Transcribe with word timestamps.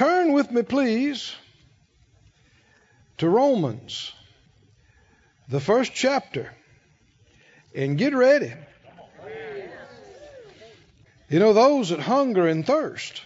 Turn 0.00 0.32
with 0.32 0.50
me, 0.50 0.62
please, 0.62 1.30
to 3.18 3.28
Romans, 3.28 4.14
the 5.46 5.60
first 5.60 5.92
chapter, 5.92 6.50
and 7.74 7.98
get 7.98 8.14
ready. 8.14 8.54
You 11.28 11.38
know, 11.38 11.52
those 11.52 11.90
that 11.90 12.00
hunger 12.00 12.48
and 12.48 12.66
thirst 12.66 13.20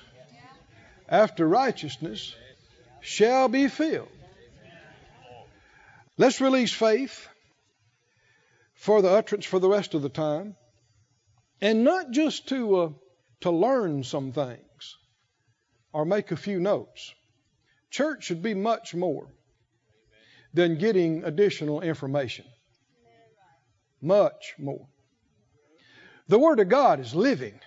after 1.08 1.46
righteousness 1.46 2.34
shall 3.02 3.46
be 3.46 3.68
filled. 3.68 4.08
Let's 6.18 6.40
release 6.40 6.72
faith 6.72 7.28
for 8.74 9.00
the 9.00 9.10
utterance 9.10 9.44
for 9.44 9.60
the 9.60 9.68
rest 9.68 9.94
of 9.94 10.02
the 10.02 10.08
time, 10.08 10.56
and 11.60 11.84
not 11.84 12.10
just 12.10 12.48
to 12.48 12.76
uh, 12.76 12.88
to 13.42 13.52
learn 13.52 14.02
some 14.02 14.32
things 14.32 14.58
or 15.94 16.04
make 16.04 16.30
a 16.32 16.36
few 16.36 16.60
notes. 16.60 17.14
Church 17.90 18.24
should 18.24 18.42
be 18.42 18.52
much 18.52 18.94
more 18.94 19.28
than 20.52 20.76
getting 20.76 21.24
additional 21.24 21.80
information. 21.80 22.44
Much 24.02 24.54
more. 24.58 24.86
The 26.28 26.38
Word 26.38 26.60
of 26.60 26.68
God 26.68 27.00
is 27.00 27.14
living 27.14 27.58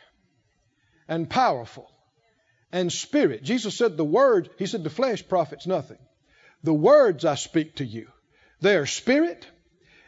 and 1.08 1.30
powerful 1.30 1.90
and 2.72 2.92
spirit. 2.92 3.44
Jesus 3.44 3.76
said 3.76 3.98
the 3.98 4.04
word, 4.04 4.50
he 4.58 4.66
said 4.66 4.84
the 4.84 4.90
flesh 4.90 5.28
profits 5.28 5.66
nothing. 5.66 6.00
The 6.64 6.74
words 6.74 7.24
I 7.24 7.36
speak 7.36 7.76
to 7.76 7.86
you, 7.86 8.08
they 8.62 8.76
are 8.76 8.86
spirit 8.86 9.48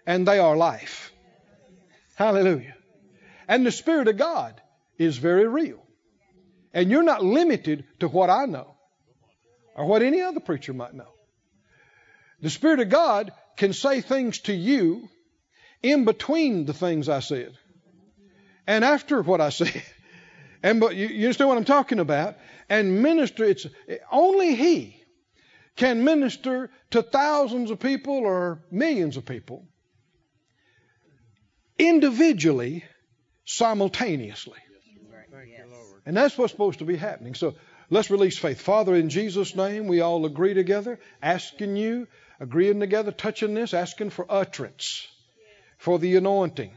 and 0.06 0.28
they 0.28 0.40
are 0.40 0.58
life. 0.58 1.12
Hallelujah. 2.16 2.76
And 3.48 3.66
the 3.66 3.72
Spirit 3.72 4.10
of 4.10 4.18
God 4.18 4.62
is 4.98 5.18
very 5.18 5.48
real. 5.48 5.82
And 6.74 6.92
you're 6.92 7.04
not 7.04 7.24
limited 7.24 7.86
to 8.00 8.08
what 8.08 8.30
I 8.30 8.46
know 8.46 8.76
or 9.76 9.86
what 9.86 10.02
any 10.02 10.22
other 10.22 10.40
preacher 10.40 10.74
might 10.74 10.94
know. 10.94 11.12
The 12.42 12.50
Spirit 12.50 12.80
of 12.80 12.90
God 12.90 13.32
can 13.58 13.74
say 13.74 14.02
things 14.02 14.40
to 14.42 14.54
you 14.54 15.10
in 15.82 16.06
between 16.06 16.66
the 16.66 16.74
things 16.74 17.10
I 17.10 17.20
said 17.20 17.54
and 18.68 18.86
after 18.86 19.22
what 19.22 19.42
I 19.42 19.50
said. 19.50 19.84
And 20.62 20.82
but 20.82 20.94
you, 20.94 21.08
you 21.08 21.24
understand 21.24 21.48
what 21.48 21.58
I'm 21.58 21.64
talking 21.64 22.00
about? 22.00 22.36
And 22.68 23.02
minister, 23.02 23.46
it's 23.46 23.66
only 24.12 24.56
He 24.56 25.02
can 25.78 26.04
minister 26.04 26.70
to 26.92 27.02
thousands 27.02 27.72
of 27.72 27.80
people 27.80 28.16
or 28.16 28.62
millions 28.70 29.16
of 29.16 29.26
people 29.26 29.66
individually, 31.78 32.84
simultaneously. 33.46 34.60
And 36.06 36.16
that's 36.16 36.38
what's 36.38 36.52
supposed 36.52 36.80
to 36.80 36.86
be 36.86 36.98
happening. 36.98 37.36
So 37.36 37.56
let's 37.90 38.10
release 38.10 38.38
faith. 38.38 38.62
Father, 38.62 38.96
in 38.96 39.10
Jesus' 39.10 39.56
name, 39.56 39.88
we 39.88 40.02
all 40.02 40.26
agree 40.26 40.54
together, 40.54 41.00
asking 41.22 41.76
you, 41.76 42.08
agreeing 42.40 42.80
together, 42.80 43.12
touching 43.12 43.54
this, 43.54 43.74
asking 43.74 44.12
for 44.12 44.26
utterance, 44.30 45.08
for 45.78 46.00
the 46.00 46.16
anointing, 46.16 46.72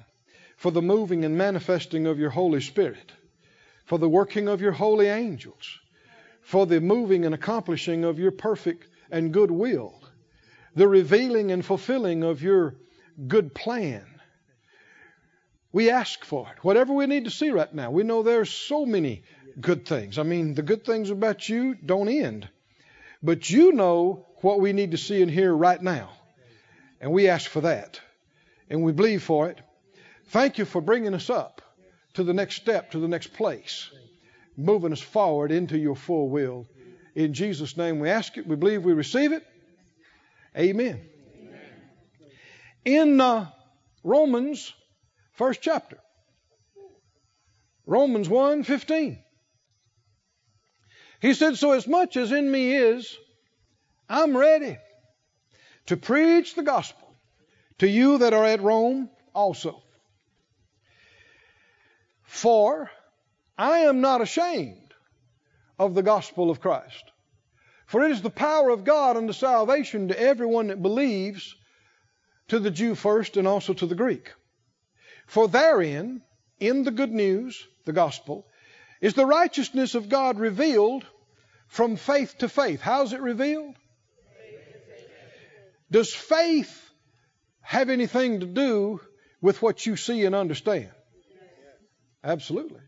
for 0.56 0.70
the 0.70 0.82
moving 0.82 1.24
and 1.24 1.36
manifesting 1.38 2.06
of 2.06 2.18
your 2.18 2.30
Holy 2.30 2.60
Spirit 2.60 3.12
for 3.92 3.98
the 3.98 4.08
working 4.08 4.48
of 4.48 4.60
your 4.60 4.72
holy 4.72 5.08
angels, 5.08 5.78
for 6.40 6.66
the 6.66 6.80
moving 6.80 7.24
and 7.24 7.34
accomplishing 7.34 8.04
of 8.04 8.18
your 8.18 8.30
perfect 8.30 8.86
and 9.10 9.32
good 9.32 9.50
will, 9.50 10.00
the 10.74 10.88
revealing 10.88 11.52
and 11.52 11.64
fulfilling 11.64 12.22
of 12.22 12.42
your 12.42 12.74
good 13.28 13.54
plan. 13.54 14.06
We 15.72 15.90
ask 15.90 16.24
for 16.24 16.46
it. 16.48 16.62
Whatever 16.62 16.92
we 16.92 17.06
need 17.06 17.24
to 17.24 17.30
see 17.30 17.50
right 17.50 17.72
now. 17.74 17.90
We 17.90 18.02
know 18.02 18.22
there's 18.22 18.50
so 18.50 18.84
many 18.84 19.22
good 19.60 19.86
things. 19.86 20.18
I 20.18 20.22
mean, 20.22 20.54
the 20.54 20.62
good 20.62 20.84
things 20.84 21.10
about 21.10 21.48
you 21.48 21.74
don't 21.74 22.08
end. 22.08 22.48
But 23.22 23.48
you 23.48 23.72
know 23.72 24.26
what 24.42 24.60
we 24.60 24.72
need 24.72 24.90
to 24.90 24.98
see 24.98 25.22
and 25.22 25.30
hear 25.30 25.54
right 25.54 25.80
now. 25.80 26.10
And 27.00 27.12
we 27.12 27.28
ask 27.28 27.50
for 27.50 27.62
that. 27.62 28.00
And 28.68 28.82
we 28.82 28.92
believe 28.92 29.22
for 29.22 29.48
it. 29.48 29.60
Thank 30.28 30.58
you 30.58 30.64
for 30.64 30.80
bringing 30.80 31.14
us 31.14 31.30
up 31.30 31.62
to 32.14 32.24
the 32.24 32.34
next 32.34 32.56
step, 32.56 32.92
to 32.92 32.98
the 32.98 33.08
next 33.08 33.32
place, 33.32 33.90
moving 34.56 34.92
us 34.92 35.00
forward 35.00 35.52
into 35.52 35.78
your 35.78 35.96
full 35.96 36.28
will. 36.28 36.66
In 37.14 37.34
Jesus' 37.34 37.76
name 37.76 37.98
we 37.98 38.10
ask 38.10 38.36
it, 38.36 38.46
we 38.46 38.56
believe 38.56 38.84
we 38.84 38.92
receive 38.92 39.32
it. 39.32 39.46
Amen. 40.56 41.00
In 42.84 43.20
uh, 43.20 43.46
Romans, 44.02 44.74
first 45.32 45.60
chapter, 45.62 45.98
Romans 47.86 48.28
1 48.28 48.62
15. 48.64 49.18
He 51.20 51.34
said, 51.34 51.56
So 51.56 51.72
as 51.72 51.86
much 51.86 52.16
as 52.16 52.32
in 52.32 52.50
me 52.50 52.74
is, 52.74 53.16
I'm 54.08 54.36
ready 54.36 54.76
to 55.86 55.96
preach 55.96 56.54
the 56.54 56.62
gospel 56.62 57.08
to 57.78 57.88
you 57.88 58.18
that 58.18 58.32
are 58.32 58.44
at 58.44 58.60
Rome 58.60 59.08
also. 59.34 59.82
For 62.24 62.90
I 63.56 63.78
am 63.80 64.00
not 64.00 64.20
ashamed 64.20 64.94
of 65.78 65.94
the 65.94 66.02
gospel 66.02 66.50
of 66.50 66.60
Christ. 66.60 67.04
For 67.86 68.04
it 68.04 68.12
is 68.12 68.22
the 68.22 68.30
power 68.30 68.70
of 68.70 68.84
God 68.84 69.16
unto 69.16 69.32
salvation 69.32 70.08
to 70.08 70.18
everyone 70.18 70.68
that 70.68 70.80
believes, 70.80 71.54
to 72.48 72.58
the 72.58 72.70
Jew 72.70 72.94
first 72.94 73.36
and 73.36 73.46
also 73.46 73.74
to 73.74 73.86
the 73.86 73.94
Greek. 73.94 74.32
For 75.32 75.48
therein, 75.48 76.20
in 76.60 76.82
the 76.84 76.90
good 76.90 77.10
news, 77.10 77.66
the 77.86 77.94
gospel, 77.94 78.46
is 79.00 79.14
the 79.14 79.24
righteousness 79.24 79.94
of 79.94 80.10
God 80.10 80.38
revealed 80.38 81.06
from 81.68 81.96
faith 81.96 82.36
to 82.40 82.50
faith. 82.50 82.82
How's 82.82 83.14
it 83.14 83.22
revealed? 83.22 83.74
Does 85.90 86.12
faith 86.12 86.90
have 87.62 87.88
anything 87.88 88.40
to 88.40 88.46
do 88.46 89.00
with 89.40 89.62
what 89.62 89.86
you 89.86 89.96
see 89.96 90.26
and 90.26 90.34
understand? 90.34 90.90
Absolutely. 92.22 92.82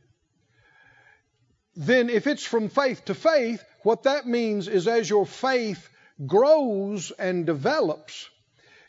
Then, 1.76 2.10
if 2.10 2.26
it's 2.26 2.44
from 2.44 2.68
faith 2.68 3.06
to 3.06 3.14
faith, 3.14 3.64
what 3.84 4.02
that 4.02 4.26
means 4.26 4.68
is 4.68 4.86
as 4.86 5.08
your 5.08 5.24
faith 5.24 5.88
grows 6.26 7.10
and 7.10 7.46
develops, 7.46 8.28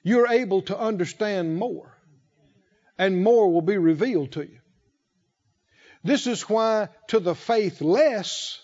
you're 0.04 0.28
able 0.28 0.64
to 0.64 0.78
understand 0.78 1.56
more, 1.56 1.95
and 2.98 3.24
more 3.24 3.52
will 3.52 3.62
be 3.62 3.78
revealed 3.78 4.32
to 4.34 4.42
you. 4.42 4.60
This 6.04 6.28
is 6.28 6.44
why, 6.44 6.90
to 7.08 7.20
the 7.20 7.36
faithless, 7.36 8.62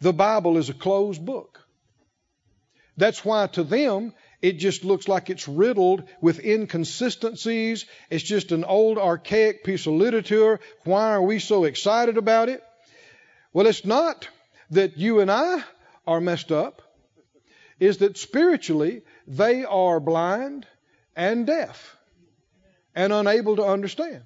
the 0.00 0.12
Bible 0.12 0.56
is 0.56 0.70
a 0.70 0.74
closed 0.74 1.24
book. 1.24 1.60
That's 2.96 3.24
why 3.24 3.46
to 3.48 3.62
them 3.62 4.14
it 4.40 4.52
just 4.54 4.84
looks 4.84 5.08
like 5.08 5.30
it's 5.30 5.46
riddled 5.46 6.04
with 6.20 6.44
inconsistencies. 6.44 7.86
It's 8.08 8.24
just 8.24 8.50
an 8.52 8.64
old, 8.64 8.98
archaic 8.98 9.62
piece 9.62 9.86
of 9.86 9.94
literature. 9.94 10.60
Why 10.84 11.10
are 11.12 11.22
we 11.22 11.38
so 11.38 11.64
excited 11.64 12.16
about 12.16 12.48
it? 12.48 12.62
Well, 13.52 13.66
it's 13.66 13.84
not 13.84 14.28
that 14.70 14.96
you 14.96 15.20
and 15.20 15.30
I 15.30 15.62
are 16.06 16.20
messed 16.20 16.50
up, 16.50 16.82
is 17.78 17.98
that 17.98 18.16
spiritually 18.16 19.02
they 19.26 19.64
are 19.64 20.00
blind 20.00 20.66
and 21.14 21.46
deaf 21.46 21.97
and 22.98 23.12
unable 23.12 23.54
to 23.54 23.64
understand. 23.64 24.24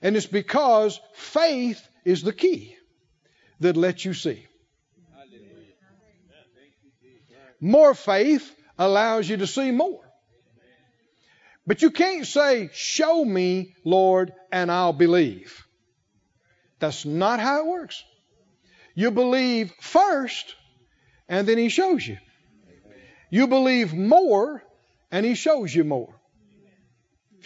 And 0.00 0.16
it's 0.16 0.26
because 0.26 1.00
faith 1.14 1.84
is 2.04 2.22
the 2.22 2.32
key 2.32 2.76
that 3.58 3.76
lets 3.76 4.04
you 4.04 4.14
see. 4.14 4.46
More 7.60 7.94
faith 7.94 8.54
allows 8.78 9.28
you 9.28 9.38
to 9.38 9.48
see 9.48 9.72
more. 9.72 10.04
But 11.66 11.82
you 11.82 11.90
can't 11.90 12.24
say, 12.24 12.70
Show 12.72 13.24
me, 13.24 13.74
Lord, 13.84 14.32
and 14.52 14.70
I'll 14.70 14.92
believe. 14.92 15.66
That's 16.78 17.04
not 17.04 17.40
how 17.40 17.60
it 17.60 17.66
works. 17.66 18.04
You 18.94 19.10
believe 19.10 19.72
first, 19.80 20.54
and 21.28 21.48
then 21.48 21.58
He 21.58 21.68
shows 21.68 22.06
you. 22.06 22.18
You 23.28 23.48
believe 23.48 23.92
more, 23.92 24.62
and 25.10 25.26
He 25.26 25.34
shows 25.34 25.74
you 25.74 25.82
more. 25.82 26.15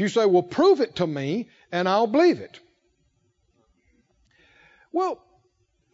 You 0.01 0.09
say, 0.09 0.27
Well, 0.27 0.43
prove 0.43 0.81
it 0.81 0.97
to 0.97 1.07
me, 1.07 1.49
and 1.71 1.89
I'll 1.89 2.07
believe 2.07 2.41
it. 2.41 2.59
Well, 4.93 5.23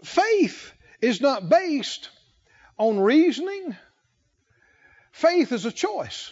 faith 0.02 0.72
is 1.02 1.20
not 1.20 1.48
based 1.48 2.08
on 2.78 2.98
reasoning 2.98 3.76
Faith 5.16 5.50
is 5.52 5.64
a 5.64 5.72
choice. 5.72 6.30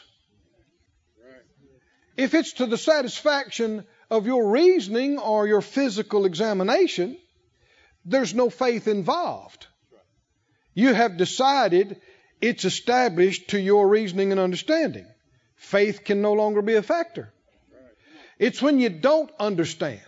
If 2.19 2.35
it's 2.35 2.53
to 2.55 2.67
the 2.67 2.77
satisfaction 2.77 3.87
of 4.11 4.27
your 4.27 4.51
reasoning 4.51 5.19
or 5.19 5.49
your 5.49 5.63
physical 5.63 6.27
examination, 6.27 7.17
there's 8.05 8.35
no 8.35 8.51
faith 8.51 8.87
involved. 8.87 9.69
You 10.75 10.93
have 10.93 11.17
decided 11.17 11.99
it's 12.43 12.67
established 12.67 13.49
to 13.49 13.59
your 13.59 13.89
reasoning 13.89 14.33
and 14.33 14.39
understanding. 14.39 15.07
Faith 15.57 16.05
can 16.05 16.21
no 16.21 16.35
longer 16.35 16.61
be 16.61 16.75
a 16.75 16.83
factor. 16.83 17.33
It's 18.39 18.61
when 18.61 18.79
you 18.79 18.89
don't 18.89 19.31
understand 19.39 20.01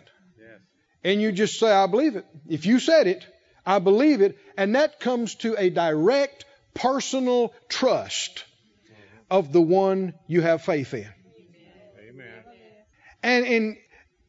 and 1.04 1.22
you 1.22 1.30
just 1.30 1.60
say, 1.60 1.70
I 1.70 1.86
believe 1.86 2.16
it. 2.16 2.26
If 2.48 2.66
you 2.66 2.80
said 2.80 3.06
it, 3.06 3.24
I 3.64 3.78
believe 3.78 4.22
it. 4.22 4.36
And 4.56 4.74
that 4.74 4.98
comes 4.98 5.36
to 5.36 5.54
a 5.56 5.70
direct 5.70 6.44
personal 6.74 7.54
trust 7.68 8.44
of 9.30 9.52
the 9.52 9.60
one 9.60 10.14
you 10.26 10.40
have 10.40 10.62
faith 10.62 10.94
in. 10.94 11.08
Amen. 12.08 12.44
And, 13.22 13.46
and 13.46 13.76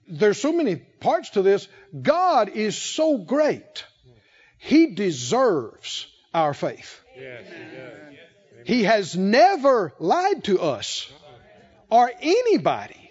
there's 0.08 0.40
so 0.40 0.54
many 0.54 0.76
parts 0.76 1.32
to 1.32 1.42
this. 1.42 1.68
God 2.00 2.50
is 2.50 2.78
so 2.78 3.18
great. 3.18 3.84
He 4.60 4.94
deserves 4.94 6.08
our 6.34 6.54
faith. 6.54 7.02
Yes, 7.16 7.44
he 7.48 7.76
does. 7.76 7.98
He 8.68 8.84
has 8.84 9.16
never 9.16 9.94
lied 9.98 10.44
to 10.44 10.60
us 10.60 11.12
or 11.90 12.12
anybody, 12.22 13.07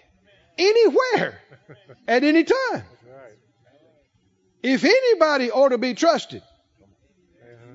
anywhere, 0.57 1.41
at 2.07 2.23
any 2.23 2.43
time. 2.43 2.83
If 4.63 4.83
anybody 4.83 5.51
ought 5.51 5.69
to 5.69 5.77
be 5.77 5.93
trusted, 5.93 6.41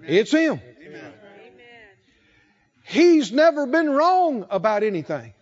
it's 0.07 0.33
Him. 0.33 0.61
He's 2.85 3.33
never 3.33 3.67
been 3.67 3.89
wrong 3.91 4.47
about 4.51 4.83
anything. 4.83 5.33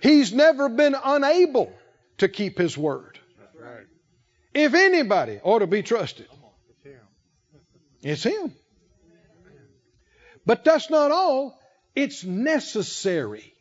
He's 0.00 0.32
never 0.32 0.68
been 0.68 0.96
unable 1.02 1.72
to 2.18 2.28
keep 2.28 2.58
His 2.58 2.78
word. 2.78 3.18
If 4.54 4.74
anybody 4.74 5.40
ought 5.42 5.60
to 5.60 5.66
be 5.66 5.82
trusted, 5.82 6.28
it's 8.02 8.22
Him. 8.22 8.54
But 10.44 10.64
that's 10.64 10.90
not 10.90 11.10
all. 11.10 11.58
It's 11.94 12.24
necessary 12.24 13.52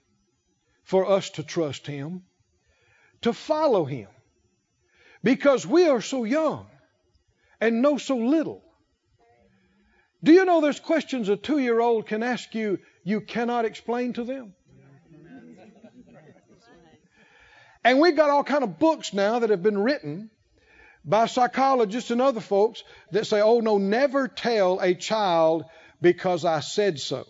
for 0.91 1.09
us 1.09 1.29
to 1.29 1.41
trust 1.41 1.88
Him, 1.88 2.21
to 3.21 3.31
follow 3.31 3.85
Him, 3.85 4.09
because 5.23 5.65
we 5.65 5.88
are 5.88 6.01
so 6.01 6.25
young 6.25 6.65
and 7.61 7.81
know 7.81 7.97
so 7.97 8.17
little. 8.17 8.61
Do 10.21 10.33
you 10.33 10.43
know 10.43 10.59
there's 10.59 10.81
questions 10.81 11.29
a 11.29 11.38
two 11.38 11.59
year 11.59 11.79
old 11.79 12.07
can 12.07 12.23
ask 12.23 12.53
you 12.53 12.79
you 13.05 13.21
cannot 13.21 13.63
explain 13.63 14.11
to 14.13 14.25
them? 14.25 14.53
And 17.85 18.01
we've 18.01 18.17
got 18.17 18.29
all 18.29 18.43
kind 18.43 18.65
of 18.65 18.77
books 18.77 19.13
now 19.13 19.39
that 19.39 19.49
have 19.49 19.63
been 19.63 19.77
written 19.77 20.29
by 21.05 21.27
psychologists 21.27 22.11
and 22.11 22.21
other 22.21 22.41
folks 22.41 22.83
that 23.11 23.25
say, 23.27 23.39
oh 23.39 23.61
no, 23.61 23.77
never 23.77 24.27
tell 24.27 24.81
a 24.81 24.93
child 24.93 25.63
because 26.01 26.43
I 26.43 26.59
said 26.59 26.99
so. 26.99 27.25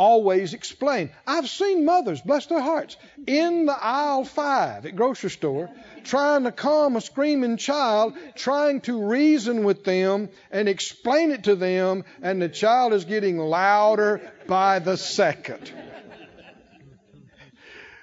Always 0.00 0.54
explain. 0.54 1.10
I've 1.26 1.46
seen 1.46 1.84
mothers, 1.84 2.22
bless 2.22 2.46
their 2.46 2.62
hearts, 2.62 2.96
in 3.26 3.66
the 3.66 3.76
aisle 3.78 4.24
five 4.24 4.86
at 4.86 4.96
grocery 4.96 5.28
store, 5.28 5.68
trying 6.04 6.44
to 6.44 6.52
calm 6.52 6.96
a 6.96 7.02
screaming 7.02 7.58
child, 7.58 8.14
trying 8.34 8.80
to 8.82 9.08
reason 9.08 9.62
with 9.62 9.84
them 9.84 10.30
and 10.50 10.70
explain 10.70 11.32
it 11.32 11.44
to 11.44 11.54
them, 11.54 12.04
and 12.22 12.40
the 12.40 12.48
child 12.48 12.94
is 12.94 13.04
getting 13.04 13.36
louder 13.36 14.22
by 14.46 14.78
the 14.78 14.96
second. 14.96 15.70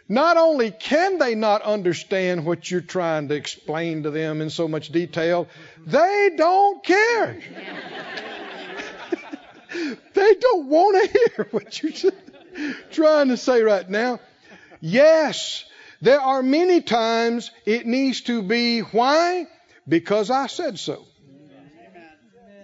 Not 0.07 0.38
only 0.38 0.69
can 0.69 1.17
they 1.17 1.33
not 1.33 1.63
understand 1.63 2.45
what 2.45 2.69
you're 2.69 2.81
trying 2.81 3.29
to 3.29 3.33
explain 3.33 4.03
to 4.03 4.11
them 4.11 4.41
in 4.41 4.51
so 4.51 4.67
much 4.67 4.89
detail, 4.89 5.47
they 5.88 6.29
don't 6.38 6.83
care. 6.83 7.39
They 10.13 10.33
don't 10.35 10.68
want 10.68 11.12
to 11.12 11.19
hear 11.19 11.47
what 11.51 11.81
you're 11.81 12.12
trying 12.91 13.29
to 13.29 13.38
say 13.38 13.62
right 13.62 13.89
now. 13.89 14.19
Yes, 14.81 15.65
there 16.01 16.21
are 16.21 16.44
many 16.44 16.81
times 16.81 17.51
it 17.65 17.85
needs 17.85 18.21
to 18.21 18.41
be 18.41 18.81
why? 18.81 19.47
Because 19.88 20.29
I 20.29 20.47
said 20.47 20.79
so. 20.79 21.06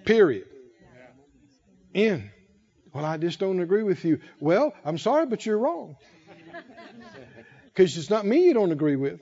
Period. 0.06 0.46
In. 1.94 2.32
Well, 2.94 3.06
I 3.06 3.18
just 3.18 3.40
don't 3.40 3.60
agree 3.60 3.84
with 3.84 4.04
you. 4.06 4.20
Well, 4.40 4.74
I'm 4.86 4.98
sorry, 4.98 5.26
but 5.26 5.46
you're 5.46 5.58
wrong. 5.58 5.96
Because 7.66 7.98
it's 7.98 8.10
not 8.10 8.26
me 8.26 8.46
you 8.46 8.54
don't 8.54 8.72
agree 8.72 8.96
with. 8.96 9.20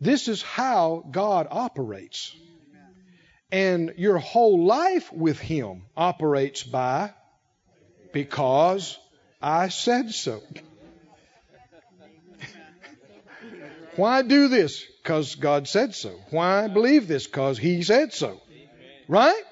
This 0.00 0.28
is 0.28 0.42
how 0.42 1.04
God 1.10 1.48
operates. 1.50 2.34
And 3.52 3.94
your 3.96 4.18
whole 4.18 4.64
life 4.66 5.12
with 5.12 5.38
Him 5.38 5.82
operates 5.96 6.62
by 6.62 7.12
because 8.12 8.98
I 9.40 9.68
said 9.68 10.10
so. 10.12 10.42
Why 13.96 14.22
do 14.22 14.48
this? 14.48 14.84
Because 15.02 15.36
God 15.36 15.68
said 15.68 15.94
so. 15.94 16.18
Why 16.30 16.66
believe 16.68 17.06
this? 17.06 17.26
Because 17.26 17.56
He 17.58 17.82
said 17.82 18.12
so. 18.12 18.40
Right? 19.08 19.42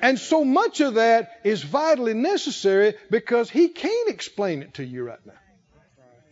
And 0.00 0.18
so 0.18 0.44
much 0.44 0.80
of 0.80 0.94
that 0.94 1.40
is 1.44 1.62
vitally 1.62 2.14
necessary 2.14 2.94
because 3.10 3.50
He 3.50 3.68
can't 3.68 4.08
explain 4.08 4.62
it 4.62 4.74
to 4.74 4.84
you 4.84 5.04
right 5.04 5.24
now. 5.26 5.32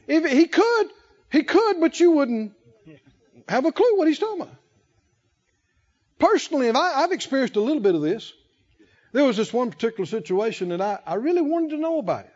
If 0.07 0.25
He 0.25 0.47
could, 0.47 0.87
He 1.31 1.43
could, 1.43 1.81
but 1.81 2.01
you 2.01 2.13
wouldn't 2.13 2.53
have 3.49 3.67
a 3.67 3.73
clue 3.73 3.99
what 3.99 4.09
He's 4.09 4.19
talking 4.19 4.41
about. 4.41 4.55
Personally, 6.19 6.71
I, 6.71 7.01
have 7.01 7.13
experienced 7.13 7.57
a 7.57 7.61
little 7.61 7.83
bit 7.83 7.95
of 7.95 8.03
this. 8.03 8.33
There 9.13 9.25
was 9.25 9.37
this 9.37 9.53
one 9.53 9.71
particular 9.71 10.07
situation 10.07 10.71
that 10.71 10.81
I, 10.81 10.99
I 11.07 11.15
really 11.15 11.43
wanted 11.43 11.71
to 11.71 11.79
know 11.79 11.99
about 11.99 12.25
it. 12.25 12.33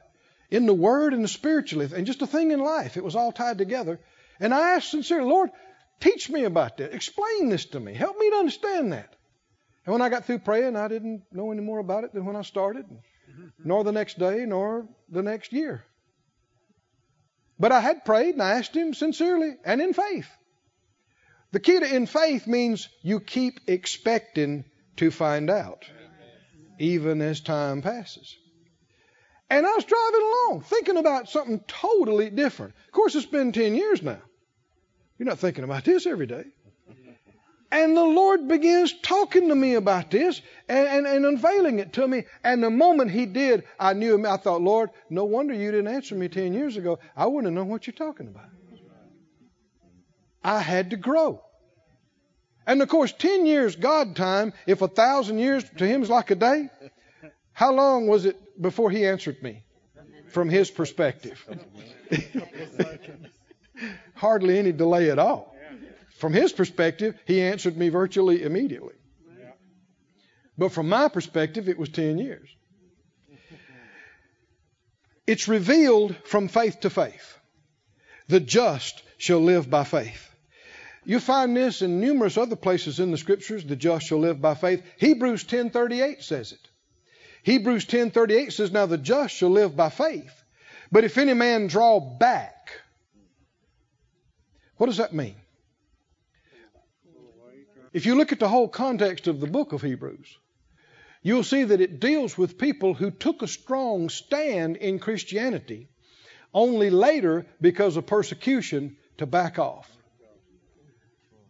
In 0.51 0.67
the 0.67 0.75
Word 0.75 1.15
and 1.15 1.25
the 1.25 1.29
spiritually, 1.29 1.89
and 1.95 2.07
just 2.07 2.23
a 2.23 2.27
thing 2.27 2.51
in 2.51 2.61
life. 2.61 2.97
It 2.97 3.05
was 3.05 3.17
all 3.17 3.33
tied 3.33 3.59
together. 3.59 4.01
And 4.41 4.53
I 4.53 4.75
asked 4.75 4.91
sincerely, 4.91 5.29
Lord, 5.29 5.51
teach 6.01 6.29
me 6.29 6.45
about 6.45 6.79
that. 6.79 6.95
Explain 6.95 7.49
this 7.49 7.67
to 7.67 7.81
me. 7.81 7.95
Help 7.95 8.19
me 8.19 8.31
to 8.31 8.37
understand 8.37 8.93
that. 8.93 9.15
And 9.87 9.93
when 9.93 10.03
I 10.03 10.09
got 10.09 10.25
through 10.25 10.41
praying, 10.41 10.77
I 10.77 10.89
didn't 10.89 11.23
know 11.33 11.53
any 11.53 11.63
more 11.63 11.79
about 11.79 12.05
it 12.05 12.13
than 12.13 12.25
when 12.25 12.37
I 12.37 12.43
started, 12.43 12.85
nor 13.65 13.85
the 13.85 13.93
next 13.93 14.19
day, 14.19 14.45
nor 14.47 14.87
the 15.09 15.23
next 15.23 15.53
year. 15.53 15.85
But 17.59 17.73
I 17.73 17.81
had 17.81 18.05
prayed 18.05 18.35
and 18.35 18.43
I 18.43 18.53
asked 18.53 18.75
Him 18.75 18.95
sincerely 18.95 19.57
and 19.65 19.81
in 19.81 19.93
faith. 19.93 20.29
The 21.53 21.61
key 21.61 21.81
to 21.81 21.95
in 21.95 22.07
faith 22.07 22.47
means 22.47 22.89
you 23.03 23.21
keep 23.21 23.61
expecting 23.67 24.65
to 24.97 25.11
find 25.11 25.51
out, 25.51 25.85
even 26.79 27.21
as 27.21 27.41
time 27.41 27.83
passes. 27.83 28.37
And 29.49 29.67
I 29.67 29.75
was 29.75 29.85
driving 29.85 30.21
along 30.21 30.63
thinking 30.63 30.97
about 30.97 31.29
something 31.29 31.61
totally 31.67 32.31
different. 32.31 32.75
Of 32.87 32.93
course, 32.93 33.17
it's 33.17 33.27
been 33.27 33.51
10 33.51 33.75
years 33.75 34.01
now. 34.01 34.21
You're 35.19 35.29
not 35.29 35.41
thinking 35.41 35.65
about 35.65 35.85
this 35.85 36.07
every 36.07 36.27
day. 36.27 36.45
And 37.73 37.97
the 37.97 38.05
Lord 38.05 38.49
begins 38.49 38.93
talking 39.01 39.49
to 39.49 39.55
me 39.55 39.75
about 39.75 40.11
this 40.11 40.41
and, 40.69 40.89
and, 40.89 41.07
and, 41.07 41.25
unveiling 41.25 41.79
it 41.79 41.93
to 41.95 42.07
me. 42.07 42.25
And 42.43 42.63
the 42.63 42.71
moment 42.71 43.13
He 43.13 43.27
did, 43.27 43.65
I 43.79 43.93
knew 43.93 44.15
Him. 44.15 44.27
I 44.27 44.39
thought, 44.39 44.61
Lord, 44.61 44.91
no 45.09 45.25
wonder 45.25 45.55
you 45.55 45.71
didn't 45.71 45.95
answer 45.95 46.17
me 46.17 46.29
10 46.29 46.53
years 46.53 46.77
ago. 46.77 46.99
I 47.17 47.27
wouldn't 47.27 47.47
have 47.47 47.55
known 47.55 47.69
what 47.69 47.87
you're 47.87 47.95
talking 47.95 48.27
about. 48.27 48.49
I 50.43 50.61
had 50.61 50.91
to 50.91 50.97
grow. 50.97 51.43
And 52.67 52.83
of 52.83 52.89
course, 52.89 53.13
10 53.13 53.47
years 53.47 53.77
God 53.77 54.17
time, 54.17 54.53
if 54.67 54.83
a 54.83 54.89
thousand 54.89 55.39
years 55.39 55.65
to 55.79 55.87
Him 55.87 56.03
is 56.03 56.11
like 56.11 56.31
a 56.31 56.35
day, 56.35 56.69
how 57.53 57.73
long 57.73 58.07
was 58.07 58.25
it 58.25 58.37
before 58.61 58.91
He 58.91 59.07
answered 59.07 59.43
me 59.43 59.65
from 60.29 60.49
His 60.49 60.71
perspective? 60.71 61.45
Hardly 64.15 64.59
any 64.59 64.73
delay 64.73 65.11
at 65.11 65.19
all. 65.19 65.57
From 66.19 66.33
His 66.33 66.53
perspective, 66.53 67.19
He 67.27 67.41
answered 67.41 67.77
me 67.77 67.89
virtually 67.89 68.43
immediately. 68.43 68.95
But 70.57 70.73
from 70.73 70.91
my 70.91 71.09
perspective, 71.09 71.69
it 71.71 71.79
was 71.79 71.89
10 71.89 72.19
years. 72.19 72.49
It's 75.27 75.49
revealed 75.49 76.15
from 76.25 76.49
faith 76.49 76.81
to 76.81 76.91
faith. 76.91 77.40
The 78.31 78.39
just 78.39 79.03
shall 79.19 79.41
live 79.41 79.69
by 79.69 79.83
faith. 79.83 80.31
You 81.05 81.19
find 81.19 81.57
this 81.57 81.83
in 81.83 82.01
numerous 82.01 82.39
other 82.39 82.55
places 82.55 83.01
in 83.01 83.11
the 83.11 83.19
scriptures. 83.19 83.65
The 83.65 83.75
just 83.75 84.07
shall 84.07 84.21
live 84.21 84.41
by 84.41 84.55
faith. 84.55 84.85
Hebrews 84.99 85.43
10:38 85.45 86.23
says 86.23 86.53
it. 86.53 86.69
Hebrews 87.43 87.87
10:38 87.87 88.53
says, 88.53 88.71
"Now 88.71 88.87
the 88.87 88.99
just 88.99 89.35
shall 89.35 89.51
live 89.51 89.75
by 89.75 89.89
faith. 89.91 90.45
But 90.93 91.03
if 91.03 91.19
any 91.19 91.35
man 91.35 91.67
draw 91.67 91.99
back, 91.99 92.71
what 94.77 94.87
does 94.87 94.99
that 94.99 95.13
mean? 95.13 95.35
If 97.93 98.07
you 98.07 98.15
look 98.15 98.31
at 98.31 98.39
the 98.39 98.49
whole 98.49 98.69
context 98.69 99.27
of 99.27 99.41
the 99.41 99.49
book 99.49 99.73
of 99.73 99.83
Hebrews, 99.83 100.39
you'll 101.25 101.43
see 101.43 101.65
that 101.65 101.81
it 101.81 101.99
deals 101.99 102.39
with 102.39 102.59
people 102.59 102.95
who 102.95 103.11
took 103.11 103.43
a 103.43 103.49
strong 103.49 104.09
stand 104.09 104.77
in 104.77 105.01
Christianity, 105.01 105.89
only 106.53 106.91
later, 106.91 107.47
because 107.61 107.97
of 107.97 108.07
persecution, 108.07 108.97
to 109.19 109.27
back 109.27 109.59
off 109.59 109.91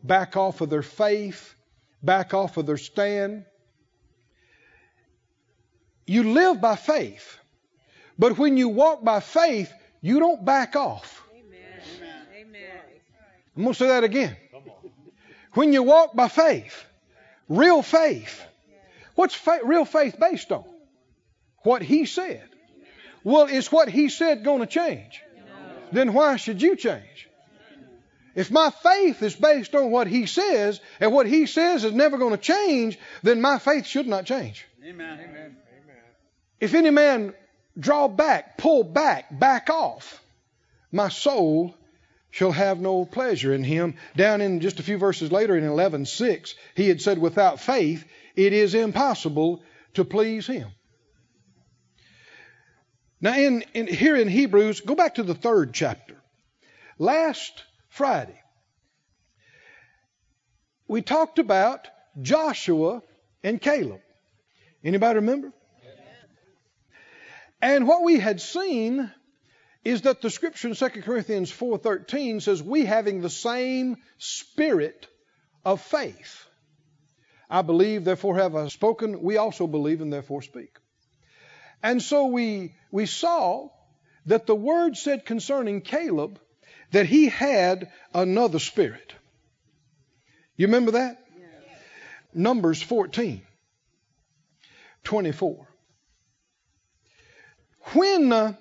back 0.03 0.37
off 0.37 0.61
of 0.61 0.71
their 0.71 0.83
faith, 0.83 1.55
back 2.03 2.35
off 2.35 2.57
of 2.57 2.67
their 2.67 2.77
stand. 2.77 3.45
You 6.07 6.33
live 6.33 6.61
by 6.61 6.77
faith, 6.77 7.39
but 8.19 8.37
when 8.39 8.57
you 8.57 8.69
walk 8.69 9.05
by 9.05 9.21
faith, 9.21 9.73
you 10.01 10.19
don't 10.19 10.45
back 10.45 10.75
off. 10.75 11.23
Amen. 11.33 11.61
Amen. 12.35 12.71
I'm 13.57 13.63
going 13.63 13.75
to 13.75 13.79
say 13.79 13.89
that 13.89 14.05
again. 14.05 14.37
When 15.55 15.73
you 15.73 15.83
walk 15.83 16.15
by 16.15 16.29
faith, 16.29 16.85
real 17.49 17.83
faith, 17.83 18.43
what's 19.15 19.39
real 19.65 19.85
faith 19.85 20.19
based 20.19 20.51
on? 20.53 20.65
What 21.63 21.83
He 21.83 22.07
said. 22.07 22.49
Well, 23.25 23.47
is 23.47 23.71
what 23.71 23.89
He 23.89 24.09
said 24.09 24.45
going 24.45 24.61
to 24.61 24.67
change? 24.67 25.23
Then 25.93 26.13
why 26.13 26.37
should 26.37 26.63
you 26.63 26.77
change? 26.77 27.29
If 28.35 28.51
my 28.51 28.71
faith 28.71 29.23
is 29.23 29.35
based 29.35 29.75
on 29.75 29.91
what 29.91 30.07
He 30.07 30.27
says, 30.27 30.81
and 31.01 31.13
what 31.13 31.27
He 31.27 31.47
says 31.47 31.85
is 31.85 31.93
never 31.93 32.17
going 32.17 32.33
to 32.33 32.39
change, 32.39 32.99
then 33.23 33.41
my 33.41 33.59
faith 33.59 33.87
should 33.87 34.07
not 34.07 34.25
change. 34.25 34.65
Amen. 34.85 35.19
Amen. 35.21 35.57
If 36.61 36.75
any 36.75 36.91
man 36.91 37.35
draw 37.79 38.07
back, 38.09 38.59
pull 38.59 38.85
back, 38.85 39.27
back 39.39 39.71
off, 39.71 40.23
my 40.93 41.09
soul 41.09 41.75
shall 42.31 42.53
have 42.53 42.81
no 42.81 43.05
pleasure 43.05 43.53
in 43.53 43.65
him. 43.65 43.97
Down 44.17 44.41
in 44.41 44.61
just 44.61 44.79
a 44.79 44.83
few 44.83 44.99
verses 44.99 45.33
later 45.33 45.57
in 45.57 45.65
11:6, 45.65 46.55
he 46.75 46.89
had 46.89 47.01
said, 47.01 47.19
"Without 47.19 47.61
faith, 47.61 48.05
it 48.37 48.53
is 48.53 48.75
impossible 48.75 49.63
to 49.95 50.05
please 50.05 50.47
him." 50.47 50.69
Now, 53.21 53.37
in, 53.37 53.63
in, 53.75 53.87
here 53.87 54.17
in 54.17 54.29
Hebrews, 54.29 54.81
go 54.81 54.95
back 54.95 55.17
to 55.17 55.23
the 55.23 55.35
third 55.35 55.75
chapter. 55.75 56.17
Last 56.99 57.65
Friday, 57.89 58.41
we 60.89 61.03
talked 61.03 61.39
about 61.39 61.87
Joshua 62.21 63.03
and 63.43 63.61
Caleb. 63.61 64.01
Anybody 64.83 65.17
remember? 65.17 65.53
And 67.63 67.87
what 67.87 68.03
we 68.03 68.19
had 68.19 68.41
seen 68.41 69.11
is 69.85 70.03
that 70.03 70.23
the 70.23 70.31
scripture 70.31 70.69
in 70.69 70.75
2 70.75 70.89
Corinthians 71.03 71.51
4:13 71.51 72.41
says 72.41 72.63
we 72.63 72.85
having 72.85 73.21
the 73.21 73.31
same 73.31 73.99
spirit 74.19 75.07
of 75.65 75.81
faith. 75.83 76.47
I 77.51 77.63
believe 77.63 78.05
therefore 78.05 78.37
have 78.37 78.57
I 78.57 78.69
spoken, 78.69 79.23
we 79.23 79.37
also 79.37 79.67
believe 79.67 80.01
and 80.01 80.13
therefore 80.13 80.43
speak. 80.43 80.79
And 81.83 82.03
so 82.03 82.27
we 82.27 82.75
we 82.91 83.07
saw 83.07 83.69
that 84.27 84.47
the 84.47 84.55
word 84.55 84.97
said 84.97 85.25
concerning 85.25 85.81
Caleb 85.81 86.39
that 86.93 87.07
he 87.07 87.29
had 87.29 87.91
another 88.13 88.59
spirit. 88.59 89.15
You 90.57 90.67
remember 90.67 90.93
that? 90.93 91.19
Yes. 91.39 91.49
Numbers 92.35 92.83
14 92.83 93.43
24. 95.05 95.67
When 97.95 98.33
uh, 98.33 98.53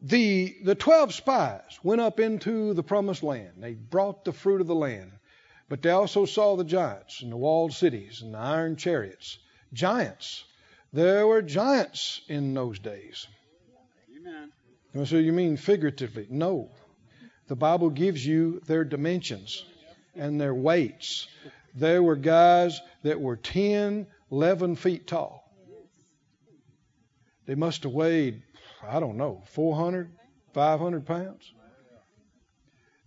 the, 0.00 0.56
the 0.62 0.74
12 0.74 1.14
spies 1.14 1.78
went 1.82 2.00
up 2.00 2.20
into 2.20 2.72
the 2.74 2.82
promised 2.82 3.22
land, 3.22 3.54
they 3.58 3.74
brought 3.74 4.24
the 4.24 4.32
fruit 4.32 4.60
of 4.60 4.66
the 4.66 4.74
land, 4.74 5.12
but 5.68 5.82
they 5.82 5.90
also 5.90 6.24
saw 6.24 6.56
the 6.56 6.64
giants 6.64 7.22
and 7.22 7.32
the 7.32 7.36
walled 7.36 7.72
cities 7.72 8.22
and 8.22 8.34
the 8.34 8.38
iron 8.38 8.76
chariots. 8.76 9.38
Giants. 9.72 10.44
There 10.92 11.26
were 11.26 11.40
giants 11.40 12.20
in 12.28 12.52
those 12.52 12.78
days. 12.78 13.26
Amen. 14.14 15.06
So 15.06 15.16
you 15.16 15.32
mean 15.32 15.56
figuratively? 15.56 16.26
No. 16.28 16.70
The 17.48 17.56
Bible 17.56 17.90
gives 17.90 18.24
you 18.24 18.60
their 18.66 18.84
dimensions 18.84 19.64
and 20.14 20.40
their 20.40 20.54
weights. 20.54 21.28
There 21.74 22.02
were 22.02 22.16
guys 22.16 22.80
that 23.02 23.20
were 23.20 23.36
10, 23.36 24.06
11 24.30 24.76
feet 24.76 25.06
tall. 25.06 25.42
They 27.46 27.54
must 27.54 27.82
have 27.82 27.92
weighed, 27.92 28.42
I 28.86 29.00
don't 29.00 29.16
know, 29.16 29.42
400, 29.46 30.10
500 30.52 31.06
pounds. 31.06 31.52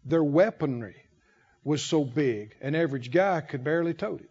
Their 0.03 0.23
weaponry 0.23 0.95
was 1.63 1.83
so 1.83 2.03
big, 2.03 2.55
an 2.61 2.75
average 2.75 3.11
guy 3.11 3.41
could 3.41 3.63
barely 3.63 3.93
tote 3.93 4.21
it. 4.21 4.29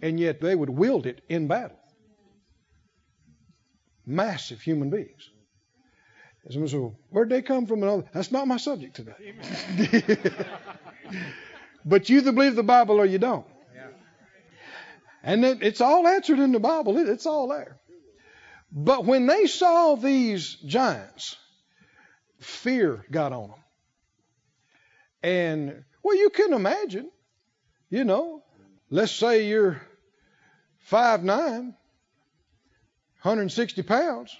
And 0.00 0.18
yet 0.18 0.40
they 0.40 0.54
would 0.54 0.70
wield 0.70 1.06
it 1.06 1.22
in 1.28 1.46
battle. 1.46 1.78
Massive 4.08 4.60
human 4.60 4.88
beings. 4.90 5.30
And 6.44 6.52
someone 6.52 6.68
said, 6.68 6.92
Where'd 7.10 7.28
they 7.28 7.42
come 7.42 7.66
from? 7.66 7.82
And 7.82 7.90
all 7.90 7.96
that. 7.98 8.12
That's 8.12 8.32
not 8.32 8.48
my 8.48 8.56
subject 8.56 8.96
today. 8.96 9.34
but 11.84 12.08
you 12.08 12.18
either 12.18 12.32
believe 12.32 12.56
the 12.56 12.62
Bible 12.62 12.98
or 13.00 13.04
you 13.04 13.18
don't. 13.18 13.46
And 15.22 15.44
it, 15.44 15.62
it's 15.62 15.82
all 15.82 16.06
answered 16.06 16.38
in 16.38 16.52
the 16.52 16.60
Bible, 16.60 16.96
it, 16.96 17.08
it's 17.08 17.26
all 17.26 17.48
there. 17.48 17.78
But 18.72 19.04
when 19.04 19.26
they 19.26 19.46
saw 19.46 19.94
these 19.96 20.54
giants, 20.54 21.36
fear 22.40 23.04
got 23.10 23.32
on 23.32 23.50
them. 23.50 23.58
And, 25.22 25.84
well, 26.02 26.16
you 26.16 26.30
can 26.30 26.52
imagine, 26.52 27.10
you 27.90 28.04
know, 28.04 28.42
let's 28.90 29.12
say 29.12 29.48
you're 29.48 29.80
5'9, 30.90 31.74
160 33.22 33.82
pounds, 33.82 34.36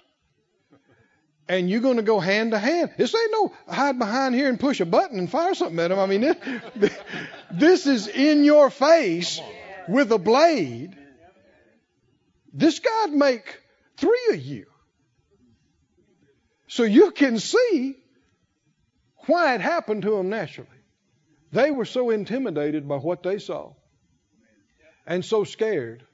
and 1.48 1.68
you're 1.68 1.80
going 1.80 1.96
to 1.96 2.02
go 2.02 2.20
hand 2.20 2.52
to 2.52 2.58
hand. 2.58 2.92
This 2.96 3.14
ain't 3.14 3.32
no 3.32 3.52
hide 3.68 3.98
behind 3.98 4.34
here 4.34 4.48
and 4.48 4.60
push 4.60 4.80
a 4.80 4.86
button 4.86 5.18
and 5.18 5.30
fire 5.30 5.54
something 5.54 5.78
at 5.78 5.88
them. 5.88 5.98
I 5.98 6.06
mean, 6.06 6.20
this, 6.76 6.98
this 7.50 7.86
is 7.86 8.06
in 8.06 8.44
your 8.44 8.70
face 8.70 9.40
with 9.88 10.12
a 10.12 10.18
blade. 10.18 10.96
This 12.52 12.78
guy'd 12.78 13.12
make 13.12 13.60
Three 13.98 14.28
of 14.30 14.40
you. 14.40 14.66
So 16.68 16.84
you 16.84 17.10
can 17.10 17.38
see 17.38 17.96
why 19.26 19.54
it 19.56 19.60
happened 19.60 20.02
to 20.02 20.10
them 20.10 20.28
naturally. 20.28 20.68
They 21.50 21.70
were 21.72 21.84
so 21.84 22.10
intimidated 22.10 22.86
by 22.86 22.96
what 22.96 23.22
they 23.22 23.38
saw 23.38 23.72
and 25.06 25.24
so 25.24 25.44
scared 25.44 26.04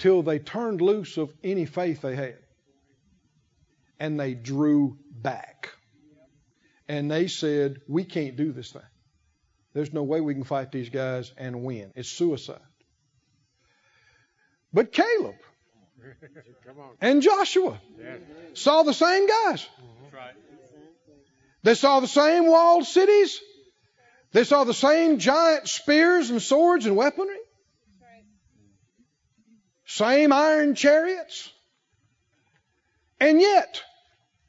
till 0.00 0.22
they 0.22 0.38
turned 0.38 0.80
loose 0.80 1.18
of 1.18 1.32
any 1.44 1.66
faith 1.66 2.00
they 2.00 2.16
had. 2.16 2.38
And 4.00 4.18
they 4.18 4.34
drew 4.34 4.98
back. 5.10 5.68
And 6.88 7.10
they 7.10 7.28
said, 7.28 7.82
We 7.86 8.04
can't 8.04 8.34
do 8.34 8.50
this 8.50 8.72
thing. 8.72 8.82
There's 9.74 9.92
no 9.92 10.02
way 10.02 10.20
we 10.20 10.34
can 10.34 10.42
fight 10.42 10.72
these 10.72 10.88
guys 10.88 11.32
and 11.36 11.62
win. 11.62 11.92
It's 11.94 12.08
suicide. 12.08 12.58
But 14.72 14.90
Caleb, 14.90 15.36
and 17.00 17.20
Joshua 17.20 17.78
saw 18.54 18.82
the 18.82 18.94
same 18.94 19.28
guys. 19.28 19.68
They 21.62 21.74
saw 21.74 22.00
the 22.00 22.08
same 22.08 22.46
walled 22.46 22.86
cities. 22.86 23.38
They 24.32 24.44
saw 24.44 24.64
the 24.64 24.74
same 24.74 25.18
giant 25.18 25.68
spears 25.68 26.30
and 26.30 26.40
swords 26.40 26.86
and 26.86 26.96
weaponry. 26.96 27.36
Same 29.90 30.32
iron 30.32 30.76
chariots. 30.76 31.52
And 33.18 33.40
yet 33.40 33.82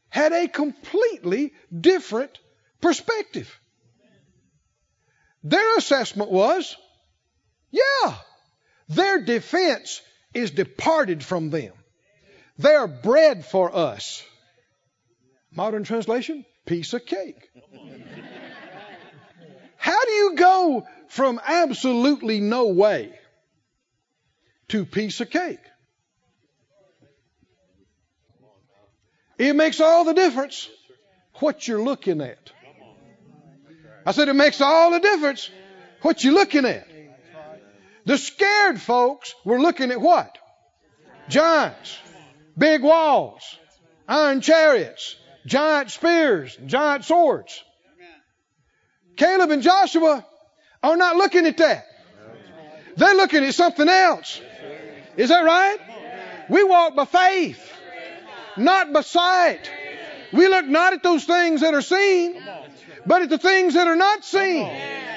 had 0.08 0.34
a 0.34 0.48
completely 0.48 1.54
different 1.76 2.38
perspective. 2.80 3.60
Their 5.44 5.78
assessment 5.78 6.30
was, 6.30 6.78
yeah, 7.72 8.16
their 8.88 9.26
defense 9.26 10.04
is 10.36 10.52
departed 10.52 11.24
from 11.24 11.50
them. 11.50 11.74
They 12.60 12.76
are 12.76 12.88
bread 12.88 13.44
for 13.44 13.76
us. 13.76 14.24
Modern 15.52 15.84
translation, 15.84 16.46
piece 16.68 16.94
of 16.94 17.04
cake. 17.08 17.50
How 19.78 20.06
do 20.06 20.12
you 20.12 20.36
go 20.36 20.88
from 21.08 21.42
absolutely 21.44 22.40
no 22.42 22.68
way 22.68 23.18
to 24.72 24.86
piece 24.86 25.20
of 25.20 25.30
cake? 25.30 25.60
It 29.38 29.54
makes 29.54 29.82
all 29.82 30.06
the 30.06 30.14
difference 30.14 30.70
what 31.36 31.68
you're 31.68 31.84
looking 31.84 32.22
at. 32.22 32.52
I 34.06 34.14
said 34.14 34.30
it 34.30 34.34
makes 34.34 34.62
all 34.62 34.92
the 34.92 35.00
difference 35.00 35.50
what 36.02 36.24
you're 36.24 36.34
looking 36.34 36.66
at. 36.66 36.88
The 38.06 38.18
scared 38.18 38.80
folks 38.80 39.36
were 39.44 39.60
looking 39.60 39.92
at 39.92 40.00
what? 40.00 40.38
Giants, 41.28 41.98
big 42.58 42.82
walls, 42.82 43.44
iron 44.08 44.42
chariots, 44.42 45.16
giant 45.46 45.92
spears, 45.92 46.58
giant 46.66 47.04
swords. 47.06 47.64
Caleb 49.18 49.52
and 49.52 49.62
Joshua 49.62 50.26
are 50.82 50.98
not 50.98 51.18
looking 51.18 51.46
at 51.46 51.58
that. 51.58 51.86
They're 52.96 53.16
looking 53.16 53.44
at 53.44 53.54
something 53.54 53.88
else. 53.88 54.42
Is 55.18 55.30
that 55.30 55.42
right? 55.42 55.78
We 56.50 56.64
walk 56.64 56.96
by 56.96 57.06
faith, 57.06 57.74
not 58.58 58.92
by 58.94 59.02
sight. 59.02 59.72
We 60.34 60.48
look 60.48 60.66
not 60.66 60.94
at 60.94 61.04
those 61.04 61.26
things 61.26 61.62
that 61.62 61.74
are 61.74 61.82
seen, 61.82 62.42
but 63.06 63.22
at 63.22 63.30
the 63.30 63.38
things 63.38 63.74
that 63.74 63.88
are 63.88 63.96
not 63.96 64.24
seen. 64.24 64.68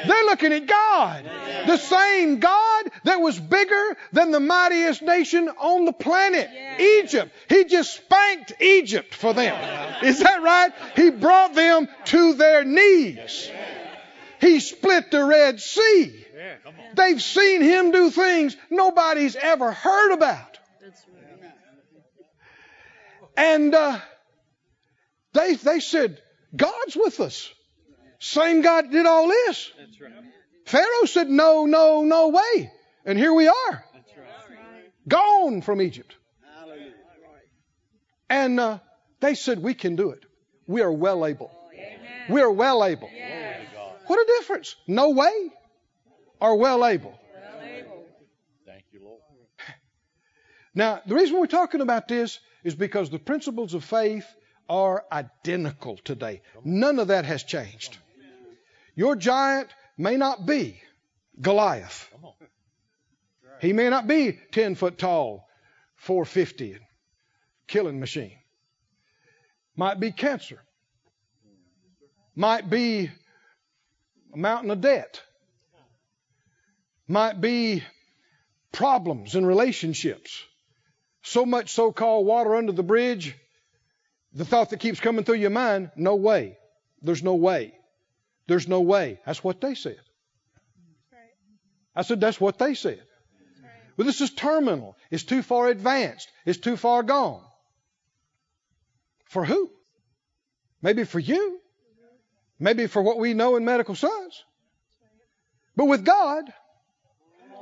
They're 0.07 0.25
looking 0.25 0.53
at 0.53 0.67
God. 0.67 1.25
The 1.67 1.77
same 1.77 2.41
God 2.41 2.85
that 3.05 3.21
was 3.21 3.39
bigger 3.39 3.97
than 4.13 4.33
the 4.33 4.41
mightiest 4.41 5.03
nation 5.03 5.49
on 5.49 5.85
the 5.85 5.93
planet, 5.93 6.51
Egypt. 6.81 7.33
He 7.49 7.65
just 7.65 7.95
spanked 7.95 8.61
Egypt 8.61 9.15
for 9.15 9.33
them. 9.33 9.55
Is 10.03 10.19
that 10.19 10.43
right? 10.43 10.73
He 10.97 11.11
brought 11.11 11.55
them 11.55 11.89
to 12.07 12.35
their 12.35 12.65
knees. 12.65 13.51
He 14.41 14.61
split 14.61 15.11
the 15.11 15.25
Red 15.25 15.61
Sea 15.61 16.24
They've 16.95 17.23
seen 17.23 17.63
him 17.63 17.91
do 17.91 18.11
things 18.11 18.57
nobody's 18.71 19.37
ever 19.37 19.73
heard 19.73 20.13
about. 20.13 20.59
And 23.37 23.75
uh, 23.75 23.99
they 25.33 25.55
they 25.55 25.81
said, 25.81 26.21
God's 26.55 26.97
with 26.97 27.21
us. 27.21 27.53
Same 28.19 28.63
God 28.63 28.91
did 28.91 29.07
all 29.07 29.29
this. 29.29 29.73
Pharaoh 30.67 31.07
said, 31.07 31.29
No, 31.29 31.67
no, 31.67 32.05
no 32.05 32.29
way. 32.29 32.71
And 33.05 33.19
here 33.19 33.35
we 33.35 33.49
are. 33.49 33.85
Gone 35.07 35.61
from 35.61 35.83
Egypt. 35.83 36.15
And 38.31 38.59
uh, 38.59 38.79
they 39.21 39.35
said, 39.35 39.59
We 39.59 39.75
can 39.75 39.97
do 39.97 40.11
it. 40.11 40.25
We 40.67 40.81
are 40.83 40.93
well 40.93 41.27
able. 41.27 41.51
We 42.31 42.41
are 42.41 42.51
well 42.51 42.85
able. 42.85 43.11
What 44.07 44.19
a 44.19 44.27
difference. 44.39 44.77
No 44.87 45.11
way 45.11 45.51
or 46.41 46.57
well 46.57 46.85
able. 46.87 47.19
Thank 48.67 48.85
you, 48.93 49.01
Lord. 49.05 49.21
Now, 50.77 51.01
the 51.07 51.15
reason 51.15 51.39
we're 51.39 51.47
talking 51.47 51.81
about 51.81 52.09
this 52.09 52.41
is 52.65 52.75
because 52.75 53.09
the 53.09 53.19
principles 53.19 53.75
of 53.75 53.85
faith 53.85 54.27
are 54.69 55.05
identical 55.13 55.99
today. 55.99 56.43
None 56.65 56.99
of 56.99 57.09
that 57.09 57.25
has 57.27 57.45
changed. 57.45 57.99
Your 58.97 59.15
giant 59.15 59.69
may 59.97 60.17
not 60.17 60.47
be 60.47 60.81
Goliath. 61.41 62.09
He 63.61 63.73
may 63.73 63.89
not 63.89 64.07
be 64.07 64.39
10 64.53 64.75
foot 64.75 64.99
tall, 64.99 65.49
450, 65.97 66.79
killing 67.67 68.01
machine. 68.01 68.37
Might 69.77 70.01
be 70.01 70.13
cancer. 70.13 70.61
Might 72.37 72.69
be 72.69 73.11
a 74.33 74.37
mountain 74.37 74.71
of 74.71 74.81
debt. 74.81 75.23
Might 77.07 77.41
be 77.41 77.83
problems 78.73 79.35
in 79.35 79.45
relationships. 79.45 80.43
So 81.23 81.47
much 81.47 81.71
so 81.71 81.93
called 81.93 82.27
water 82.27 82.55
under 82.55 82.73
the 82.73 82.83
bridge. 82.83 83.35
The 84.33 84.45
thought 84.45 84.71
that 84.71 84.81
keeps 84.81 85.01
coming 85.01 85.25
through 85.25 85.37
your 85.37 85.51
mind 85.51 85.91
no 85.97 86.17
way. 86.17 86.59
There's 87.03 87.23
no 87.23 87.35
way. 87.35 87.75
There's 88.47 88.69
no 88.69 88.81
way. 88.81 89.21
That's 89.25 89.45
what 89.45 89.61
they 89.61 89.75
said. 89.75 90.01
I 91.97 92.03
said, 92.03 92.21
that's 92.21 92.41
what 92.41 92.59
they 92.59 92.75
said. 92.75 93.03
But 93.97 94.07
this 94.07 94.21
is 94.21 94.31
terminal. 94.31 94.97
It's 95.11 95.23
too 95.23 95.43
far 95.43 95.69
advanced. 95.69 96.29
It's 96.45 96.59
too 96.59 96.77
far 96.77 97.03
gone. 97.03 97.43
For 99.27 99.45
who? 99.45 99.71
Maybe 100.83 101.05
for 101.05 101.21
you. 101.21 101.61
Maybe 102.59 102.87
for 102.87 103.03
what 103.03 103.19
we 103.19 103.35
know 103.35 103.57
in 103.57 103.65
medical 103.65 103.95
science. 103.95 104.43
But 105.77 105.87
with 105.87 106.05
God, 106.05 106.45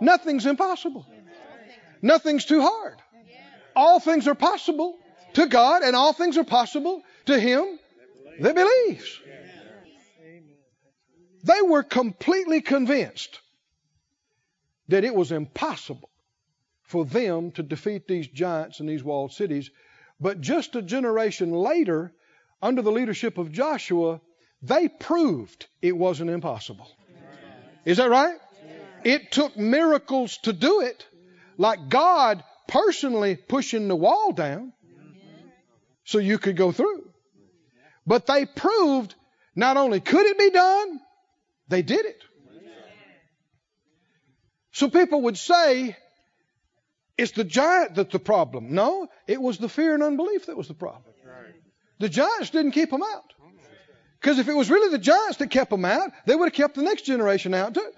nothing's 0.02 0.46
impossible. 0.46 1.06
Nothing's 2.02 2.44
too 2.44 2.60
hard. 2.60 2.96
All 3.74 4.00
things 4.00 4.28
are 4.28 4.34
possible 4.34 4.98
to 5.34 5.46
God, 5.46 5.82
and 5.82 5.96
all 5.96 6.12
things 6.12 6.36
are 6.36 6.44
possible 6.44 7.02
to 7.26 7.38
Him 7.38 7.78
that 8.40 8.54
believes. 8.54 9.20
They 11.44 11.62
were 11.62 11.82
completely 11.82 12.60
convinced 12.60 13.40
that 14.88 15.04
it 15.04 15.14
was 15.14 15.32
impossible 15.32 16.10
for 16.82 17.04
them 17.04 17.52
to 17.52 17.62
defeat 17.62 18.06
these 18.06 18.28
giants 18.28 18.80
in 18.80 18.86
these 18.86 19.02
walled 19.02 19.32
cities. 19.32 19.70
But 20.20 20.40
just 20.40 20.76
a 20.76 20.82
generation 20.82 21.52
later, 21.52 22.12
under 22.60 22.82
the 22.82 22.92
leadership 22.92 23.38
of 23.38 23.50
Joshua, 23.50 24.20
they 24.60 24.88
proved 24.88 25.66
it 25.80 25.96
wasn't 25.96 26.30
impossible. 26.30 26.88
Is 27.84 27.96
that 27.96 28.10
right? 28.10 28.36
It 29.04 29.32
took 29.32 29.56
miracles 29.56 30.38
to 30.44 30.52
do 30.52 30.80
it, 30.80 31.06
like 31.58 31.88
God 31.88 32.42
personally 32.68 33.36
pushing 33.36 33.88
the 33.88 33.96
wall 33.96 34.32
down 34.32 34.72
so 36.04 36.18
you 36.18 36.38
could 36.38 36.56
go 36.56 36.72
through. 36.72 37.08
But 38.06 38.26
they 38.26 38.46
proved 38.46 39.14
not 39.54 39.76
only 39.76 40.00
could 40.00 40.26
it 40.26 40.38
be 40.38 40.50
done, 40.50 41.00
they 41.68 41.82
did 41.82 42.04
it. 42.04 42.22
So 44.72 44.88
people 44.88 45.22
would 45.22 45.36
say, 45.36 45.96
it's 47.18 47.32
the 47.32 47.44
giant 47.44 47.94
that's 47.94 48.12
the 48.12 48.18
problem. 48.18 48.74
No, 48.74 49.08
it 49.26 49.40
was 49.40 49.58
the 49.58 49.68
fear 49.68 49.94
and 49.94 50.02
unbelief 50.02 50.46
that 50.46 50.56
was 50.56 50.68
the 50.68 50.74
problem. 50.74 51.04
The 51.98 52.08
giants 52.08 52.50
didn't 52.50 52.72
keep 52.72 52.90
them 52.90 53.02
out. 53.02 53.32
Because 54.20 54.38
if 54.38 54.48
it 54.48 54.54
was 54.54 54.70
really 54.70 54.90
the 54.90 54.98
giants 54.98 55.36
that 55.38 55.50
kept 55.50 55.70
them 55.70 55.84
out, 55.84 56.10
they 56.26 56.34
would 56.34 56.46
have 56.46 56.54
kept 56.54 56.74
the 56.74 56.82
next 56.82 57.02
generation 57.02 57.54
out 57.54 57.74
too. 57.74 57.92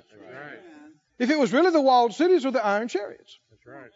If 1.19 1.31
it 1.31 1.39
was 1.39 1.53
really 1.53 1.71
the 1.71 1.81
walled 1.81 2.15
cities 2.15 2.45
or 2.45 2.51
the 2.51 2.65
iron 2.65 2.89
chariots. 2.89 3.39
That's 3.51 3.67
right. 3.67 3.91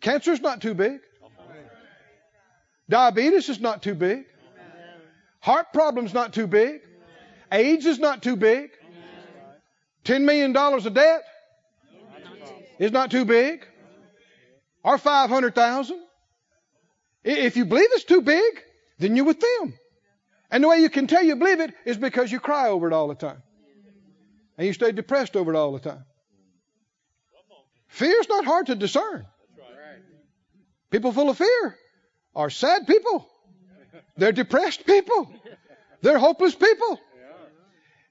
Cancer's 0.00 0.40
not 0.40 0.60
too 0.60 0.74
big. 0.74 1.00
Diabetes 2.88 3.48
is 3.48 3.60
not 3.60 3.82
too 3.82 3.94
big. 3.94 4.24
Heart 5.40 5.72
problem's 5.72 6.12
not 6.12 6.32
too 6.32 6.46
big. 6.46 6.82
AIDS 7.50 7.86
is 7.86 7.98
not 7.98 8.22
too 8.22 8.36
big. 8.36 8.70
$10 10.04 10.22
million 10.22 10.54
of 10.56 10.94
debt 10.94 11.22
is 12.78 12.92
not 12.92 13.10
too 13.10 13.24
big. 13.24 13.66
Or 14.84 14.98
500,000. 14.98 15.98
If 17.24 17.56
you 17.56 17.64
believe 17.64 17.88
it's 17.92 18.04
too 18.04 18.20
big, 18.20 18.62
then 18.98 19.16
you're 19.16 19.24
with 19.24 19.40
them. 19.40 19.74
And 20.50 20.64
the 20.64 20.68
way 20.68 20.78
you 20.80 20.90
can 20.90 21.06
tell 21.06 21.22
you 21.22 21.36
believe 21.36 21.60
it 21.60 21.72
is 21.84 21.96
because 21.96 22.30
you 22.30 22.40
cry 22.40 22.68
over 22.68 22.88
it 22.88 22.92
all 22.92 23.08
the 23.08 23.14
time. 23.14 23.42
And 24.58 24.66
you 24.66 24.72
stay 24.72 24.90
depressed 24.92 25.36
over 25.36 25.52
it 25.52 25.56
all 25.56 25.72
the 25.72 25.80
time. 25.80 26.04
Fear 27.88 28.20
is 28.20 28.28
not 28.28 28.44
hard 28.44 28.66
to 28.66 28.74
discern. 28.74 29.26
People 30.90 31.12
full 31.12 31.30
of 31.30 31.38
fear 31.38 31.78
are 32.34 32.50
sad 32.50 32.86
people. 32.86 33.26
They're 34.16 34.32
depressed 34.32 34.86
people. 34.86 35.32
They're 36.02 36.18
hopeless 36.18 36.54
people. 36.54 37.00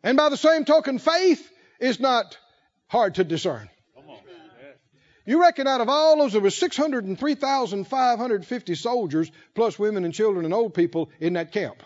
And 0.04 0.18
by 0.18 0.30
the 0.30 0.38
same 0.38 0.66
token, 0.66 0.98
faith 1.00 1.50
is 1.80 2.00
not 2.00 2.38
hard 2.88 3.16
to 3.16 3.24
discern. 3.24 3.70
You 5.26 5.42
reckon 5.42 5.68
out 5.68 5.82
of 5.82 5.90
all 5.90 6.18
those, 6.18 6.34
there 6.34 6.42
were 6.42 6.50
603,550 6.50 8.76
soldiers, 8.76 9.32
plus 9.54 9.78
women 9.78 10.04
and 10.04 10.12
children 10.14 10.46
and 10.46 10.54
old 10.54 10.74
people 10.74 11.12
in 11.20 11.34
that 11.34 11.52
camp. 11.52 11.84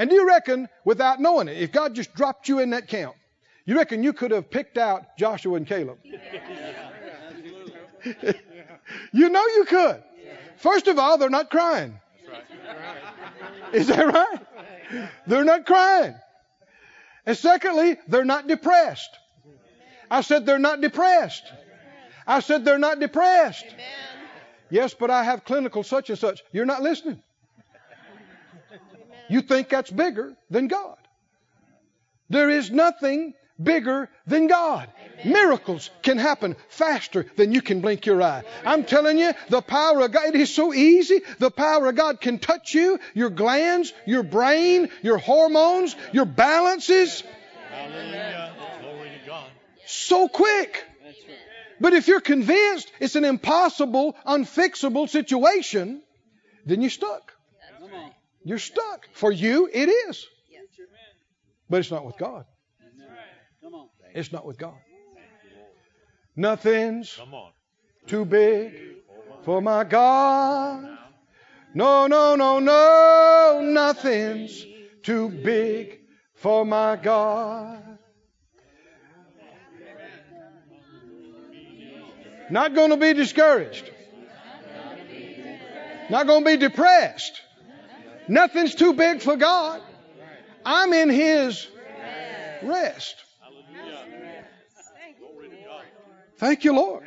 And 0.00 0.08
do 0.08 0.16
you 0.16 0.26
reckon, 0.26 0.66
without 0.86 1.20
knowing 1.20 1.46
it, 1.46 1.58
if 1.58 1.72
God 1.72 1.94
just 1.94 2.14
dropped 2.14 2.48
you 2.48 2.60
in 2.60 2.70
that 2.70 2.88
camp, 2.88 3.14
you 3.66 3.76
reckon 3.76 4.02
you 4.02 4.14
could 4.14 4.30
have 4.30 4.50
picked 4.50 4.78
out 4.78 5.14
Joshua 5.18 5.56
and 5.56 5.66
Caleb? 5.66 5.98
you 9.12 9.28
know 9.28 9.46
you 9.46 9.66
could. 9.66 10.02
First 10.56 10.88
of 10.88 10.98
all, 10.98 11.18
they're 11.18 11.28
not 11.28 11.50
crying. 11.50 12.00
Is 13.74 13.88
that 13.88 14.06
right? 14.06 15.10
They're 15.26 15.44
not 15.44 15.66
crying. 15.66 16.14
And 17.26 17.36
secondly, 17.36 17.98
they're 18.08 18.24
not 18.24 18.46
depressed. 18.46 19.10
I 20.10 20.22
said 20.22 20.46
they're 20.46 20.58
not 20.58 20.80
depressed. 20.80 21.44
I 22.26 22.40
said 22.40 22.64
they're 22.64 22.78
not 22.78 23.00
depressed. 23.00 23.66
Yes, 24.70 24.94
but 24.94 25.10
I 25.10 25.24
have 25.24 25.44
clinical 25.44 25.82
such 25.82 26.08
and 26.08 26.18
such. 26.18 26.42
You're 26.52 26.64
not 26.64 26.80
listening. 26.80 27.22
You 29.30 29.42
think 29.42 29.68
that's 29.68 29.90
bigger 29.90 30.34
than 30.50 30.68
God. 30.68 30.96
There 32.28 32.50
is 32.50 32.70
nothing 32.70 33.34
bigger 33.62 34.08
than 34.26 34.46
God. 34.46 34.88
Miracles 35.24 35.90
can 36.02 36.18
happen 36.18 36.56
faster 36.68 37.26
than 37.36 37.52
you 37.52 37.62
can 37.62 37.80
blink 37.80 38.06
your 38.06 38.22
eye. 38.22 38.42
I'm 38.64 38.84
telling 38.84 39.18
you, 39.18 39.32
the 39.48 39.60
power 39.60 40.00
of 40.00 40.12
God, 40.12 40.34
it 40.34 40.40
is 40.40 40.54
so 40.54 40.72
easy. 40.72 41.20
The 41.38 41.50
power 41.50 41.88
of 41.88 41.94
God 41.94 42.20
can 42.20 42.38
touch 42.38 42.74
you, 42.74 42.98
your 43.14 43.30
glands, 43.30 43.92
your 44.06 44.22
brain, 44.22 44.88
your 45.02 45.18
hormones, 45.18 45.94
your 46.12 46.24
balances. 46.24 47.22
Hallelujah. 47.70 48.52
Glory 48.80 49.10
to 49.20 49.26
God. 49.28 49.50
So 49.86 50.28
quick. 50.28 50.84
But 51.80 51.94
if 51.94 52.08
you're 52.08 52.20
convinced 52.20 52.90
it's 53.00 53.16
an 53.16 53.24
impossible, 53.24 54.16
unfixable 54.26 55.08
situation, 55.08 56.02
then 56.66 56.82
you're 56.82 56.90
stuck. 56.90 57.32
You're 58.42 58.58
stuck. 58.58 59.08
For 59.12 59.30
you, 59.30 59.68
it 59.72 59.88
is. 59.88 60.26
But 61.68 61.80
it's 61.80 61.90
not 61.90 62.04
with 62.04 62.18
God. 62.18 62.44
It's 64.14 64.32
not 64.32 64.44
with 64.44 64.58
God. 64.58 64.74
Nothing's 66.34 67.20
too 68.06 68.24
big 68.24 68.72
for 69.42 69.60
my 69.60 69.84
God. 69.84 70.98
No, 71.74 72.06
no, 72.06 72.34
no, 72.34 72.58
no. 72.58 73.60
Nothing's 73.62 74.66
too 75.02 75.28
big 75.28 76.00
for 76.34 76.64
my 76.64 76.96
God. 76.96 77.98
Not 82.50 82.74
going 82.74 82.90
to 82.90 82.96
be 82.96 83.12
discouraged. 83.12 83.88
Not 86.10 86.26
going 86.26 86.44
to 86.44 86.50
be 86.50 86.56
depressed. 86.56 87.40
Nothing's 88.30 88.76
too 88.76 88.92
big 88.92 89.22
for 89.22 89.36
God. 89.36 89.82
I'm 90.64 90.92
in 90.92 91.10
His 91.10 91.66
rest. 92.62 93.16
Thank 96.36 96.62
you, 96.62 96.72
Lord. 96.72 97.02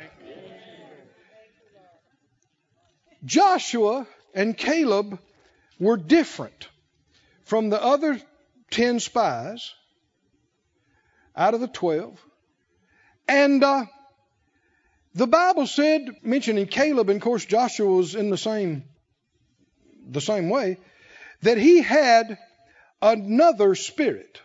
Joshua 3.24 4.06
and 4.34 4.54
Caleb 4.54 5.18
were 5.80 5.96
different 5.96 6.68
from 7.44 7.70
the 7.70 7.82
other 7.82 8.20
10 8.70 9.00
spies 9.00 9.72
out 11.34 11.54
of 11.54 11.60
the 11.60 11.68
12. 11.68 12.20
And 13.28 13.64
uh, 13.64 13.86
the 15.14 15.26
Bible 15.26 15.66
said, 15.66 16.06
mentioning 16.22 16.66
Caleb, 16.66 17.08
and 17.08 17.16
of 17.16 17.22
course 17.22 17.46
Joshua 17.46 17.90
was 17.90 18.14
in 18.14 18.28
the 18.28 18.36
same 18.36 18.84
the 20.06 20.20
same 20.20 20.50
way, 20.50 20.76
that 21.44 21.58
he 21.58 21.82
had 21.82 22.38
another 23.00 23.74
spirit. 23.74 24.40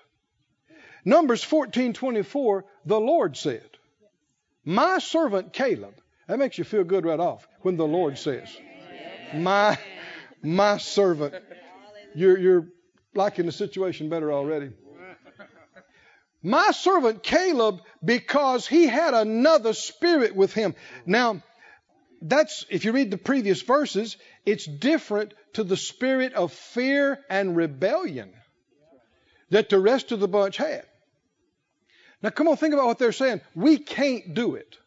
Numbers 1.05 1.43
14:24, 1.43 2.65
the 2.85 2.99
Lord 2.99 3.35
said, 3.35 3.69
"My 4.63 4.99
servant 4.99 5.53
Caleb." 5.53 5.95
That 6.27 6.37
makes 6.37 6.57
you 6.57 6.63
feel 6.63 6.83
good 6.83 7.05
right 7.05 7.19
off 7.19 7.47
when 7.61 7.77
the 7.77 7.87
Lord 7.87 8.17
says, 8.17 8.55
"My 9.33 9.77
my 10.43 10.77
servant." 10.77 11.35
You're 12.15 12.37
you're 12.37 12.67
liking 13.15 13.45
the 13.45 13.51
situation 13.51 14.09
better 14.09 14.31
already. 14.31 14.71
My 16.41 16.71
servant 16.71 17.23
Caleb, 17.23 17.81
because 18.03 18.67
he 18.67 18.87
had 18.87 19.13
another 19.13 19.73
spirit 19.73 20.35
with 20.35 20.53
him. 20.53 20.73
Now, 21.05 21.43
that's, 22.21 22.65
if 22.69 22.85
you 22.85 22.93
read 22.93 23.11
the 23.11 23.17
previous 23.17 23.61
verses, 23.61 24.15
it's 24.45 24.65
different 24.65 25.33
to 25.53 25.63
the 25.63 25.77
spirit 25.77 26.33
of 26.33 26.51
fear 26.53 27.19
and 27.29 27.55
rebellion 27.55 28.31
that 29.49 29.69
the 29.69 29.79
rest 29.79 30.11
of 30.11 30.19
the 30.19 30.27
bunch 30.27 30.57
had. 30.57 30.85
Now, 32.21 32.29
come 32.29 32.47
on, 32.47 32.57
think 32.57 32.73
about 32.73 32.87
what 32.87 32.99
they're 32.99 33.11
saying. 33.11 33.41
We 33.55 33.77
can't 33.77 34.33
do 34.33 34.55
it. 34.55 34.77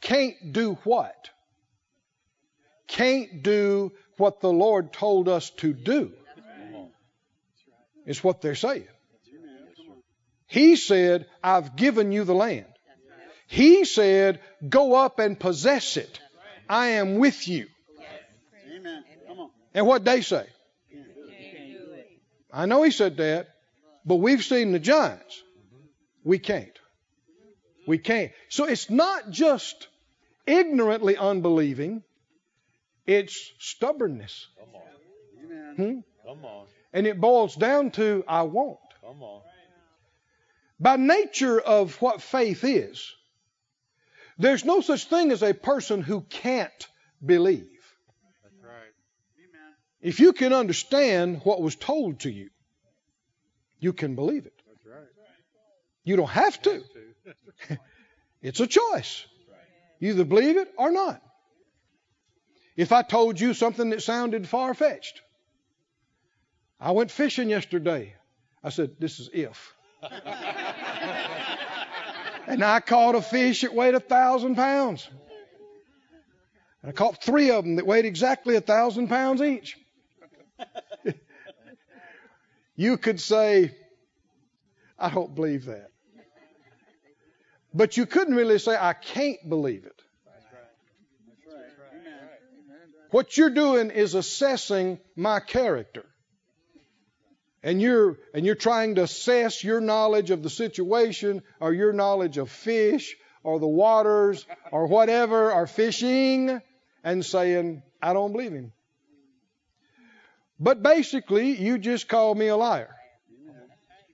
Can't 0.00 0.52
do 0.52 0.74
what? 0.84 1.30
Can't 2.88 3.42
do 3.42 3.92
what 4.16 4.40
the 4.40 4.52
Lord 4.52 4.92
told 4.92 5.28
us 5.28 5.50
to 5.58 5.72
do. 5.72 6.12
Is 8.04 8.24
what 8.24 8.40
they're 8.40 8.56
saying. 8.56 8.88
He 10.46 10.76
said, 10.76 11.26
I've 11.42 11.76
given 11.76 12.10
you 12.10 12.24
the 12.24 12.34
land. 12.34 12.66
He 13.46 13.84
said, 13.84 14.40
Go 14.68 14.94
up 14.94 15.18
and 15.18 15.38
possess 15.38 15.96
it. 15.96 16.20
I 16.68 16.88
am 16.88 17.16
with 17.16 17.46
you. 17.48 17.68
On. 19.74 19.78
And 19.78 19.86
what 19.86 20.04
they 20.04 20.20
say? 20.20 20.46
I 22.52 22.66
know 22.66 22.82
he 22.82 22.90
said 22.90 23.16
that, 23.16 23.48
but 24.04 24.16
we've 24.16 24.44
seen 24.44 24.72
the 24.72 24.78
giants. 24.78 25.42
We 26.22 26.38
can't. 26.38 26.78
We 27.86 27.98
can't. 27.98 28.30
So 28.48 28.66
it's 28.66 28.90
not 28.90 29.30
just 29.30 29.88
ignorantly 30.46 31.16
unbelieving, 31.16 32.02
it's 33.06 33.52
stubbornness. 33.58 34.48
Come 34.58 34.68
Amen. 35.44 35.74
Hmm? 35.76 36.28
Come 36.28 36.44
on. 36.44 36.66
And 36.92 37.06
it 37.06 37.20
boils 37.20 37.56
down 37.56 37.90
to 37.92 38.22
I 38.28 38.42
won't. 38.42 38.78
Come 39.00 39.22
on. 39.22 39.40
By 40.78 40.96
nature 40.96 41.60
of 41.60 41.96
what 42.02 42.20
faith 42.20 42.64
is, 42.64 43.12
there's 44.38 44.64
no 44.64 44.80
such 44.80 45.04
thing 45.04 45.30
as 45.30 45.42
a 45.42 45.54
person 45.54 46.02
who 46.02 46.20
can't 46.22 46.88
believe. 47.24 47.71
That's 50.02 50.10
right. 50.10 50.10
Amen. 50.10 50.10
If 50.10 50.20
you 50.20 50.32
can 50.32 50.52
understand 50.52 51.40
what 51.44 51.62
was 51.62 51.76
told 51.76 52.20
to 52.20 52.30
you, 52.30 52.50
you 53.78 53.92
can 53.92 54.14
believe 54.14 54.46
it. 54.46 54.62
That's 54.68 54.86
right. 54.86 55.08
You 56.04 56.16
don't 56.16 56.30
have 56.30 56.60
to. 56.62 56.82
It's 58.42 58.58
a 58.58 58.66
choice. 58.66 59.24
You 60.00 60.10
either 60.10 60.24
believe 60.24 60.56
it 60.56 60.68
or 60.76 60.90
not. 60.90 61.22
If 62.76 62.90
I 62.90 63.02
told 63.02 63.38
you 63.38 63.54
something 63.54 63.90
that 63.90 64.02
sounded 64.02 64.48
far 64.48 64.74
fetched, 64.74 65.22
I 66.80 66.90
went 66.90 67.12
fishing 67.12 67.48
yesterday. 67.48 68.14
I 68.64 68.70
said, 68.70 68.96
This 68.98 69.20
is 69.20 69.30
if. 69.32 69.74
and 72.48 72.64
I 72.64 72.80
caught 72.80 73.14
a 73.14 73.22
fish 73.22 73.60
that 73.60 73.72
weighed 73.74 73.94
a 73.94 74.00
thousand 74.00 74.56
pounds. 74.56 75.08
And 76.82 76.88
I 76.88 76.92
caught 76.92 77.22
three 77.22 77.52
of 77.52 77.62
them 77.64 77.76
that 77.76 77.86
weighed 77.86 78.06
exactly 78.06 78.56
a 78.56 78.60
thousand 78.60 79.06
pounds 79.06 79.40
each. 79.40 79.78
you 82.76 82.96
could 82.96 83.20
say, 83.20 83.74
I 84.98 85.10
don't 85.10 85.34
believe 85.34 85.66
that. 85.66 85.88
But 87.74 87.96
you 87.96 88.06
couldn't 88.06 88.34
really 88.34 88.58
say, 88.58 88.76
I 88.78 88.92
can't 88.92 89.48
believe 89.48 89.84
it. 89.84 90.02
What 93.10 93.36
you're 93.36 93.50
doing 93.50 93.90
is 93.90 94.14
assessing 94.14 94.98
my 95.16 95.38
character. 95.40 96.06
And 97.62 97.80
you're 97.80 98.18
and 98.34 98.44
you're 98.44 98.54
trying 98.54 98.96
to 98.96 99.02
assess 99.02 99.62
your 99.62 99.80
knowledge 99.80 100.30
of 100.30 100.42
the 100.42 100.50
situation 100.50 101.42
or 101.60 101.72
your 101.72 101.92
knowledge 101.92 102.38
of 102.38 102.50
fish 102.50 103.14
or 103.44 103.60
the 103.60 103.68
waters 103.68 104.44
or 104.72 104.86
whatever 104.86 105.52
or 105.52 105.66
fishing 105.66 106.60
and 107.04 107.24
saying, 107.24 107.82
I 108.02 108.14
don't 108.14 108.32
believe 108.32 108.52
him. 108.52 108.72
But 110.62 110.80
basically, 110.80 111.60
you 111.60 111.76
just 111.76 112.08
called 112.08 112.38
me 112.38 112.46
a 112.46 112.56
liar 112.56 112.94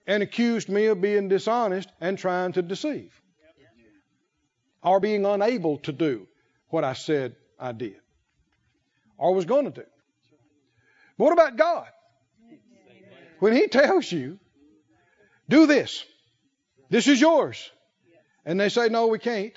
and 0.06 0.22
accused 0.22 0.70
me 0.70 0.87
of 0.87 0.98
being 0.98 1.28
dishonest 1.28 1.90
and 2.00 2.16
trying 2.16 2.52
to 2.52 2.62
deceive 2.62 3.12
or 4.82 4.98
being 4.98 5.26
unable 5.26 5.76
to 5.80 5.92
do 5.92 6.26
what 6.68 6.84
I 6.84 6.94
said 6.94 7.37
I 7.61 7.72
did 7.72 7.96
or 9.18 9.34
was 9.34 9.44
going 9.44 9.66
to 9.66 9.70
do. 9.70 9.87
But 11.18 11.24
what 11.24 11.32
about 11.34 11.58
God? 11.58 11.88
When 13.40 13.52
He 13.52 13.66
tells 13.66 14.11
you, 14.11 14.38
do 15.50 15.66
this, 15.66 16.02
this 16.88 17.08
is 17.08 17.20
yours, 17.20 17.70
and 18.46 18.58
they 18.58 18.70
say, 18.70 18.88
no, 18.88 19.08
we 19.08 19.18
can't, 19.18 19.52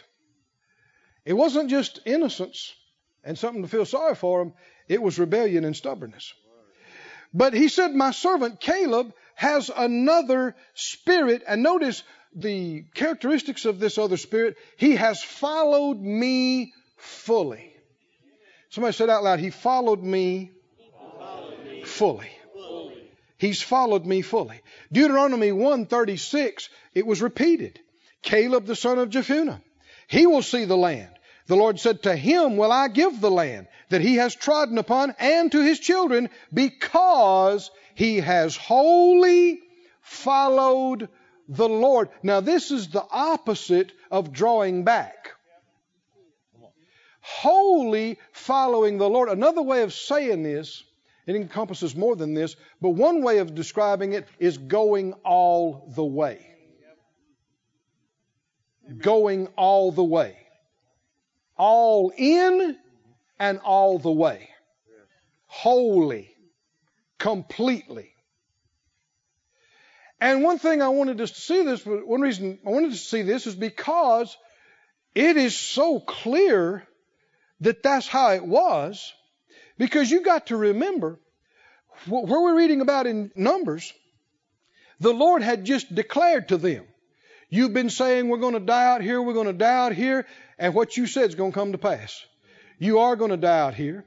it 1.23 1.33
wasn't 1.33 1.69
just 1.69 2.01
innocence 2.05 2.75
and 3.23 3.39
something 3.39 3.61
to 3.61 3.69
feel 3.69 3.85
sorry 3.85 4.15
for 4.15 4.39
them, 4.39 4.53
it 4.89 5.01
was 5.01 5.17
rebellion 5.17 5.63
and 5.63 5.73
stubbornness. 5.73 6.33
But 7.33 7.53
He 7.53 7.67
said, 7.67 7.93
my 7.93 8.11
servant 8.11 8.59
Caleb 8.59 9.13
has 9.35 9.71
another 9.75 10.55
spirit, 10.73 11.43
and 11.47 11.63
notice 11.63 12.03
the 12.35 12.83
characteristics 12.93 13.65
of 13.65 13.79
this 13.79 13.97
other 13.97 14.17
spirit. 14.17 14.55
He 14.77 14.95
has 14.95 15.23
followed 15.23 15.99
me 15.99 16.73
fully. 16.97 17.75
Somebody 18.69 18.93
said 18.93 19.09
out 19.09 19.23
loud, 19.23 19.39
He 19.39 19.49
followed 19.49 20.03
me 20.03 20.51
fully. 21.83 22.29
He's 23.37 23.61
followed 23.61 24.05
me 24.05 24.21
fully. 24.21 24.61
Deuteronomy 24.91 25.51
136, 25.51 26.69
it 26.93 27.07
was 27.07 27.23
repeated. 27.23 27.79
Caleb 28.21 28.67
the 28.67 28.75
son 28.75 28.99
of 28.99 29.09
Jephunneh. 29.09 29.59
He 30.07 30.27
will 30.27 30.43
see 30.43 30.65
the 30.65 30.77
land. 30.77 31.09
The 31.51 31.57
Lord 31.57 31.81
said, 31.81 32.03
To 32.03 32.15
him 32.15 32.55
will 32.55 32.71
I 32.71 32.87
give 32.87 33.19
the 33.19 33.29
land 33.29 33.67
that 33.89 33.99
he 33.99 34.15
has 34.15 34.33
trodden 34.33 34.77
upon, 34.77 35.13
and 35.19 35.51
to 35.51 35.61
his 35.61 35.81
children, 35.81 36.29
because 36.53 37.69
he 37.93 38.21
has 38.21 38.55
wholly 38.55 39.59
followed 39.99 41.09
the 41.49 41.67
Lord. 41.67 42.07
Now, 42.23 42.39
this 42.39 42.71
is 42.71 42.87
the 42.87 43.03
opposite 43.11 43.91
of 44.09 44.31
drawing 44.31 44.85
back. 44.85 45.31
Wholly 47.19 48.17
following 48.31 48.97
the 48.97 49.09
Lord. 49.09 49.27
Another 49.27 49.61
way 49.61 49.81
of 49.81 49.91
saying 49.91 50.43
this, 50.43 50.85
it 51.27 51.35
encompasses 51.35 51.97
more 51.97 52.15
than 52.15 52.33
this, 52.33 52.55
but 52.79 52.91
one 52.91 53.21
way 53.21 53.39
of 53.39 53.53
describing 53.53 54.13
it 54.13 54.25
is 54.39 54.57
going 54.57 55.11
all 55.25 55.91
the 55.97 56.05
way. 56.05 56.47
Going 59.01 59.47
all 59.57 59.91
the 59.91 60.01
way. 60.01 60.37
All 61.63 62.11
in 62.17 62.75
and 63.37 63.59
all 63.59 63.99
the 63.99 64.11
way. 64.11 64.49
Wholly. 65.45 66.35
Completely. 67.19 68.15
And 70.19 70.41
one 70.41 70.57
thing 70.57 70.81
I 70.81 70.87
wanted 70.87 71.19
to 71.19 71.27
see 71.27 71.61
this, 71.61 71.85
one 71.85 72.21
reason 72.21 72.57
I 72.65 72.69
wanted 72.71 72.93
to 72.93 72.97
see 72.97 73.21
this 73.21 73.45
is 73.45 73.53
because 73.53 74.35
it 75.13 75.37
is 75.37 75.55
so 75.55 75.99
clear 75.99 76.81
that 77.59 77.83
that's 77.83 78.07
how 78.07 78.31
it 78.31 78.43
was. 78.43 79.13
Because 79.77 80.09
you 80.09 80.21
got 80.21 80.47
to 80.47 80.57
remember, 80.57 81.19
where 82.07 82.41
we're 82.41 82.57
reading 82.57 82.81
about 82.81 83.05
in 83.05 83.29
Numbers, 83.35 83.93
the 84.99 85.13
Lord 85.13 85.43
had 85.43 85.63
just 85.65 85.93
declared 85.93 86.47
to 86.47 86.57
them, 86.57 86.85
You've 87.53 87.73
been 87.73 87.89
saying 87.89 88.29
we're 88.29 88.37
going 88.37 88.53
to 88.53 88.61
die 88.61 88.85
out 88.85 89.01
here, 89.01 89.21
we're 89.21 89.33
going 89.33 89.47
to 89.47 89.53
die 89.53 89.85
out 89.85 89.91
here, 89.91 90.25
and 90.61 90.75
what 90.75 90.95
you 90.95 91.07
said 91.07 91.27
is 91.27 91.33
going 91.33 91.51
to 91.51 91.57
come 91.57 91.71
to 91.71 91.79
pass. 91.79 92.23
You 92.77 92.99
are 92.99 93.15
going 93.15 93.31
to 93.31 93.37
die 93.37 93.59
out 93.59 93.73
here. 93.73 94.05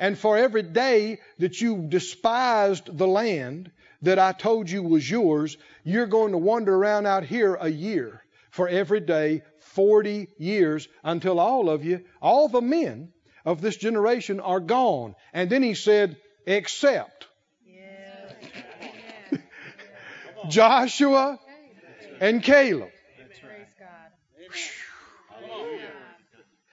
And 0.00 0.18
for 0.18 0.36
every 0.36 0.64
day 0.64 1.20
that 1.38 1.60
you 1.60 1.86
despised 1.88 2.98
the 2.98 3.06
land 3.06 3.70
that 4.02 4.18
I 4.18 4.32
told 4.32 4.68
you 4.68 4.82
was 4.82 5.08
yours, 5.08 5.56
you're 5.84 6.08
going 6.08 6.32
to 6.32 6.38
wander 6.38 6.74
around 6.74 7.06
out 7.06 7.24
here 7.24 7.54
a 7.54 7.68
year 7.68 8.20
for 8.50 8.68
every 8.68 8.98
day 8.98 9.42
40 9.60 10.26
years 10.38 10.88
until 11.04 11.38
all 11.38 11.70
of 11.70 11.84
you, 11.84 12.00
all 12.20 12.48
the 12.48 12.60
men 12.60 13.12
of 13.44 13.60
this 13.60 13.76
generation 13.76 14.40
are 14.40 14.58
gone. 14.58 15.14
And 15.32 15.48
then 15.48 15.62
he 15.62 15.74
said, 15.74 16.16
except 16.46 17.28
Joshua 20.48 21.38
and 22.20 22.42
Caleb. 22.42 22.90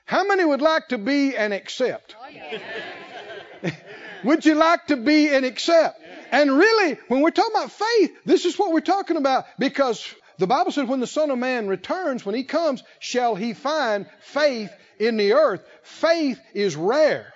How 0.09 0.25
many 0.25 0.43
would 0.43 0.63
like 0.63 0.87
to 0.87 0.97
be 0.97 1.37
and 1.37 1.53
accept? 1.53 2.15
Oh, 2.19 3.69
would 4.23 4.43
you 4.43 4.55
like 4.55 4.87
to 4.87 4.97
be 4.97 5.29
and 5.29 5.45
accept? 5.45 6.01
And 6.31 6.51
really, 6.51 6.97
when 7.09 7.21
we're 7.21 7.29
talking 7.29 7.53
about 7.55 7.71
faith, 7.71 8.17
this 8.25 8.45
is 8.45 8.57
what 8.57 8.71
we're 8.71 8.79
talking 8.79 9.17
about 9.17 9.45
because 9.59 10.03
the 10.39 10.47
Bible 10.47 10.71
says 10.71 10.87
when 10.87 10.99
the 10.99 11.05
Son 11.05 11.29
of 11.29 11.37
Man 11.37 11.67
returns, 11.67 12.25
when 12.25 12.33
he 12.33 12.43
comes, 12.43 12.81
shall 12.97 13.35
he 13.35 13.53
find 13.53 14.07
faith 14.21 14.71
in 14.97 15.15
the 15.15 15.33
earth. 15.33 15.63
Faith 15.83 16.39
is 16.55 16.75
rare. 16.75 17.31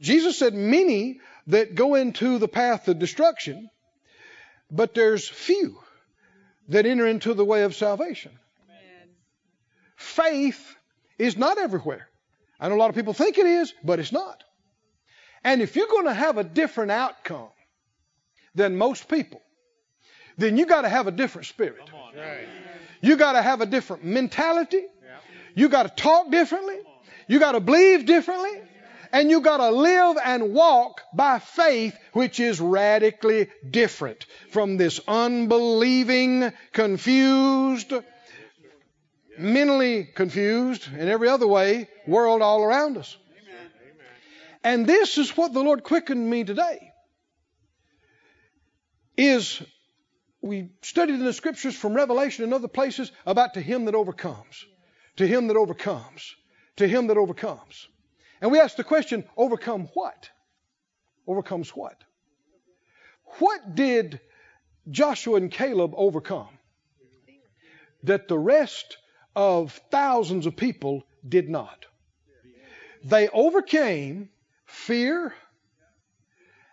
Jesus 0.00 0.38
said, 0.38 0.54
Many 0.54 1.18
that 1.48 1.74
go 1.74 1.96
into 1.96 2.38
the 2.38 2.46
path 2.46 2.86
of 2.86 3.00
destruction, 3.00 3.68
but 4.70 4.94
there's 4.94 5.28
few 5.28 5.80
that 6.68 6.86
enter 6.86 7.08
into 7.08 7.34
the 7.34 7.44
way 7.44 7.64
of 7.64 7.74
salvation. 7.74 8.30
Faith 9.96 10.76
is 11.18 11.36
not 11.36 11.58
everywhere. 11.58 12.08
I 12.60 12.68
know 12.68 12.74
a 12.74 12.76
lot 12.76 12.90
of 12.90 12.96
people 12.96 13.12
think 13.12 13.38
it 13.38 13.46
is, 13.46 13.72
but 13.84 13.98
it's 13.98 14.12
not. 14.12 14.42
And 15.44 15.62
if 15.62 15.76
you're 15.76 15.88
going 15.88 16.06
to 16.06 16.14
have 16.14 16.38
a 16.38 16.44
different 16.44 16.90
outcome 16.90 17.48
than 18.54 18.76
most 18.76 19.08
people, 19.08 19.40
then 20.36 20.56
you 20.56 20.66
got 20.66 20.82
to 20.82 20.88
have 20.88 21.06
a 21.06 21.12
different 21.12 21.46
spirit. 21.46 21.88
You 23.00 23.16
got 23.16 23.32
to 23.32 23.42
have 23.42 23.60
a 23.60 23.66
different 23.66 24.04
mentality. 24.04 24.82
You 25.54 25.68
got 25.68 25.84
to 25.84 26.02
talk 26.02 26.30
differently. 26.30 26.78
You 27.28 27.38
got 27.38 27.52
to 27.52 27.60
believe 27.60 28.06
differently. 28.06 28.62
And 29.10 29.30
you 29.30 29.40
got 29.40 29.56
to 29.56 29.70
live 29.70 30.18
and 30.22 30.52
walk 30.52 31.00
by 31.14 31.38
faith, 31.38 31.96
which 32.12 32.40
is 32.40 32.60
radically 32.60 33.48
different 33.68 34.26
from 34.50 34.76
this 34.76 35.00
unbelieving, 35.08 36.52
confused, 36.72 37.92
mentally 39.38 40.04
confused, 40.04 40.88
in 40.92 41.08
every 41.08 41.28
other 41.28 41.46
way, 41.46 41.88
world 42.06 42.42
all 42.42 42.62
around 42.62 42.98
us. 42.98 43.16
And 44.64 44.86
this 44.86 45.18
is 45.18 45.36
what 45.36 45.52
the 45.52 45.62
Lord 45.62 45.84
quickened 45.84 46.28
me 46.28 46.44
today. 46.44 46.92
Is 49.16 49.62
we 50.40 50.70
studied 50.82 51.14
in 51.14 51.24
the 51.24 51.32
scriptures 51.32 51.76
from 51.76 51.94
Revelation 51.94 52.44
and 52.44 52.54
other 52.54 52.68
places 52.68 53.10
about 53.26 53.54
to 53.54 53.60
him 53.60 53.86
that 53.86 53.94
overcomes, 53.94 54.64
to 55.16 55.26
him 55.26 55.48
that 55.48 55.56
overcomes, 55.56 56.34
to 56.76 56.86
him 56.86 57.08
that 57.08 57.16
overcomes. 57.16 57.88
And 58.40 58.52
we 58.52 58.60
ask 58.60 58.76
the 58.76 58.84
question, 58.84 59.24
overcome 59.36 59.88
what? 59.94 60.30
Overcomes 61.26 61.70
what? 61.70 61.96
What 63.38 63.74
did 63.74 64.20
Joshua 64.90 65.36
and 65.36 65.50
Caleb 65.50 65.92
overcome? 65.96 66.48
That 68.04 68.28
the 68.28 68.38
rest 68.38 68.96
of 69.38 69.70
thousands 69.92 70.46
of 70.46 70.56
people 70.56 71.04
did 71.26 71.48
not. 71.48 71.86
They 73.04 73.28
overcame 73.28 74.30
fear 74.66 75.32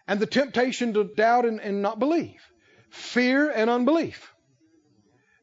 and 0.08 0.20
the 0.20 0.26
temptation 0.26 0.96
to 0.96 1.04
doubt 1.04 1.46
and, 1.46 1.60
and 1.62 1.84
not 1.84 2.00
believe. 2.00 2.42
Fear 2.90 3.52
and 3.52 3.70
unbelief. 3.70 4.34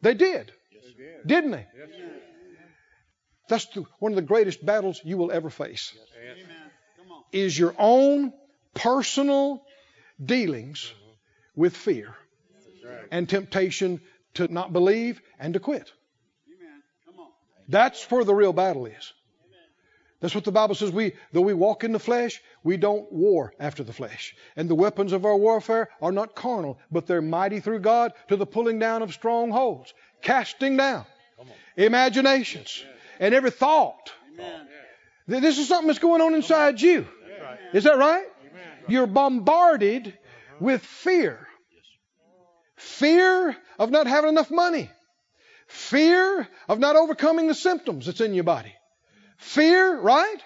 They 0.01 0.15
did. 0.15 0.51
Didn't 1.25 1.53
they? 1.53 1.67
That's 3.49 3.67
the, 3.67 3.85
one 4.01 4.11
of 4.11 4.17
the 4.17 4.23
greatest 4.23 4.67
battles 4.67 5.01
you 5.05 5.17
will 5.17 5.31
ever 5.31 5.49
face. 5.49 5.97
Is 7.31 7.57
your 7.57 7.77
own 7.79 8.33
personal 8.75 9.63
dealings 10.21 10.93
with 11.55 11.77
fear 11.77 12.17
and 13.13 13.29
temptation 13.29 14.01
to 14.35 14.53
not 14.53 14.73
believe 14.73 15.23
and 15.39 15.55
to 15.55 15.61
quit. 15.61 15.93
That's 17.69 18.11
where 18.11 18.25
the 18.25 18.35
real 18.35 18.53
battle 18.53 18.87
is. 18.87 19.13
That's 20.21 20.37
what 20.37 20.45
the 20.45 20.53
Bible 20.53 20.77
says. 20.77 20.93
We, 20.93 21.15
though 21.33 21.41
we 21.41 21.53
walk 21.53 21.83
in 21.83 21.91
the 21.91 21.99
flesh, 21.99 22.41
we 22.63 22.77
don't 22.77 23.11
war 23.13 23.53
after 23.59 23.83
the 23.83 23.93
flesh. 23.93 24.37
And 24.55 24.71
the 24.71 24.75
weapons 24.77 25.13
of 25.13 25.25
our 25.27 25.37
warfare 25.37 25.89
are 26.01 26.13
not 26.13 26.37
carnal, 26.37 26.79
but 26.93 27.07
they're 27.07 27.21
mighty 27.21 27.59
through 27.59 27.81
God 27.81 28.13
to 28.29 28.37
the 28.37 28.47
pulling 28.47 28.79
down 28.79 29.03
of 29.03 29.13
strongholds, 29.13 29.93
casting 30.23 30.77
down 30.77 31.05
imaginations 31.77 32.85
and 33.19 33.35
every 33.35 33.51
thought. 33.51 34.13
This 35.27 35.59
is 35.59 35.67
something 35.67 35.89
that's 35.89 35.99
going 35.99 36.21
on 36.21 36.35
inside 36.35 36.81
you. 36.81 37.07
Is 37.73 37.85
that 37.85 37.99
right? 37.99 38.27
You're 38.89 39.07
bombarded 39.09 40.17
with 40.61 40.83
fear. 40.83 41.49
Fear 42.77 43.57
of 43.79 43.91
not 43.91 44.07
having 44.07 44.31
enough 44.31 44.51
money. 44.51 44.91
Fear 45.73 46.47
of 46.69 46.79
not 46.81 46.97
overcoming 46.97 47.49
the 47.49 47.55
symptoms 47.55 48.05
that's 48.05 48.21
in 48.21 48.35
your 48.35 48.45
body. 48.45 48.75
Fear, 49.39 50.01
right? 50.01 50.37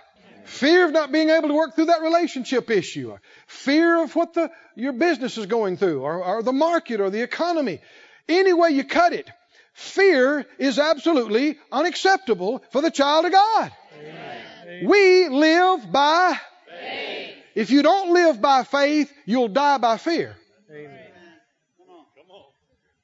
Fear 0.45 0.87
of 0.87 0.93
not 0.93 1.11
being 1.11 1.31
able 1.31 1.49
to 1.49 1.55
work 1.55 1.75
through 1.75 1.87
that 1.87 2.01
relationship 2.01 2.71
issue. 2.71 3.11
Or 3.11 3.21
fear 3.49 4.05
of 4.05 4.15
what 4.15 4.35
the, 4.35 4.53
your 4.77 4.93
business 4.93 5.37
is 5.37 5.47
going 5.47 5.79
through 5.79 6.03
or, 6.03 6.23
or 6.23 6.43
the 6.45 6.53
market 6.53 7.01
or 7.01 7.11
the 7.11 7.23
economy. 7.23 7.81
Any 8.29 8.53
way 8.53 8.71
you 8.71 8.85
cut 8.85 9.13
it, 9.13 9.29
fear 9.73 10.47
is 10.59 10.79
absolutely 10.79 11.59
unacceptable 11.73 12.63
for 12.71 12.81
the 12.81 12.93
child 12.93 13.27
of 13.27 13.33
God. 13.33 13.73
Amen. 13.99 14.87
We 14.87 15.29
live 15.29 15.91
by 15.91 16.39
faith. 16.69 17.35
If 17.57 17.71
you 17.73 17.83
don't 17.83 18.13
live 18.13 18.41
by 18.41 18.63
faith, 18.63 19.13
you'll 19.25 19.49
die 19.49 19.79
by 19.79 19.97
fear. 19.97 20.37
Amen. 20.71 21.11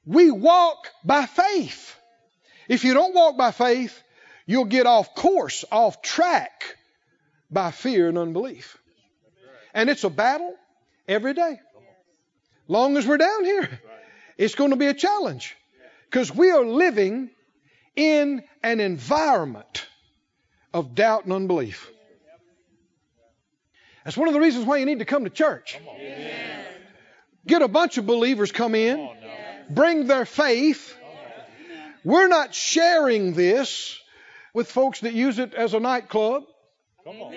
We 0.05 0.31
walk 0.31 0.87
by 1.03 1.25
faith. 1.25 1.97
If 2.67 2.83
you 2.83 2.93
don't 2.93 3.13
walk 3.13 3.37
by 3.37 3.51
faith, 3.51 4.01
you'll 4.45 4.65
get 4.65 4.85
off 4.85 5.15
course, 5.15 5.65
off 5.71 6.01
track 6.01 6.77
by 7.51 7.71
fear 7.71 8.09
and 8.09 8.17
unbelief. 8.17 8.77
And 9.73 9.89
it's 9.89 10.03
a 10.03 10.09
battle 10.09 10.55
every 11.07 11.33
day. 11.33 11.59
Long 12.67 12.97
as 12.97 13.05
we're 13.05 13.17
down 13.17 13.43
here, 13.43 13.79
it's 14.37 14.55
going 14.55 14.69
to 14.69 14.75
be 14.75 14.87
a 14.87 14.93
challenge 14.93 15.55
because 16.09 16.33
we 16.33 16.51
are 16.51 16.65
living 16.65 17.29
in 17.95 18.43
an 18.63 18.79
environment 18.79 19.87
of 20.73 20.95
doubt 20.95 21.25
and 21.25 21.33
unbelief. 21.33 21.89
That's 24.03 24.17
one 24.17 24.27
of 24.27 24.33
the 24.33 24.39
reasons 24.39 24.65
why 24.65 24.77
you 24.77 24.85
need 24.85 24.99
to 24.99 25.05
come 25.05 25.23
to 25.23 25.29
church. 25.29 25.79
Get 27.45 27.61
a 27.61 27.67
bunch 27.67 27.97
of 27.97 28.05
believers 28.05 28.51
come 28.51 28.75
in, 28.75 29.09
bring 29.69 30.07
their 30.07 30.25
faith. 30.25 30.95
We're 32.03 32.27
not 32.27 32.53
sharing 32.53 33.33
this 33.33 33.99
with 34.53 34.71
folks 34.71 35.01
that 35.01 35.13
use 35.13 35.39
it 35.39 35.53
as 35.53 35.73
a 35.73 35.79
nightclub. 35.79 36.43
Come 37.03 37.21
on. 37.21 37.35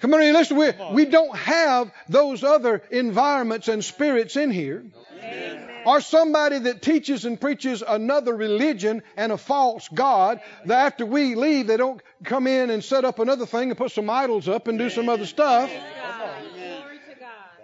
Come 0.00 0.14
on, 0.14 0.20
listen. 0.32 0.56
We, 0.56 0.72
we 0.92 1.04
don't 1.06 1.36
have 1.36 1.90
those 2.08 2.44
other 2.44 2.82
environments 2.90 3.68
and 3.68 3.84
spirits 3.84 4.36
in 4.36 4.50
here. 4.50 4.84
Amen. 5.18 5.70
Or 5.86 6.00
somebody 6.00 6.58
that 6.60 6.82
teaches 6.82 7.24
and 7.24 7.40
preaches 7.40 7.82
another 7.86 8.34
religion 8.34 9.02
and 9.16 9.30
a 9.30 9.38
false 9.38 9.88
God, 9.88 10.40
that 10.64 10.86
after 10.86 11.06
we 11.06 11.36
leave, 11.36 11.68
they 11.68 11.76
don't 11.76 12.02
come 12.24 12.48
in 12.48 12.70
and 12.70 12.82
set 12.82 13.04
up 13.04 13.20
another 13.20 13.46
thing 13.46 13.70
and 13.70 13.78
put 13.78 13.92
some 13.92 14.10
idols 14.10 14.48
up 14.48 14.66
and 14.66 14.78
do 14.78 14.90
some 14.90 15.08
other 15.08 15.26
stuff. 15.26 15.70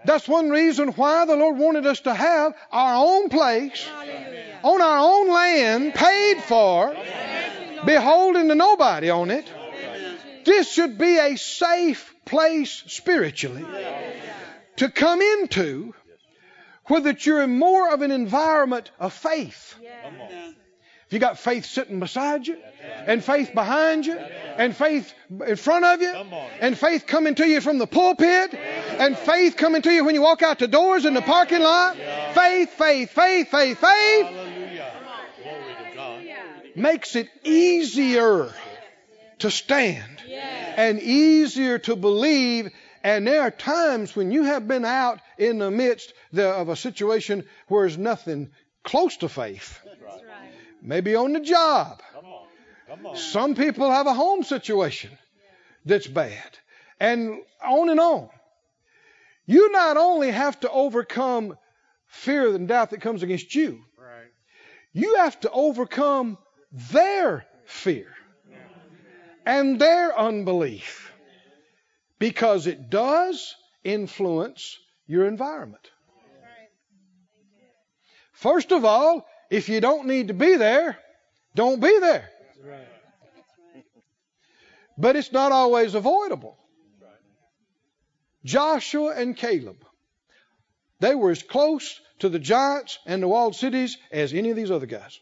That's 0.04 0.28
one 0.28 0.50
reason 0.50 0.88
why 0.88 1.26
the 1.26 1.36
Lord 1.36 1.58
wanted 1.58 1.86
us 1.86 2.00
to 2.00 2.14
have 2.14 2.54
our 2.70 2.94
own 3.04 3.28
place, 3.28 3.88
on 4.62 4.80
our 4.80 4.98
own 4.98 5.28
land, 5.28 5.94
paid 5.94 6.42
for 6.42 6.94
beholden 7.84 8.48
to 8.48 8.54
nobody 8.54 9.10
on 9.10 9.30
it. 9.30 9.50
This 10.44 10.72
should 10.72 10.98
be 10.98 11.18
a 11.18 11.36
safe 11.36 12.14
place 12.24 12.82
spiritually 12.86 13.64
to 14.76 14.88
come 14.88 15.20
into 15.20 15.94
where 16.86 17.00
that 17.00 17.24
you're 17.26 17.42
in 17.42 17.58
more 17.58 17.92
of 17.92 18.02
an 18.02 18.10
environment 18.10 18.90
of 18.98 19.12
faith. 19.12 19.76
If 21.06 21.12
you 21.12 21.18
got 21.18 21.38
faith 21.38 21.66
sitting 21.66 22.00
beside 22.00 22.46
you, 22.46 22.56
and 23.06 23.22
faith 23.22 23.52
behind 23.52 24.06
you, 24.06 24.16
and 24.16 24.74
faith 24.74 25.12
in 25.46 25.56
front 25.56 25.84
of 25.84 26.00
you, 26.00 26.12
and 26.60 26.76
faith 26.76 27.06
coming 27.06 27.34
to 27.34 27.46
you 27.46 27.60
from 27.60 27.78
the 27.78 27.86
pulpit, 27.86 28.54
and 28.54 29.16
faith 29.18 29.56
coming 29.56 29.82
to 29.82 29.92
you 29.92 30.04
when 30.04 30.14
you 30.14 30.22
walk 30.22 30.42
out 30.42 30.58
the 30.58 30.68
doors 30.68 31.04
in 31.04 31.12
the 31.12 31.20
parking 31.20 31.60
lot, 31.60 31.96
faith, 32.34 32.70
faith, 32.70 33.10
faith, 33.10 33.48
faith, 33.48 33.78
faith 33.78 34.41
makes 36.76 37.16
it 37.16 37.28
easier 37.44 38.52
to 39.38 39.50
stand 39.50 40.20
and 40.76 41.00
easier 41.00 41.78
to 41.78 41.96
believe. 41.96 42.70
And 43.04 43.26
there 43.26 43.42
are 43.42 43.50
times 43.50 44.14
when 44.14 44.30
you 44.30 44.44
have 44.44 44.68
been 44.68 44.84
out 44.84 45.20
in 45.38 45.58
the 45.58 45.70
midst 45.70 46.12
of 46.36 46.68
a 46.68 46.76
situation 46.76 47.44
where 47.68 47.82
there's 47.82 47.98
nothing 47.98 48.50
close 48.84 49.16
to 49.18 49.28
faith. 49.28 49.80
Maybe 50.80 51.14
on 51.14 51.32
the 51.32 51.40
job. 51.40 52.00
Some 53.14 53.54
people 53.54 53.90
have 53.90 54.06
a 54.06 54.14
home 54.14 54.42
situation 54.42 55.10
that's 55.84 56.06
bad. 56.06 56.58
And 57.00 57.40
on 57.64 57.88
and 57.88 57.98
on. 57.98 58.28
You 59.46 59.72
not 59.72 59.96
only 59.96 60.30
have 60.30 60.60
to 60.60 60.70
overcome 60.70 61.56
fear 62.06 62.54
and 62.54 62.68
doubt 62.68 62.90
that 62.90 63.00
comes 63.00 63.22
against 63.22 63.54
you, 63.54 63.80
Right. 63.98 64.30
you 64.92 65.16
have 65.16 65.38
to 65.40 65.50
overcome 65.50 66.38
their 66.72 67.44
fear 67.66 68.08
and 69.44 69.78
their 69.78 70.18
unbelief 70.18 71.12
because 72.18 72.66
it 72.66 72.88
does 72.90 73.54
influence 73.84 74.78
your 75.06 75.26
environment. 75.26 75.90
First 78.32 78.72
of 78.72 78.84
all, 78.84 79.26
if 79.50 79.68
you 79.68 79.80
don't 79.80 80.06
need 80.06 80.28
to 80.28 80.34
be 80.34 80.56
there, 80.56 80.98
don't 81.54 81.80
be 81.80 81.98
there. 82.00 82.28
But 84.96 85.16
it's 85.16 85.32
not 85.32 85.52
always 85.52 85.94
avoidable. 85.94 86.56
Joshua 88.44 89.14
and 89.14 89.36
Caleb, 89.36 89.84
they 91.00 91.14
were 91.14 91.30
as 91.30 91.42
close 91.42 92.00
to 92.20 92.28
the 92.28 92.38
giants 92.38 92.98
and 93.06 93.22
the 93.22 93.28
walled 93.28 93.54
cities 93.54 93.98
as 94.10 94.32
any 94.32 94.50
of 94.50 94.56
these 94.56 94.70
other 94.70 94.86
guys. 94.86 95.20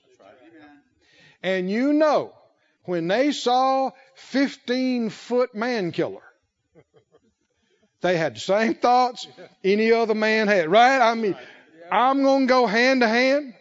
And 1.42 1.70
you 1.70 1.92
know, 1.92 2.32
when 2.84 3.08
they 3.08 3.32
saw 3.32 3.90
15 4.16 5.10
foot 5.10 5.54
man 5.54 5.92
killer, 5.92 6.22
they 8.00 8.16
had 8.16 8.36
the 8.36 8.40
same 8.40 8.74
thoughts 8.74 9.26
any 9.62 9.92
other 9.92 10.14
man 10.14 10.48
had, 10.48 10.70
right? 10.70 11.00
I 11.00 11.14
mean, 11.14 11.36
I'm 11.90 12.22
going 12.22 12.46
to 12.46 12.46
go 12.46 12.66
hand 12.66 13.02
to 13.02 13.08
hand 13.08 13.54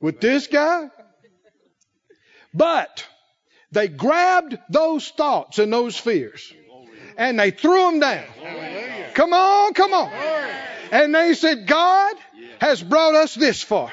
with 0.00 0.20
this 0.20 0.46
guy. 0.46 0.90
But 2.52 3.06
they 3.72 3.88
grabbed 3.88 4.58
those 4.70 5.08
thoughts 5.08 5.58
and 5.58 5.72
those 5.72 5.96
fears 5.96 6.52
and 7.16 7.38
they 7.38 7.50
threw 7.50 7.90
them 7.90 8.00
down. 8.00 8.24
Come 9.14 9.32
on, 9.32 9.74
come 9.74 9.92
on. 9.92 10.12
And 10.90 11.14
they 11.14 11.34
said, 11.34 11.66
God 11.66 12.16
has 12.60 12.82
brought 12.82 13.14
us 13.14 13.34
this 13.34 13.62
far. 13.62 13.92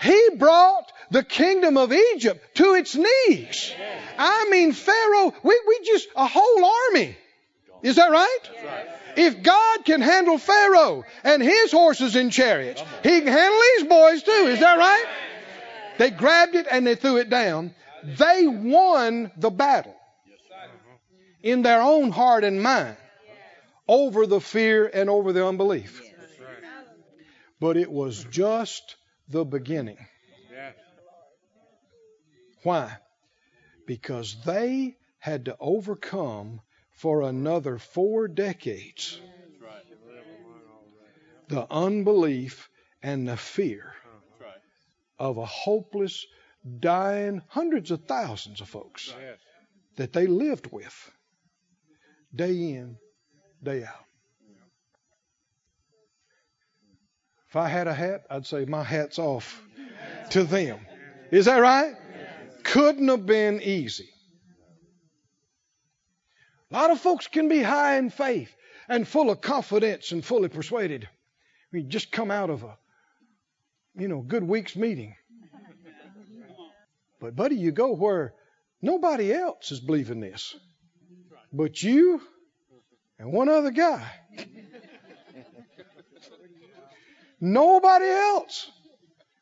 He 0.00 0.30
brought 0.36 0.91
the 1.12 1.22
kingdom 1.22 1.76
of 1.76 1.92
Egypt 1.92 2.56
to 2.56 2.74
its 2.74 2.96
knees. 2.96 3.72
I 4.18 4.48
mean, 4.50 4.72
Pharaoh, 4.72 5.34
we, 5.42 5.60
we 5.68 5.80
just, 5.84 6.08
a 6.16 6.26
whole 6.26 6.64
army. 6.64 7.16
Is 7.82 7.96
that 7.96 8.10
right? 8.10 8.38
If 9.16 9.42
God 9.42 9.84
can 9.84 10.00
handle 10.00 10.38
Pharaoh 10.38 11.04
and 11.22 11.42
his 11.42 11.70
horses 11.70 12.16
and 12.16 12.32
chariots, 12.32 12.82
he 13.02 13.20
can 13.20 13.26
handle 13.26 13.60
these 13.76 13.88
boys 13.88 14.22
too. 14.22 14.46
Is 14.48 14.60
that 14.60 14.78
right? 14.78 15.04
They 15.98 16.10
grabbed 16.10 16.54
it 16.54 16.66
and 16.70 16.86
they 16.86 16.94
threw 16.94 17.18
it 17.18 17.28
down. 17.28 17.74
They 18.02 18.46
won 18.46 19.30
the 19.36 19.50
battle 19.50 19.94
in 21.42 21.60
their 21.60 21.82
own 21.82 22.10
heart 22.10 22.42
and 22.42 22.62
mind 22.62 22.96
over 23.86 24.26
the 24.26 24.40
fear 24.40 24.86
and 24.86 25.10
over 25.10 25.34
the 25.34 25.46
unbelief. 25.46 26.00
But 27.60 27.76
it 27.76 27.92
was 27.92 28.24
just 28.30 28.96
the 29.28 29.44
beginning. 29.44 29.98
Why? 32.62 32.96
Because 33.86 34.36
they 34.44 34.96
had 35.18 35.46
to 35.46 35.56
overcome 35.58 36.60
for 36.90 37.22
another 37.22 37.78
four 37.78 38.28
decades 38.28 39.20
the 41.48 41.66
unbelief 41.70 42.70
and 43.02 43.28
the 43.28 43.36
fear 43.36 43.92
of 45.18 45.36
a 45.36 45.44
hopeless, 45.44 46.26
dying, 46.80 47.42
hundreds 47.48 47.90
of 47.90 48.04
thousands 48.04 48.60
of 48.60 48.68
folks 48.68 49.12
that 49.96 50.12
they 50.12 50.26
lived 50.26 50.72
with 50.72 51.10
day 52.34 52.52
in, 52.52 52.96
day 53.62 53.84
out. 53.84 54.06
If 57.48 57.56
I 57.56 57.68
had 57.68 57.86
a 57.86 57.92
hat, 57.92 58.24
I'd 58.30 58.46
say 58.46 58.64
my 58.64 58.82
hat's 58.82 59.18
off 59.18 59.62
to 60.30 60.44
them. 60.44 60.80
Is 61.30 61.44
that 61.44 61.58
right? 61.58 61.94
Couldn't 62.64 63.08
have 63.08 63.26
been 63.26 63.60
easy. 63.62 64.08
A 66.70 66.74
lot 66.74 66.90
of 66.90 67.00
folks 67.00 67.26
can 67.26 67.48
be 67.48 67.62
high 67.62 67.96
in 67.96 68.10
faith 68.10 68.54
and 68.88 69.06
full 69.06 69.30
of 69.30 69.40
confidence 69.40 70.12
and 70.12 70.24
fully 70.24 70.48
persuaded. 70.48 71.08
We 71.72 71.82
just 71.82 72.10
come 72.10 72.30
out 72.30 72.50
of 72.50 72.62
a, 72.62 72.78
you 73.96 74.08
know, 74.08 74.20
good 74.20 74.44
week's 74.44 74.76
meeting. 74.76 75.14
But 77.20 77.36
buddy, 77.36 77.56
you 77.56 77.72
go 77.72 77.92
where 77.94 78.34
nobody 78.80 79.32
else 79.32 79.70
is 79.70 79.80
believing 79.80 80.20
this, 80.20 80.56
but 81.52 81.82
you 81.82 82.20
and 83.18 83.32
one 83.32 83.48
other 83.48 83.70
guy. 83.70 84.10
Nobody 87.40 88.06
else 88.06 88.70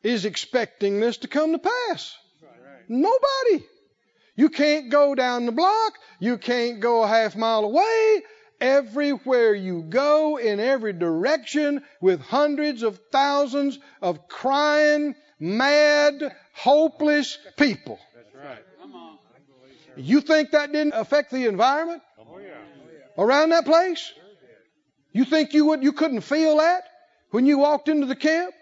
is 0.03 0.25
expecting 0.25 0.99
this 0.99 1.17
to 1.17 1.27
come 1.27 1.51
to 1.51 1.59
pass. 1.59 2.15
Nobody. 2.91 3.65
You 4.35 4.49
can't 4.49 4.89
go 4.89 5.15
down 5.15 5.45
the 5.45 5.53
block. 5.53 5.93
You 6.19 6.37
can't 6.37 6.81
go 6.81 7.03
a 7.03 7.07
half 7.07 7.37
mile 7.37 7.63
away. 7.63 8.21
Everywhere 8.59 9.53
you 9.53 9.81
go, 9.83 10.35
in 10.35 10.59
every 10.59 10.91
direction, 10.91 11.83
with 12.01 12.19
hundreds 12.19 12.83
of 12.83 12.99
thousands 13.09 13.79
of 14.01 14.27
crying, 14.27 15.15
mad, 15.39 16.35
hopeless 16.53 17.37
people. 17.55 17.97
You 19.95 20.19
think 20.19 20.51
that 20.51 20.73
didn't 20.73 20.93
affect 20.93 21.31
the 21.31 21.47
environment 21.47 22.01
around 23.17 23.49
that 23.49 23.63
place? 23.63 24.11
You 25.13 25.23
think 25.23 25.53
you 25.53 25.67
would 25.67 25.81
you 25.81 25.93
couldn't 25.93 26.21
feel 26.21 26.57
that 26.57 26.83
when 27.29 27.45
you 27.45 27.57
walked 27.57 27.87
into 27.87 28.05
the 28.05 28.17
camp? 28.17 28.53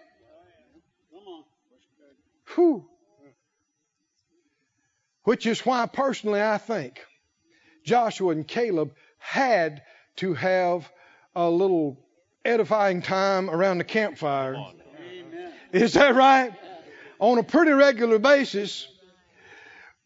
Whew. 2.54 2.89
Which 5.24 5.46
is 5.46 5.64
why 5.66 5.86
personally 5.86 6.42
I 6.42 6.58
think 6.58 7.00
Joshua 7.84 8.32
and 8.32 8.46
Caleb 8.46 8.94
had 9.18 9.82
to 10.16 10.34
have 10.34 10.90
a 11.34 11.48
little 11.48 11.98
edifying 12.44 13.02
time 13.02 13.50
around 13.50 13.78
the 13.78 13.84
campfire. 13.84 14.56
Is 15.72 15.94
that 15.94 16.14
right? 16.14 16.52
On 17.18 17.38
a 17.38 17.42
pretty 17.42 17.72
regular 17.72 18.18
basis. 18.18 18.88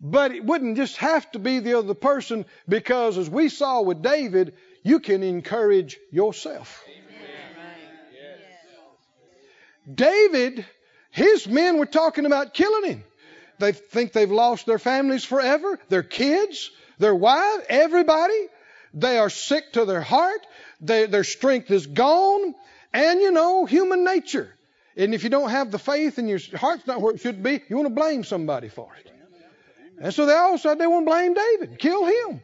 But 0.00 0.32
it 0.32 0.44
wouldn't 0.44 0.76
just 0.76 0.96
have 0.98 1.30
to 1.32 1.38
be 1.38 1.60
the 1.60 1.78
other 1.78 1.94
person 1.94 2.44
because, 2.68 3.16
as 3.16 3.30
we 3.30 3.48
saw 3.48 3.80
with 3.80 4.02
David, 4.02 4.54
you 4.82 5.00
can 5.00 5.22
encourage 5.22 5.98
yourself. 6.10 6.84
David, 9.92 10.66
his 11.10 11.46
men 11.46 11.78
were 11.78 11.86
talking 11.86 12.26
about 12.26 12.52
killing 12.52 12.90
him. 12.90 13.04
They 13.58 13.72
think 13.72 14.12
they've 14.12 14.30
lost 14.30 14.66
their 14.66 14.78
families 14.78 15.24
forever, 15.24 15.78
their 15.88 16.02
kids, 16.02 16.70
their 16.98 17.14
wives, 17.14 17.64
everybody. 17.68 18.48
They 18.92 19.18
are 19.18 19.30
sick 19.30 19.72
to 19.72 19.84
their 19.84 20.00
heart. 20.00 20.46
They, 20.80 21.06
their 21.06 21.24
strength 21.24 21.70
is 21.70 21.86
gone. 21.86 22.54
And 22.92 23.20
you 23.20 23.32
know, 23.32 23.64
human 23.64 24.04
nature. 24.04 24.52
And 24.96 25.14
if 25.14 25.24
you 25.24 25.30
don't 25.30 25.50
have 25.50 25.70
the 25.70 25.78
faith 25.78 26.18
and 26.18 26.28
your 26.28 26.38
heart's 26.54 26.86
not 26.86 27.00
where 27.00 27.14
it 27.14 27.20
should 27.20 27.42
be, 27.42 27.60
you 27.68 27.76
want 27.76 27.88
to 27.88 27.94
blame 27.94 28.22
somebody 28.22 28.68
for 28.68 28.88
it. 28.94 29.10
And 30.00 30.14
so 30.14 30.26
they 30.26 30.34
all 30.34 30.58
said 30.58 30.78
they 30.78 30.86
want 30.86 31.06
to 31.06 31.10
blame 31.10 31.34
David, 31.34 31.78
kill 31.78 32.04
him. 32.04 32.42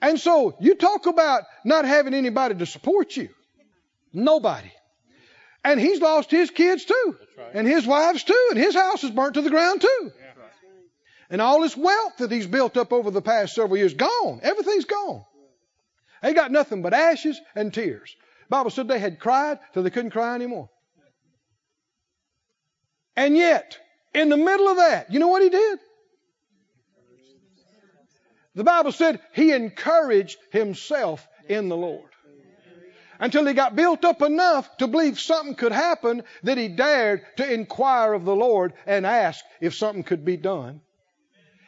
And 0.00 0.20
so 0.20 0.54
you 0.60 0.74
talk 0.74 1.06
about 1.06 1.44
not 1.64 1.86
having 1.86 2.12
anybody 2.12 2.56
to 2.56 2.66
support 2.66 3.16
you. 3.16 3.30
Nobody. 4.12 4.70
And 5.64 5.80
he's 5.80 6.00
lost 6.00 6.30
his 6.30 6.50
kids 6.50 6.84
too. 6.84 7.16
And 7.52 7.66
his 7.66 7.86
wives 7.86 8.24
too. 8.24 8.46
And 8.50 8.58
his 8.58 8.74
house 8.74 9.04
is 9.04 9.10
burnt 9.10 9.34
to 9.34 9.42
the 9.42 9.50
ground 9.50 9.80
too. 9.80 10.12
And 11.30 11.40
all 11.40 11.62
his 11.62 11.76
wealth 11.76 12.18
that 12.18 12.30
he's 12.30 12.46
built 12.46 12.76
up 12.76 12.92
over 12.92 13.10
the 13.10 13.22
past 13.22 13.54
several 13.54 13.76
years, 13.76 13.94
gone. 13.94 14.40
Everything's 14.42 14.84
gone. 14.84 15.24
They 16.22 16.32
got 16.32 16.52
nothing 16.52 16.82
but 16.82 16.94
ashes 16.94 17.40
and 17.54 17.72
tears. 17.72 18.14
Bible 18.48 18.70
said 18.70 18.88
they 18.88 18.98
had 18.98 19.18
cried 19.18 19.58
till 19.72 19.82
they 19.82 19.90
couldn't 19.90 20.10
cry 20.10 20.34
anymore. 20.34 20.70
And 23.16 23.36
yet, 23.36 23.78
in 24.14 24.28
the 24.28 24.36
middle 24.36 24.68
of 24.68 24.76
that, 24.76 25.12
you 25.12 25.18
know 25.18 25.28
what 25.28 25.42
he 25.42 25.48
did? 25.48 25.78
The 28.54 28.64
Bible 28.64 28.92
said 28.92 29.20
he 29.32 29.52
encouraged 29.52 30.38
himself 30.50 31.26
in 31.48 31.68
the 31.68 31.76
Lord. 31.76 32.10
Until 33.18 33.46
he 33.46 33.54
got 33.54 33.76
built 33.76 34.04
up 34.04 34.22
enough 34.22 34.76
to 34.78 34.86
believe 34.86 35.20
something 35.20 35.54
could 35.54 35.72
happen 35.72 36.22
that 36.42 36.58
he 36.58 36.68
dared 36.68 37.22
to 37.36 37.52
inquire 37.52 38.12
of 38.12 38.24
the 38.24 38.34
Lord 38.34 38.72
and 38.86 39.06
ask 39.06 39.44
if 39.60 39.74
something 39.74 40.02
could 40.02 40.24
be 40.24 40.36
done. 40.36 40.80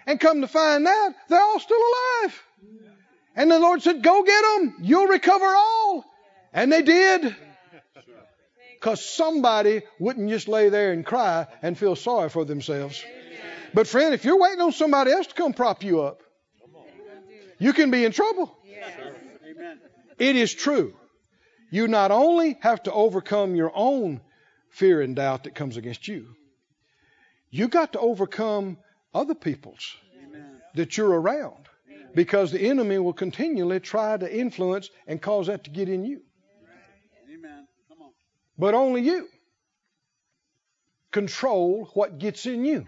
And 0.06 0.20
come 0.20 0.40
to 0.40 0.48
find 0.48 0.86
out, 0.86 1.14
they're 1.28 1.40
all 1.40 1.60
still 1.60 1.80
alive. 1.80 2.42
And 3.34 3.50
the 3.50 3.58
Lord 3.58 3.82
said, 3.82 4.02
Go 4.02 4.22
get 4.22 4.42
them. 4.42 4.76
You'll 4.80 5.08
recover 5.08 5.46
all. 5.46 6.04
And 6.52 6.72
they 6.72 6.82
did. 6.82 7.36
Because 8.74 9.04
somebody 9.04 9.82
wouldn't 9.98 10.28
just 10.30 10.48
lay 10.48 10.68
there 10.68 10.92
and 10.92 11.04
cry 11.04 11.46
and 11.62 11.76
feel 11.76 11.96
sorry 11.96 12.28
for 12.28 12.44
themselves. 12.44 13.04
But 13.74 13.86
friend, 13.86 14.14
if 14.14 14.24
you're 14.24 14.38
waiting 14.38 14.60
on 14.60 14.72
somebody 14.72 15.10
else 15.10 15.26
to 15.26 15.34
come 15.34 15.52
prop 15.52 15.82
you 15.82 16.02
up, 16.02 16.22
you 17.58 17.72
can 17.72 17.90
be 17.90 18.04
in 18.04 18.12
trouble. 18.12 18.56
It 20.18 20.36
is 20.36 20.54
true. 20.54 20.94
You 21.76 21.88
not 21.88 22.10
only 22.10 22.56
have 22.60 22.84
to 22.84 22.92
overcome 22.92 23.54
your 23.54 23.70
own 23.74 24.22
fear 24.70 25.02
and 25.02 25.14
doubt 25.14 25.44
that 25.44 25.54
comes 25.54 25.76
against 25.76 26.08
you, 26.08 26.34
you 27.50 27.68
got 27.68 27.92
to 27.92 28.00
overcome 28.00 28.78
other 29.12 29.34
people's 29.34 29.94
Amen. 30.26 30.62
that 30.74 30.96
you're 30.96 31.20
around 31.20 31.68
because 32.14 32.50
the 32.50 32.62
enemy 32.62 32.96
will 32.96 33.12
continually 33.12 33.78
try 33.78 34.16
to 34.16 34.26
influence 34.34 34.88
and 35.06 35.20
cause 35.20 35.48
that 35.48 35.64
to 35.64 35.70
get 35.70 35.90
in 35.90 36.06
you. 36.06 36.22
Amen. 37.30 37.68
Come 37.90 37.98
on. 38.00 38.12
But 38.56 38.72
only 38.72 39.02
you 39.02 39.28
control 41.12 41.90
what 41.92 42.16
gets 42.16 42.46
in 42.46 42.64
you. 42.64 42.86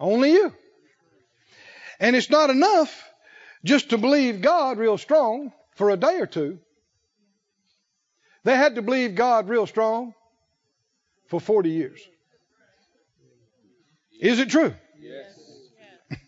Only 0.00 0.32
you. 0.32 0.54
And 1.98 2.16
it's 2.16 2.30
not 2.30 2.48
enough 2.48 2.90
just 3.62 3.90
to 3.90 3.98
believe 3.98 4.40
God 4.40 4.78
real 4.78 4.96
strong 4.96 5.52
for 5.80 5.88
a 5.88 5.96
day 5.96 6.18
or 6.18 6.26
two. 6.26 6.58
They 8.44 8.54
had 8.54 8.74
to 8.74 8.82
believe 8.82 9.14
God 9.14 9.48
real 9.48 9.66
strong 9.66 10.12
for 11.28 11.40
40 11.40 11.70
years. 11.70 12.06
Is 14.20 14.40
it 14.40 14.50
true? 14.50 14.74
Yes. 15.00 16.20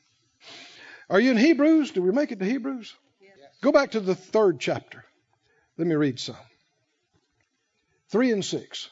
Are 1.11 1.21
you 1.21 1.33
in 1.33 1.37
Hebrews? 1.37 1.91
Do 1.91 2.01
we 2.01 2.13
make 2.13 2.33
it 2.33 2.39
to 2.39 2.47
Hebrews? 2.47 2.95
Yes. 3.21 3.31
Go 3.61 3.73
back 3.73 3.91
to 3.91 4.01
the 4.01 4.15
third 4.15 4.59
chapter. 4.59 5.05
Let 5.77 5.87
me 5.87 5.97
read 5.97 6.19
some. 6.19 6.35
Three 8.09 8.33
and 8.33 8.43
six. 8.43 8.89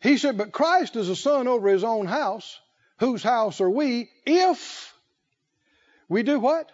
He 0.00 0.18
said, 0.18 0.36
But 0.36 0.50
Christ 0.50 0.96
is 0.96 1.08
a 1.08 1.14
son 1.14 1.46
over 1.46 1.68
his 1.68 1.84
own 1.84 2.06
house. 2.06 2.58
Whose 2.98 3.22
house 3.22 3.60
are 3.60 3.70
we 3.70 4.10
if 4.26 4.92
we 6.08 6.24
do 6.24 6.40
what? 6.40 6.68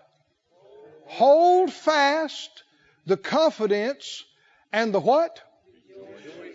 Hold 1.11 1.73
fast 1.73 2.63
the 3.05 3.17
confidence 3.17 4.25
and 4.73 4.95
the 4.95 5.01
what? 5.01 5.41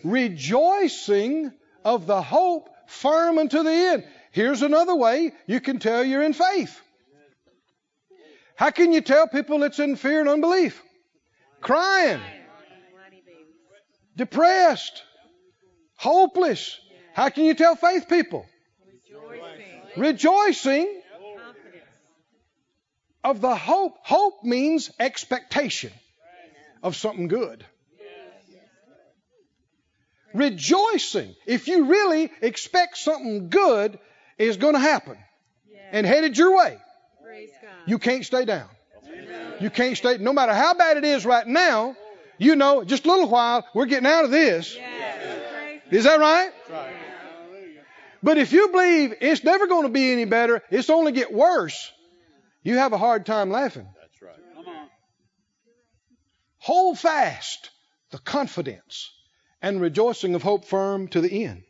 Rejoicing 0.04 1.52
of 1.84 2.08
the 2.08 2.22
hope 2.22 2.70
firm 2.88 3.38
unto 3.38 3.64
the 3.64 3.72
end. 3.72 4.06
Here's 4.32 4.62
another 4.62 4.96
way 4.96 5.34
you 5.46 5.60
can 5.60 5.80
tell 5.80 6.06
you're 6.06 6.24
in 6.24 6.32
faith. 6.32 6.80
How 8.56 8.72
can 8.72 8.94
you 8.94 9.02
tell 9.02 9.28
people 9.28 9.64
it's 9.64 9.80
in 9.80 9.98
fear 9.98 10.22
and 10.22 10.30
unbelief? 10.30 10.82
Crying, 11.60 12.22
depressed, 14.16 15.04
hopeless. 15.98 16.80
How 17.14 17.28
can 17.28 17.44
you 17.44 17.56
tell 17.56 17.76
faith 17.76 18.08
people? 18.08 18.46
Rejoicing 19.98 21.02
of 23.26 23.42
the 23.42 23.56
hope. 23.56 23.98
Hope 24.04 24.44
means 24.44 24.92
expectation 25.00 25.92
of 26.84 26.96
something 26.96 27.28
good. 27.28 27.66
Rejoicing. 30.34 31.36
If 31.46 31.68
you 31.68 31.86
really 31.86 32.32
expect 32.42 32.98
something 32.98 33.50
good 33.50 33.98
is 34.38 34.58
going 34.58 34.74
to 34.74 34.80
happen 34.80 35.18
and 35.92 36.06
headed 36.06 36.38
your 36.38 36.56
way, 36.56 36.78
you 37.88 37.98
can't 37.98 38.26
stay 38.26 38.46
down. 38.46 38.70
You 39.60 39.70
can't 39.70 39.98
stay, 39.98 40.18
no 40.18 40.34
matter 40.34 40.54
how 40.54 40.74
bad 40.74 40.98
it 40.98 41.06
is 41.06 41.26
right 41.26 41.48
now, 41.48 41.96
you 42.38 42.56
know, 42.56 42.84
just 42.84 43.06
a 43.06 43.10
little 43.10 43.30
while, 43.30 43.66
we're 43.74 43.86
getting 43.86 44.08
out 44.08 44.26
of 44.26 44.32
this. 44.32 44.78
Is 45.90 46.04
that 46.04 46.20
right? 46.20 46.52
Right. 46.70 46.96
But 48.22 48.38
if 48.38 48.52
you 48.52 48.70
believe 48.70 49.14
it's 49.22 49.44
never 49.44 49.68
going 49.68 49.84
to 49.84 49.90
be 49.90 50.12
any 50.12 50.26
better, 50.26 50.62
it's 50.70 50.90
only 50.90 51.12
get 51.12 51.32
worse, 51.32 51.92
you 52.66 52.78
have 52.78 52.92
a 52.92 52.98
hard 52.98 53.26
time 53.26 53.52
laughing. 53.52 53.88
That's 54.02 54.22
right. 54.22 54.36
Come 54.56 54.68
on. 54.68 54.88
Hold 56.58 57.00
fast 57.00 57.70
the 58.10 58.18
confidence 58.18 59.12
and 59.62 59.80
rejoicing 59.80 60.36
of 60.36 60.42
hope 60.42 60.66
firm 60.66 61.08
to 61.10 61.22
the 61.22 61.46
end. 61.46 61.64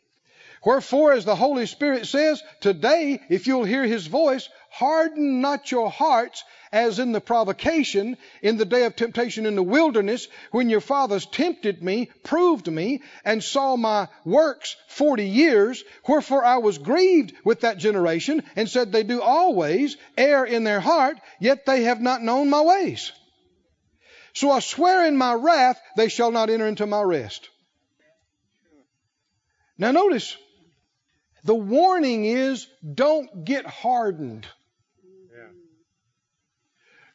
Wherefore, 0.65 1.11
as 1.11 1.25
the 1.25 1.35
Holy 1.35 1.67
Spirit 1.67 2.07
says, 2.07 2.41
today, 2.61 3.21
if 3.29 3.45
you'll 3.45 3.65
hear 3.65 3.83
his 3.83 4.07
voice, 4.07 4.49
harden 4.75 5.39
not 5.41 5.71
your 5.71 5.89
hearts 5.89 6.43
as 6.71 6.99
in 6.99 7.13
the 7.13 7.21
provocation 7.21 8.17
in 8.41 8.57
the 8.57 8.65
day 8.65 8.83
of 8.83 8.95
temptation 8.95 9.45
in 9.45 9.55
the 9.55 9.63
wilderness, 9.63 10.27
when 10.51 10.69
your 10.69 10.81
fathers 10.81 11.25
tempted 11.25 11.81
me, 11.81 12.09
proved 12.23 12.69
me, 12.69 13.01
and 13.23 13.41
saw 13.41 13.77
my 13.77 14.09
works 14.25 14.75
forty 14.89 15.27
years. 15.27 15.81
Wherefore 16.07 16.43
I 16.43 16.57
was 16.57 16.77
grieved 16.77 17.33
with 17.45 17.61
that 17.61 17.77
generation, 17.77 18.43
and 18.57 18.69
said, 18.69 18.91
They 18.91 19.03
do 19.03 19.21
always 19.21 19.95
err 20.17 20.43
in 20.43 20.65
their 20.65 20.81
heart, 20.81 21.17
yet 21.39 21.65
they 21.65 21.83
have 21.83 22.01
not 22.01 22.21
known 22.21 22.49
my 22.49 22.61
ways. 22.61 23.13
So 24.33 24.51
I 24.51 24.59
swear 24.59 25.07
in 25.07 25.15
my 25.15 25.33
wrath, 25.33 25.79
they 25.95 26.09
shall 26.09 26.31
not 26.31 26.49
enter 26.49 26.67
into 26.67 26.85
my 26.85 27.01
rest. 27.01 27.49
Now 29.77 29.91
notice, 29.91 30.35
the 31.45 31.55
warning 31.55 32.25
is 32.25 32.67
don't 32.93 33.45
get 33.45 33.65
hardened. 33.65 34.45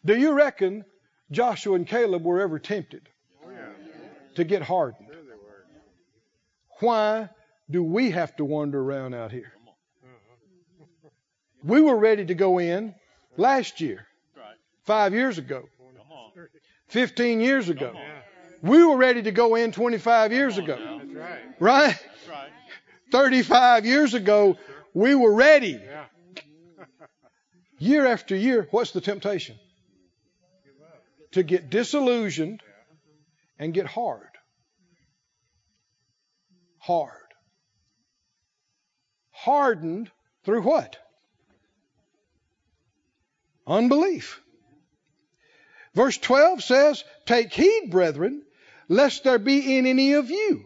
Do 0.04 0.16
you 0.16 0.32
reckon 0.32 0.84
Joshua 1.30 1.76
and 1.76 1.86
Caleb 1.86 2.24
were 2.24 2.40
ever 2.40 2.58
tempted 2.58 3.08
to 4.34 4.44
get 4.44 4.62
hardened? 4.62 5.08
Why 6.80 7.28
do 7.70 7.82
we 7.82 8.10
have 8.10 8.34
to 8.36 8.44
wander 8.44 8.80
around 8.80 9.14
out 9.14 9.30
here? 9.30 9.52
We 11.62 11.82
were 11.82 11.96
ready 11.96 12.24
to 12.24 12.34
go 12.34 12.58
in 12.58 12.94
last 13.36 13.82
year, 13.82 14.06
five 14.84 15.12
years 15.12 15.36
ago, 15.36 15.64
15 16.88 17.40
years 17.40 17.68
ago. 17.68 17.94
We 18.62 18.84
were 18.84 18.96
ready 18.96 19.22
to 19.22 19.30
go 19.30 19.54
in 19.56 19.72
25 19.72 20.32
years 20.32 20.56
ago, 20.58 21.00
right. 21.58 21.98
35 23.12 23.84
years 23.84 24.14
ago, 24.14 24.56
we 24.94 25.14
were 25.14 25.34
ready. 25.34 25.80
Year 27.78 28.06
after 28.06 28.36
year, 28.36 28.68
what's 28.70 28.92
the 28.92 29.00
temptation? 29.00 29.56
To 31.32 31.42
get 31.42 31.70
disillusioned 31.70 32.62
and 33.58 33.72
get 33.72 33.86
hard. 33.86 34.28
Hard. 36.78 37.12
Hardened 39.30 40.10
through 40.44 40.62
what? 40.62 40.96
Unbelief. 43.66 44.40
Verse 45.94 46.18
12 46.18 46.62
says, 46.62 47.04
Take 47.26 47.52
heed, 47.52 47.90
brethren, 47.90 48.42
lest 48.88 49.24
there 49.24 49.38
be 49.38 49.78
in 49.78 49.86
any 49.86 50.14
of 50.14 50.30
you 50.30 50.64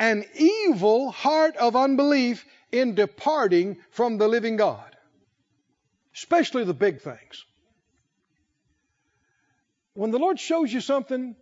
an 0.00 0.24
evil 0.34 1.10
heart 1.10 1.56
of 1.56 1.76
unbelief 1.76 2.44
in 2.72 2.94
departing 2.94 3.76
from 3.90 4.16
the 4.16 4.26
living 4.26 4.56
God. 4.56 4.96
Especially 6.14 6.64
the 6.64 6.74
big 6.74 7.02
things. 7.02 7.44
When 9.94 10.10
the 10.10 10.18
Lord 10.18 10.38
shows 10.38 10.72
you 10.72 10.80
something 10.80 11.36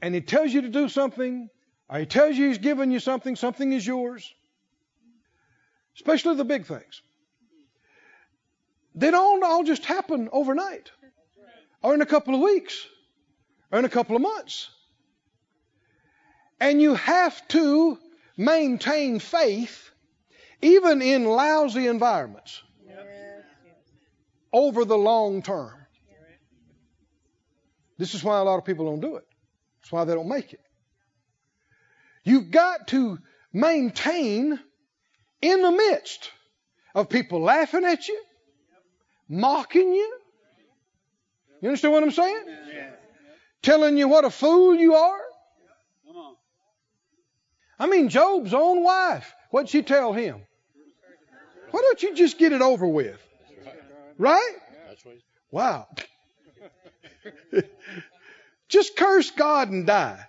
and 0.00 0.14
He 0.14 0.20
tells 0.20 0.52
you 0.52 0.62
to 0.62 0.68
do 0.68 0.88
something, 0.88 1.48
or 1.88 1.98
He 1.98 2.06
tells 2.06 2.36
you 2.36 2.48
He's 2.48 2.58
given 2.58 2.90
you 2.90 3.00
something, 3.00 3.36
something 3.36 3.72
is 3.72 3.86
yours, 3.86 4.32
especially 5.96 6.36
the 6.36 6.44
big 6.44 6.66
things, 6.66 7.02
they 8.94 9.10
don't 9.10 9.42
all 9.42 9.64
just 9.64 9.84
happen 9.84 10.28
overnight 10.32 10.90
or 11.82 11.94
in 11.94 12.00
a 12.00 12.06
couple 12.06 12.34
of 12.34 12.40
weeks 12.40 12.86
or 13.72 13.78
in 13.78 13.84
a 13.84 13.88
couple 13.88 14.16
of 14.16 14.22
months. 14.22 14.70
And 16.60 16.80
you 16.80 16.94
have 16.94 17.46
to 17.48 17.98
maintain 18.36 19.18
faith 19.18 19.90
even 20.62 21.02
in 21.02 21.24
lousy 21.24 21.88
environments 21.88 22.62
over 24.52 24.84
the 24.84 24.96
long 24.96 25.42
term. 25.42 25.83
This 27.98 28.14
is 28.14 28.24
why 28.24 28.38
a 28.38 28.42
lot 28.42 28.58
of 28.58 28.64
people 28.64 28.86
don't 28.86 29.00
do 29.00 29.16
it. 29.16 29.24
That's 29.80 29.92
why 29.92 30.04
they 30.04 30.14
don't 30.14 30.28
make 30.28 30.52
it. 30.52 30.60
You've 32.24 32.50
got 32.50 32.88
to 32.88 33.18
maintain 33.52 34.58
in 35.42 35.62
the 35.62 35.70
midst 35.70 36.30
of 36.94 37.08
people 37.08 37.40
laughing 37.40 37.84
at 37.84 38.08
you, 38.08 38.20
mocking 39.28 39.92
you. 39.92 40.18
You 41.60 41.68
understand 41.68 41.92
what 41.92 42.02
I'm 42.02 42.10
saying? 42.10 42.44
Telling 43.62 43.96
you 43.96 44.08
what 44.08 44.24
a 44.24 44.30
fool 44.30 44.74
you 44.74 44.94
are. 44.94 45.20
I 47.78 47.86
mean, 47.86 48.08
Job's 48.08 48.54
own 48.54 48.82
wife. 48.82 49.34
What'd 49.50 49.68
she 49.68 49.82
tell 49.82 50.12
him? 50.12 50.42
Why 51.70 51.80
don't 51.80 52.02
you 52.02 52.14
just 52.14 52.38
get 52.38 52.52
it 52.52 52.62
over 52.62 52.86
with? 52.86 53.20
Right? 54.16 54.52
That's 54.88 55.04
what 55.04 55.14
he's 55.14 55.24
Wow. 55.50 55.88
just 58.68 58.96
curse 58.96 59.30
God 59.30 59.70
and 59.70 59.86
die. 59.86 60.24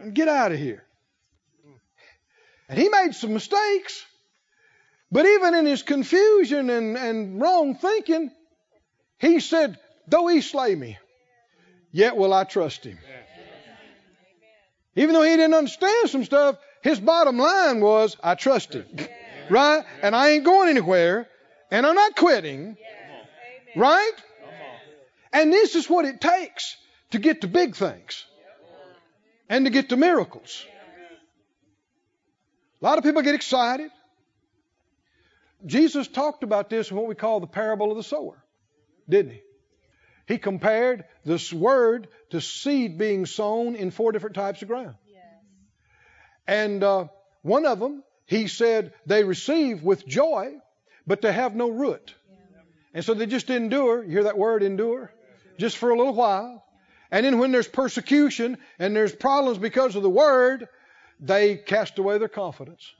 And 0.00 0.14
get 0.14 0.28
out 0.28 0.52
of 0.52 0.58
here. 0.58 0.84
And 2.68 2.78
he 2.78 2.88
made 2.88 3.14
some 3.14 3.34
mistakes. 3.34 4.04
But 5.10 5.26
even 5.26 5.54
in 5.54 5.66
his 5.66 5.82
confusion 5.82 6.70
and, 6.70 6.96
and 6.96 7.40
wrong 7.40 7.74
thinking, 7.74 8.30
he 9.18 9.40
said, 9.40 9.78
Though 10.08 10.26
he 10.26 10.40
slay 10.40 10.74
me, 10.74 10.98
yet 11.92 12.16
will 12.16 12.32
I 12.32 12.44
trust 12.44 12.84
him. 12.84 12.98
Even 14.96 15.14
though 15.14 15.22
he 15.22 15.30
didn't 15.30 15.54
understand 15.54 16.10
some 16.10 16.24
stuff, 16.24 16.56
his 16.82 16.98
bottom 16.98 17.38
line 17.38 17.80
was, 17.80 18.16
I 18.22 18.34
trust 18.34 18.74
him. 18.74 18.86
Right? 19.48 19.84
And 20.02 20.16
I 20.16 20.30
ain't 20.30 20.44
going 20.44 20.68
anywhere. 20.68 21.28
And 21.70 21.86
I'm 21.86 21.94
not 21.94 22.16
quitting. 22.16 22.76
Right? 23.76 24.12
And 25.32 25.52
this 25.52 25.74
is 25.74 25.88
what 25.88 26.04
it 26.04 26.20
takes 26.20 26.76
to 27.10 27.18
get 27.18 27.40
to 27.42 27.48
big 27.48 27.74
things 27.76 28.24
and 29.48 29.64
to 29.64 29.70
get 29.70 29.90
to 29.90 29.96
miracles. 29.96 30.64
A 32.80 32.84
lot 32.84 32.98
of 32.98 33.04
people 33.04 33.22
get 33.22 33.34
excited. 33.34 33.90
Jesus 35.64 36.08
talked 36.08 36.42
about 36.42 36.68
this 36.68 36.90
in 36.90 36.96
what 36.96 37.06
we 37.06 37.14
call 37.14 37.40
the 37.40 37.46
parable 37.46 37.90
of 37.90 37.96
the 37.96 38.02
sower, 38.02 38.42
didn't 39.08 39.32
he? 39.32 39.42
He 40.26 40.38
compared 40.38 41.04
this 41.24 41.52
word 41.52 42.08
to 42.30 42.40
seed 42.40 42.98
being 42.98 43.26
sown 43.26 43.76
in 43.76 43.90
four 43.90 44.12
different 44.12 44.34
types 44.34 44.62
of 44.62 44.68
ground. 44.68 44.96
And 46.46 46.82
uh, 46.82 47.06
one 47.42 47.66
of 47.66 47.78
them, 47.78 48.02
he 48.26 48.48
said, 48.48 48.92
they 49.06 49.24
receive 49.24 49.82
with 49.82 50.06
joy, 50.06 50.54
but 51.06 51.20
they 51.22 51.32
have 51.32 51.54
no 51.54 51.70
root. 51.70 52.14
And 52.94 53.04
so 53.04 53.14
they 53.14 53.26
just 53.26 53.48
endure. 53.50 54.02
You 54.02 54.10
hear 54.10 54.24
that 54.24 54.38
word, 54.38 54.62
endure? 54.62 55.12
Just 55.58 55.76
for 55.76 55.90
a 55.90 55.96
little 55.96 56.14
while. 56.14 56.64
And 57.10 57.26
then 57.26 57.38
when 57.38 57.52
there's 57.52 57.68
persecution 57.68 58.56
and 58.78 58.96
there's 58.96 59.14
problems 59.14 59.58
because 59.58 59.96
of 59.96 60.02
the 60.02 60.10
word, 60.10 60.66
they 61.20 61.56
cast 61.56 61.98
away 61.98 62.18
their 62.18 62.28
confidence. 62.28 62.90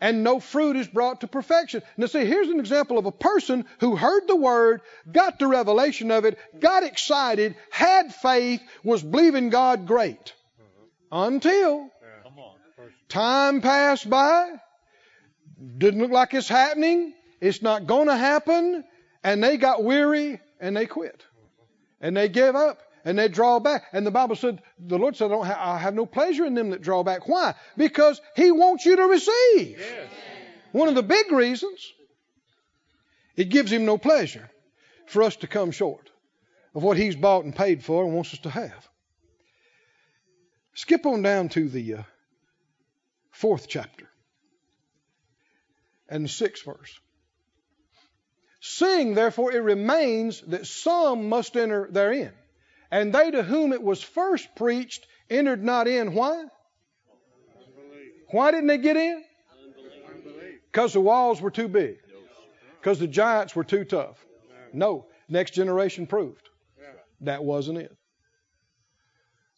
And 0.00 0.22
no 0.22 0.38
fruit 0.38 0.76
is 0.76 0.86
brought 0.86 1.22
to 1.22 1.26
perfection. 1.26 1.82
Now, 1.96 2.06
see, 2.06 2.24
here's 2.24 2.48
an 2.48 2.60
example 2.60 2.98
of 2.98 3.06
a 3.06 3.12
person 3.12 3.64
who 3.80 3.96
heard 3.96 4.28
the 4.28 4.36
word, 4.36 4.80
got 5.10 5.38
the 5.38 5.48
revelation 5.48 6.10
of 6.10 6.24
it, 6.24 6.38
got 6.60 6.84
excited, 6.84 7.56
had 7.70 8.14
faith, 8.14 8.60
was 8.84 9.02
believing 9.02 9.50
God 9.50 9.86
great. 9.86 10.34
Until 11.10 11.90
time 13.08 13.60
passed 13.60 14.08
by, 14.08 14.50
didn't 15.78 16.00
look 16.00 16.12
like 16.12 16.34
it's 16.34 16.48
happening, 16.48 17.14
it's 17.40 17.62
not 17.62 17.86
going 17.86 18.06
to 18.08 18.16
happen, 18.16 18.84
and 19.24 19.42
they 19.42 19.56
got 19.56 19.82
weary 19.82 20.40
and 20.60 20.76
they 20.76 20.86
quit. 20.86 21.24
And 22.00 22.16
they 22.16 22.28
give 22.28 22.54
up 22.54 22.80
and 23.04 23.18
they 23.18 23.28
draw 23.28 23.58
back. 23.58 23.84
And 23.92 24.06
the 24.06 24.10
Bible 24.10 24.36
said, 24.36 24.60
the 24.78 24.98
Lord 24.98 25.16
said, 25.16 25.32
I, 25.32 25.74
I 25.74 25.78
have 25.78 25.94
no 25.94 26.06
pleasure 26.06 26.44
in 26.44 26.54
them 26.54 26.70
that 26.70 26.82
draw 26.82 27.02
back. 27.02 27.28
Why? 27.28 27.54
Because 27.76 28.20
He 28.36 28.52
wants 28.52 28.84
you 28.84 28.96
to 28.96 29.04
receive. 29.04 29.78
Yes. 29.78 30.10
One 30.72 30.88
of 30.88 30.94
the 30.94 31.02
big 31.02 31.32
reasons, 31.32 31.92
it 33.36 33.48
gives 33.48 33.72
Him 33.72 33.84
no 33.84 33.98
pleasure 33.98 34.50
for 35.06 35.22
us 35.22 35.36
to 35.36 35.46
come 35.46 35.70
short 35.70 36.10
of 36.74 36.82
what 36.82 36.96
He's 36.96 37.16
bought 37.16 37.44
and 37.44 37.54
paid 37.54 37.82
for 37.82 38.04
and 38.04 38.14
wants 38.14 38.34
us 38.34 38.40
to 38.40 38.50
have. 38.50 38.88
Skip 40.74 41.06
on 41.06 41.22
down 41.22 41.48
to 41.50 41.68
the 41.68 41.94
uh, 41.94 42.02
fourth 43.30 43.66
chapter 43.68 44.08
and 46.08 46.24
the 46.24 46.28
sixth 46.28 46.64
verse. 46.64 47.00
Seeing, 48.60 49.14
therefore, 49.14 49.52
it 49.52 49.60
remains 49.60 50.40
that 50.42 50.66
some 50.66 51.28
must 51.28 51.56
enter 51.56 51.88
therein. 51.90 52.32
And 52.90 53.12
they 53.12 53.30
to 53.30 53.42
whom 53.42 53.72
it 53.72 53.82
was 53.82 54.02
first 54.02 54.48
preached 54.56 55.06
entered 55.30 55.62
not 55.62 55.86
in. 55.86 56.14
Why? 56.14 56.44
Why 58.30 58.50
didn't 58.50 58.66
they 58.66 58.78
get 58.78 58.96
in? 58.96 59.22
Because 60.72 60.92
the 60.92 61.00
walls 61.00 61.40
were 61.40 61.50
too 61.50 61.68
big. 61.68 61.98
Because 62.80 62.98
the 62.98 63.06
giants 63.06 63.54
were 63.54 63.64
too 63.64 63.84
tough. 63.84 64.24
No. 64.72 65.06
Next 65.28 65.52
generation 65.52 66.06
proved 66.06 66.48
that 67.20 67.44
wasn't 67.44 67.78
it. 67.78 67.94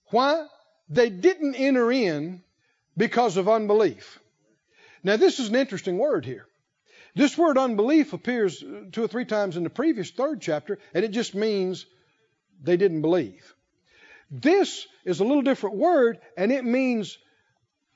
Why? 0.07 0.47
They 0.89 1.11
didn't 1.11 1.55
enter 1.55 1.93
in 1.93 2.43
because 2.97 3.37
of 3.37 3.49
unbelief. 3.49 4.19
Now, 5.03 5.17
this 5.17 5.39
is 5.39 5.49
an 5.49 5.55
interesting 5.55 5.99
word 5.99 6.25
here. 6.25 6.47
This 7.15 7.37
word 7.37 7.59
unbelief 7.59 8.13
appears 8.13 8.63
two 8.93 9.05
or 9.05 9.09
three 9.09 9.25
times 9.25 9.57
in 9.57 9.65
the 9.65 9.71
previous 9.71 10.11
third 10.11 10.41
chapter, 10.41 10.79
and 10.95 11.05
it 11.05 11.11
just 11.11 11.35
means 11.35 11.87
they 12.63 12.77
didn't 12.77 13.03
believe. 13.03 13.55
This 14.31 14.87
is 15.05 15.21
a 15.21 15.25
little 15.25 15.43
different 15.43 15.77
word, 15.77 16.19
and 16.37 16.53
it 16.53 16.65
means 16.65 17.19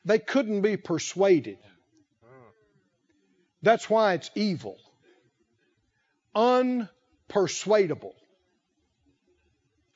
they 0.04 0.18
couldn't 0.18 0.62
be 0.62 0.76
persuaded. 0.76 1.58
That's 3.62 3.88
why 3.88 4.14
it's 4.14 4.30
evil. 4.34 4.76
Unpersuadable. 6.34 8.12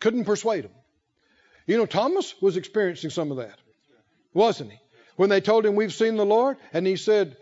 Couldn't 0.00 0.24
persuade 0.24 0.64
them. 0.64 0.72
You 1.66 1.76
know, 1.76 1.86
Thomas 1.86 2.34
was 2.40 2.56
experiencing 2.56 3.10
some 3.10 3.30
of 3.30 3.38
that, 3.38 3.58
wasn't 4.32 4.72
he? 4.72 4.78
When 5.16 5.28
they 5.28 5.40
told 5.40 5.66
him, 5.66 5.74
We've 5.74 5.92
seen 5.92 6.16
the 6.16 6.24
Lord, 6.24 6.56
and 6.72 6.86
he 6.86 6.96
said, 6.96 7.36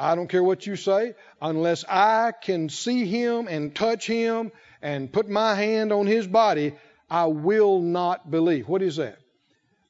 I 0.00 0.14
don't 0.14 0.28
care 0.28 0.42
what 0.42 0.66
you 0.66 0.76
say, 0.76 1.14
unless 1.42 1.84
I 1.84 2.32
can 2.32 2.70
see 2.70 3.04
him 3.04 3.48
and 3.48 3.74
touch 3.74 4.06
him 4.06 4.50
and 4.80 5.12
put 5.12 5.28
my 5.28 5.54
hand 5.54 5.92
on 5.92 6.06
his 6.06 6.26
body, 6.26 6.74
I 7.10 7.26
will 7.26 7.82
not 7.82 8.30
believe. 8.30 8.66
What 8.66 8.80
is 8.80 8.96
that? 8.96 9.18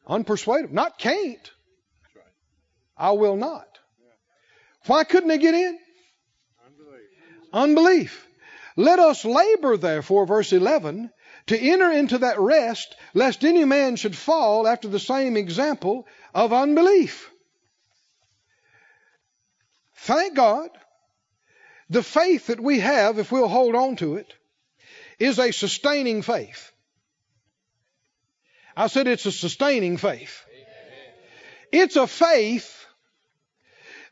Unpersuadable. 0.09 0.73
Not 0.73 0.99
can't. 0.99 1.53
I 2.97 3.13
will 3.13 3.37
not. 3.37 3.79
Why 4.87 5.05
couldn't 5.05 5.29
they 5.29 5.39
get 5.39 5.55
in? 5.55 5.79
Unbelief. 7.53 8.27
Let 8.75 8.99
us 8.99 9.25
labor, 9.25 9.77
therefore, 9.77 10.27
verse 10.27 10.53
11, 10.53 11.11
to 11.47 11.57
enter 11.57 11.91
into 11.93 12.19
that 12.19 12.41
rest, 12.41 12.97
lest 13.15 13.45
any 13.45 13.65
man 13.65 13.95
should 13.95 14.17
fall 14.17 14.67
after 14.67 14.89
the 14.89 14.99
same 14.99 15.37
example 15.37 16.09
of 16.35 16.53
unbelief. 16.53 17.30
Thank 20.05 20.35
God, 20.35 20.71
the 21.91 22.03
faith 22.03 22.47
that 22.47 22.59
we 22.59 22.81
have, 22.81 23.19
if 23.19 23.31
we'll 23.31 23.49
hold 23.49 23.75
on 23.75 23.97
to 23.97 24.17
it, 24.17 24.33
is 25.19 25.39
a 25.39 25.53
sustaining 25.53 26.23
faith. 26.23 26.73
I 28.75 28.87
said 28.87 29.07
it's 29.07 29.27
a 29.27 29.33
sustaining 29.33 29.99
faith. 29.99 30.43
It's 31.71 31.97
a 31.97 32.07
faith 32.07 32.87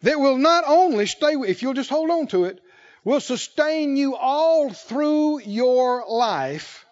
that 0.03 0.21
will 0.21 0.37
not 0.37 0.65
only 0.67 1.07
stay, 1.07 1.33
if 1.47 1.63
you'll 1.63 1.73
just 1.73 1.89
hold 1.89 2.11
on 2.11 2.27
to 2.29 2.45
it, 2.45 2.61
will 3.03 3.21
sustain 3.21 3.97
you 3.97 4.15
all 4.15 4.71
through 4.71 5.41
your 5.41 6.05
life. 6.07 6.85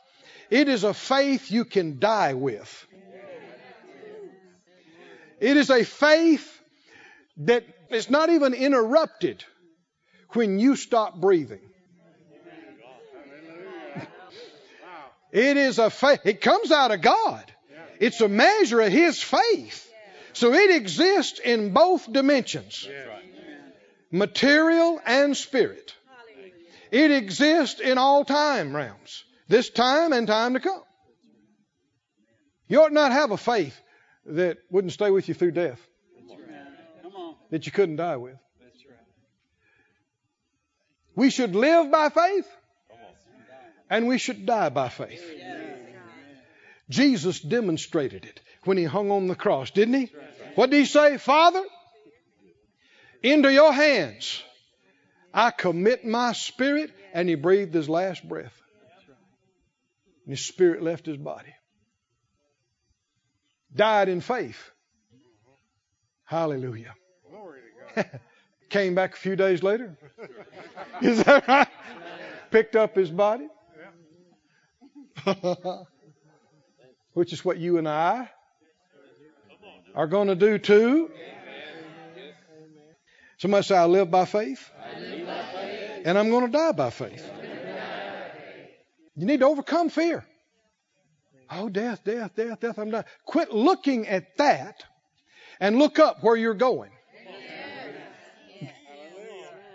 It 0.49 0.69
is 0.69 0.85
a 0.85 0.95
faith 0.95 1.51
you 1.51 1.67
can 1.67 1.99
die 1.99 2.33
with. 2.33 2.87
It 5.39 5.59
is 5.59 5.69
a 5.69 5.85
faith 5.85 6.63
that 7.39 7.65
is 7.91 8.11
not 8.11 8.31
even 8.31 8.55
interrupted 8.55 9.45
when 10.31 10.59
you 10.59 10.77
stop 10.77 11.21
breathing. 11.21 11.61
It 15.33 15.57
is 15.57 15.79
a 15.79 15.91
faith. 15.91 16.21
It 16.25 16.41
comes 16.41 16.71
out 16.71 16.93
of 16.93 17.03
God. 17.03 17.45
It's 18.01 18.21
a 18.21 18.29
measure 18.29 18.81
of 18.81 18.93
His 18.93 19.23
faith. 19.23 19.83
So 20.33 20.53
it 20.53 20.71
exists 20.71 21.41
in 21.41 21.73
both 21.73 22.11
dimensions 22.11 22.89
material 24.11 25.01
and 25.05 25.37
spirit. 25.37 25.95
It 26.91 27.11
exists 27.11 27.81
in 27.81 27.99
all 27.99 28.25
time 28.25 28.75
realms, 28.75 29.25
this 29.49 29.71
time 29.71 30.13
and 30.13 30.27
time 30.27 30.55
to 30.55 30.61
come. 30.61 30.83
You 32.69 32.83
ought 32.83 32.93
not 32.93 33.13
have 33.13 33.31
a 33.31 33.37
faith 33.37 33.79
that 34.27 34.59
wouldn't 34.71 34.93
stay 34.93 35.11
with 35.11 35.29
you 35.29 35.35
through 35.35 35.53
death, 35.53 35.81
that 37.51 37.67
you 37.67 37.73
couldn't 37.73 37.97
die 37.97 38.17
with. 38.17 38.37
We 41.15 41.31
should 41.31 41.55
live 41.55 41.91
by 41.91 42.11
faith 42.11 42.49
and 43.89 44.07
we 44.07 44.19
should 44.19 44.45
die 44.45 44.69
by 44.69 44.89
faith. 44.89 45.23
Jesus 46.91 47.41
demonstrated 47.41 48.25
it 48.25 48.41
when 48.65 48.77
he 48.77 48.85
hung 48.85 49.11
on 49.11 49.27
the 49.27 49.35
cross, 49.35 49.71
didn't 49.71 49.95
he? 49.95 50.13
What 50.55 50.71
did 50.71 50.79
he 50.79 50.85
say? 50.85 51.19
Father, 51.19 51.63
into 53.23 53.53
your 53.53 53.73
hands 53.73 54.43
I 55.37 55.51
commit 55.51 56.07
my 56.07 56.33
spirit. 56.33 56.91
And 57.13 57.29
he 57.29 57.35
breathed 57.35 57.75
his 57.75 57.89
last 57.89 58.27
breath. 58.27 58.53
And 60.25 60.33
his 60.33 60.45
spirit 60.45 60.83
left 60.83 61.07
his 61.07 61.19
body. 61.19 61.55
Died 63.75 64.09
in 64.09 64.23
faith. 64.23 64.71
Hallelujah. 66.25 66.95
Came 68.69 68.95
back 68.95 69.15
a 69.15 69.17
few 69.17 69.37
days 69.37 69.63
later. 69.63 69.97
Is 71.03 71.23
that 71.25 71.47
right? 71.47 71.69
Picked 72.51 72.77
up 72.77 72.95
his 72.95 73.11
body. 73.11 73.49
Which 77.15 77.33
is 77.33 77.45
what 77.45 77.59
you 77.59 77.79
and 77.79 77.89
I 77.89 78.29
are 79.95 80.07
going 80.07 80.29
to 80.29 80.35
do 80.35 80.59
too. 80.59 81.11
Somebody 83.39 83.65
say, 83.65 83.77
I 83.77 83.87
live 83.87 84.11
by 84.11 84.25
faith. 84.25 84.71
and 86.05 86.19
I'm 86.19 86.31
going 86.31 86.47
to 86.47 86.53
die 86.53 86.73
by 86.73 86.91
faith. 86.91 87.29
You 89.17 89.27
need 89.27 89.41
to 89.41 89.47
overcome 89.47 89.89
fear. 89.89 90.25
Oh, 91.51 91.69
death, 91.69 92.05
death, 92.05 92.35
death, 92.37 92.61
death, 92.61 92.79
I'm 92.79 92.91
dying. 92.91 93.05
Quit 93.25 93.53
looking 93.53 94.07
at 94.09 94.37
that 94.37 94.85
and 95.61 95.79
look 95.79 95.99
up 95.99 96.23
where 96.23 96.37
you're 96.37 96.55
going. 96.55 96.91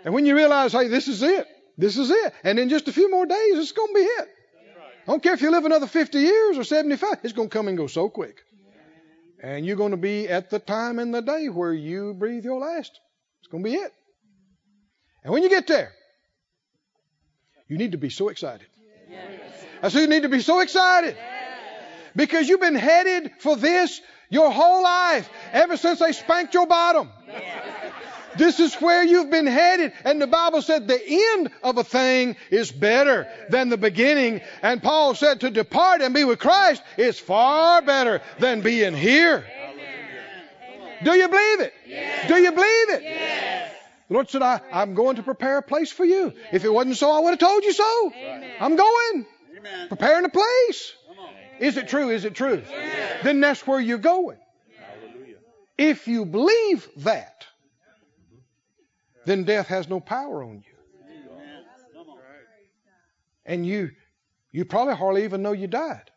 And 0.04 0.14
when 0.14 0.26
you 0.26 0.34
realize, 0.34 0.72
hey, 0.72 0.88
this 0.88 1.08
is 1.08 1.22
it, 1.22 1.46
this 1.78 1.96
is 1.96 2.10
it, 2.10 2.34
and 2.44 2.58
in 2.58 2.68
just 2.68 2.88
a 2.88 2.92
few 2.92 3.10
more 3.10 3.26
days, 3.26 3.58
it's 3.58 3.72
going 3.72 3.88
to 3.88 3.94
be 3.94 4.00
it. 4.00 4.28
I 5.02 5.10
don't 5.10 5.22
care 5.22 5.34
if 5.34 5.42
you 5.42 5.50
live 5.50 5.64
another 5.64 5.86
50 5.86 6.18
years 6.18 6.58
or 6.58 6.64
75, 6.64 7.18
it's 7.22 7.32
going 7.32 7.48
to 7.48 7.52
come 7.52 7.68
and 7.68 7.76
go 7.76 7.86
so 7.86 8.08
quick. 8.08 8.36
And 9.42 9.66
you're 9.66 9.76
going 9.76 9.90
to 9.90 9.96
be 9.96 10.28
at 10.28 10.50
the 10.50 10.60
time 10.60 11.00
in 11.00 11.10
the 11.10 11.20
day 11.20 11.48
where 11.48 11.72
you 11.72 12.14
breathe 12.14 12.44
your 12.44 12.60
last. 12.60 13.00
It's 13.40 13.48
going 13.48 13.64
to 13.64 13.70
be 13.70 13.74
it. 13.74 13.92
And 15.24 15.32
when 15.32 15.42
you 15.42 15.48
get 15.48 15.66
there, 15.66 15.92
you 17.68 17.76
need 17.76 17.92
to 17.92 17.98
be 17.98 18.10
so 18.10 18.28
excited. 18.28 18.66
I 19.82 19.88
said 19.88 20.02
you 20.02 20.06
need 20.06 20.22
to 20.22 20.28
be 20.28 20.40
so 20.40 20.60
excited. 20.60 21.16
Because 22.14 22.48
you've 22.48 22.60
been 22.60 22.76
headed 22.76 23.32
for 23.40 23.56
this 23.56 24.00
your 24.30 24.50
whole 24.50 24.82
life, 24.82 25.28
ever 25.52 25.76
since 25.76 25.98
they 25.98 26.12
spanked 26.12 26.54
your 26.54 26.66
bottom. 26.66 27.10
This 28.36 28.60
is 28.60 28.74
where 28.76 29.04
you've 29.04 29.30
been 29.30 29.46
headed. 29.46 29.92
And 30.04 30.20
the 30.20 30.26
Bible 30.26 30.62
said 30.62 30.88
the 30.88 31.00
end 31.34 31.50
of 31.62 31.78
a 31.78 31.84
thing 31.84 32.36
is 32.50 32.72
better 32.72 33.28
than 33.48 33.68
the 33.68 33.76
beginning. 33.76 34.40
And 34.62 34.82
Paul 34.82 35.14
said 35.14 35.40
to 35.40 35.50
depart 35.50 36.00
and 36.02 36.14
be 36.14 36.24
with 36.24 36.38
Christ 36.38 36.82
is 36.96 37.18
far 37.18 37.82
better 37.82 38.22
than 38.38 38.60
being 38.60 38.94
here. 38.94 39.44
Do 41.04 41.12
you 41.12 41.28
believe 41.28 41.60
it? 41.60 41.74
Do 42.28 42.36
you 42.36 42.52
believe 42.52 42.90
it? 42.90 43.72
The 44.08 44.14
Lord 44.14 44.30
said, 44.30 44.42
I, 44.42 44.60
I'm 44.72 44.94
going 44.94 45.16
to 45.16 45.22
prepare 45.22 45.58
a 45.58 45.62
place 45.62 45.90
for 45.90 46.04
you. 46.04 46.34
If 46.52 46.64
it 46.64 46.68
wasn't 46.68 46.96
so, 46.96 47.10
I 47.10 47.20
would 47.20 47.30
have 47.30 47.38
told 47.38 47.64
you 47.64 47.72
so. 47.72 48.12
I'm 48.60 48.76
going. 48.76 49.26
Amen. 49.56 49.88
Preparing 49.88 50.24
a 50.24 50.28
place. 50.28 50.92
Come 51.08 51.18
on. 51.18 51.30
Is 51.60 51.76
it 51.76 51.88
true? 51.88 52.10
Is 52.10 52.24
it 52.24 52.34
true? 52.34 52.62
Then 53.22 53.40
that's 53.40 53.66
where 53.66 53.80
you're 53.80 53.98
going. 53.98 54.38
Hallelujah. 54.76 55.36
If 55.78 56.08
you 56.08 56.24
believe 56.24 56.88
that, 56.98 57.46
then 59.24 59.44
death 59.44 59.68
has 59.68 59.88
no 59.88 60.00
power 60.00 60.42
on 60.42 60.56
you. 60.56 60.62
And 63.44 63.66
you 63.66 63.90
you 64.52 64.64
probably 64.64 64.94
hardly 64.94 65.24
even 65.24 65.42
know 65.42 65.52
you 65.52 65.66
died. 65.66 66.10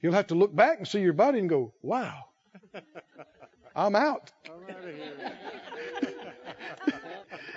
You'll 0.00 0.14
have 0.14 0.28
to 0.28 0.34
look 0.34 0.54
back 0.54 0.78
and 0.78 0.88
see 0.88 1.00
your 1.00 1.12
body 1.12 1.38
and 1.38 1.48
go, 1.48 1.72
wow, 1.80 2.24
I'm 3.76 3.94
out. 3.94 4.32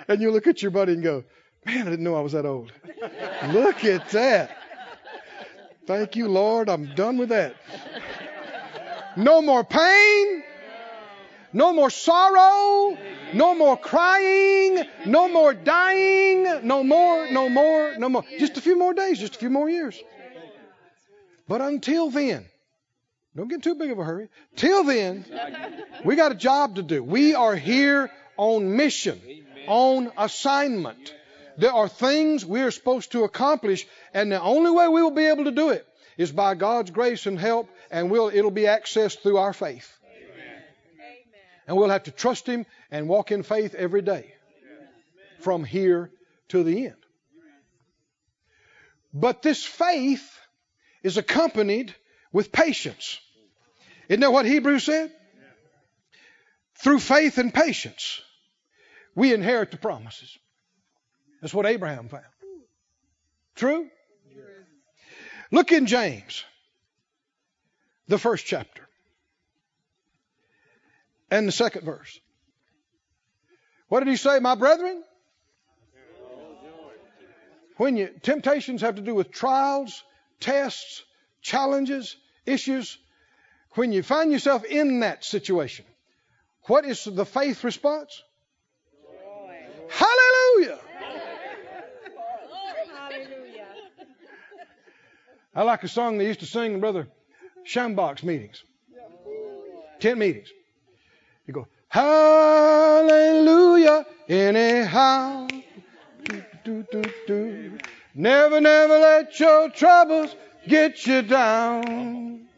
and 0.08 0.22
you 0.22 0.30
look 0.30 0.46
at 0.46 0.62
your 0.62 0.70
buddy 0.70 0.92
and 0.92 1.02
go, 1.02 1.24
man, 1.64 1.88
I 1.88 1.90
didn't 1.90 2.04
know 2.04 2.14
I 2.14 2.20
was 2.20 2.32
that 2.32 2.46
old. 2.46 2.72
look 3.48 3.84
at 3.84 4.08
that. 4.10 4.56
Thank 5.86 6.14
you, 6.14 6.28
Lord. 6.28 6.68
I'm 6.68 6.94
done 6.94 7.18
with 7.18 7.30
that. 7.30 7.56
No 9.16 9.42
more 9.42 9.64
pain. 9.64 10.44
No 11.52 11.72
more 11.72 11.90
sorrow. 11.90 12.96
No 13.34 13.54
more 13.54 13.76
crying. 13.76 14.84
No 15.06 15.28
more 15.28 15.54
dying. 15.54 16.66
No 16.66 16.82
more, 16.82 17.30
no 17.30 17.48
more, 17.48 17.94
no 17.98 18.08
more. 18.08 18.24
Just 18.38 18.56
a 18.56 18.60
few 18.60 18.78
more 18.78 18.94
days, 18.94 19.18
just 19.18 19.36
a 19.36 19.38
few 19.38 19.50
more 19.50 19.68
years. 19.68 20.00
But 21.48 21.60
until 21.60 22.10
then, 22.10 22.46
don't 23.36 23.48
get 23.48 23.62
too 23.62 23.74
big 23.74 23.90
of 23.90 23.98
a 23.98 24.04
hurry. 24.04 24.28
Till 24.56 24.84
then, 24.84 25.24
we 26.04 26.16
got 26.16 26.32
a 26.32 26.34
job 26.34 26.76
to 26.76 26.82
do. 26.82 27.04
We 27.04 27.34
are 27.34 27.54
here 27.54 28.10
on 28.36 28.76
mission, 28.76 29.20
on 29.68 30.10
assignment. 30.16 31.14
There 31.58 31.72
are 31.72 31.88
things 31.88 32.44
we 32.44 32.62
are 32.62 32.70
supposed 32.70 33.12
to 33.12 33.24
accomplish, 33.24 33.86
and 34.12 34.32
the 34.32 34.40
only 34.40 34.70
way 34.70 34.88
we 34.88 35.02
will 35.02 35.10
be 35.10 35.26
able 35.26 35.44
to 35.44 35.50
do 35.50 35.70
it 35.70 35.86
is 36.16 36.32
by 36.32 36.54
God's 36.54 36.90
grace 36.90 37.26
and 37.26 37.38
help, 37.38 37.68
and 37.90 38.10
we'll, 38.10 38.30
it'll 38.32 38.50
be 38.50 38.62
accessed 38.62 39.20
through 39.22 39.36
our 39.36 39.52
faith. 39.52 39.92
And 41.66 41.76
we'll 41.76 41.90
have 41.90 42.04
to 42.04 42.10
trust 42.10 42.46
Him 42.46 42.64
and 42.90 43.08
walk 43.08 43.32
in 43.32 43.42
faith 43.42 43.74
every 43.74 44.02
day 44.02 44.32
from 45.40 45.64
here 45.64 46.10
to 46.48 46.62
the 46.62 46.86
end. 46.86 46.96
But 49.12 49.42
this 49.42 49.64
faith 49.64 50.38
is 51.02 51.16
accompanied 51.16 51.94
with 52.32 52.52
patience. 52.52 53.18
Isn't 54.08 54.20
that 54.20 54.32
what 54.32 54.46
Hebrews 54.46 54.84
said? 54.84 55.12
Through 56.78 57.00
faith 57.00 57.38
and 57.38 57.52
patience, 57.52 58.20
we 59.14 59.32
inherit 59.32 59.70
the 59.70 59.78
promises. 59.78 60.36
That's 61.40 61.54
what 61.54 61.66
Abraham 61.66 62.08
found. 62.08 62.24
True? 63.54 63.88
Look 65.50 65.72
in 65.72 65.86
James, 65.86 66.44
the 68.08 68.18
first 68.18 68.44
chapter, 68.44 68.86
and 71.30 71.46
the 71.48 71.52
second 71.52 71.84
verse. 71.84 72.20
What 73.88 74.00
did 74.00 74.08
he 74.08 74.16
say, 74.16 74.38
my 74.40 74.54
brethren? 74.54 75.02
When 77.76 77.96
you 77.96 78.08
temptations 78.22 78.80
have 78.80 78.96
to 78.96 79.02
do 79.02 79.14
with 79.14 79.30
trials, 79.30 80.02
tests, 80.40 81.04
challenges, 81.42 82.16
issues, 82.46 82.98
when 83.72 83.92
you 83.92 84.02
find 84.02 84.32
yourself 84.32 84.64
in 84.64 85.00
that 85.00 85.24
situation, 85.24 85.84
what 86.62 86.84
is 86.84 87.04
the 87.04 87.26
faith 87.26 87.62
response? 87.64 88.22
Hallelujah! 89.88 90.78
Hallelujah. 92.94 93.66
I 95.54 95.62
like 95.62 95.84
a 95.84 95.88
song 95.88 96.18
they 96.18 96.26
used 96.26 96.40
to 96.40 96.46
sing 96.46 96.74
in 96.74 96.80
Brother 96.80 97.06
Schambach's 97.66 98.22
meetings. 98.22 98.64
Tent 100.00 100.18
meetings. 100.18 100.48
You 101.46 101.54
go, 101.54 101.68
Hallelujah, 101.96 104.04
anyhow. 104.28 105.48
Do, 106.24 106.42
do, 106.62 106.84
do, 106.92 107.02
do. 107.26 107.78
Never, 108.14 108.60
never 108.60 108.98
let 108.98 109.40
your 109.40 109.70
troubles 109.70 110.36
get 110.68 111.06
you 111.06 111.22
down. 111.22 112.48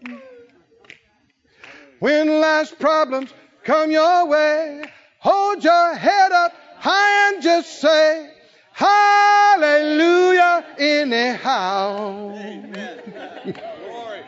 When 2.00 2.40
life's 2.40 2.72
problems 2.72 3.32
come 3.62 3.92
your 3.92 4.26
way, 4.26 4.82
hold 5.20 5.62
your 5.62 5.94
head 5.94 6.32
up 6.32 6.52
high 6.78 7.28
and 7.28 7.40
just 7.40 7.80
say, 7.80 8.28
Hallelujah, 8.72 10.66
anyhow. 10.78 12.32
Glory. 12.34 14.24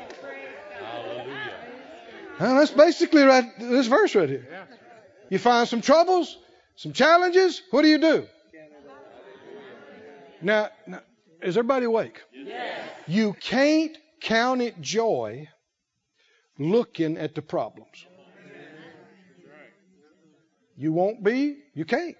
Hallelujah. 0.78 1.52
That's 2.38 2.70
basically 2.70 3.24
right, 3.24 3.58
this 3.58 3.88
verse 3.88 4.14
right 4.14 4.28
here. 4.28 4.46
You 5.30 5.38
find 5.38 5.66
some 5.68 5.80
troubles, 5.80 6.36
some 6.76 6.92
challenges, 6.92 7.62
what 7.70 7.82
do 7.82 7.88
you 7.88 7.98
do? 7.98 8.26
Now, 10.42 10.70
now 10.86 11.00
is 11.40 11.56
everybody 11.56 11.86
awake? 11.86 12.20
You 13.06 13.32
can't 13.34 13.96
count 14.20 14.60
it 14.60 14.80
joy 14.80 15.48
looking 16.58 17.16
at 17.16 17.34
the 17.34 17.42
problems. 17.42 18.06
You 20.76 20.92
won't 20.92 21.22
be, 21.22 21.58
you 21.74 21.84
can't. 21.84 22.16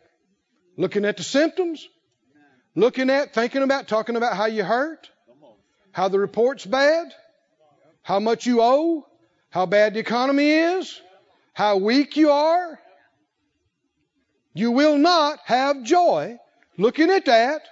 Looking 0.77 1.05
at 1.05 1.17
the 1.17 1.23
symptoms, 1.23 1.89
looking 2.75 3.11
at, 3.11 3.35
thinking 3.35 3.63
about, 3.63 3.89
talking 3.89 4.17
about 4.17 4.37
how 4.37 4.47
you 4.47 4.65
hurt, 4.65 5.09
how 5.93 6.09
the 6.09 6.19
report's 6.19 6.65
bad, 6.65 7.13
how 8.03 8.21
much 8.21 8.47
you 8.47 8.61
owe, 8.61 9.07
how 9.51 9.67
bad 9.67 9.95
the 9.95 10.01
economy 10.01 10.51
is, 10.51 11.01
how 11.53 11.77
weak 11.77 12.17
you 12.17 12.31
are. 12.31 12.80
You 14.53 14.73
will 14.73 14.99
not 14.99 15.39
have 15.45 15.83
joy 15.83 16.39
looking 16.77 17.11
at 17.11 17.27
that, 17.27 17.63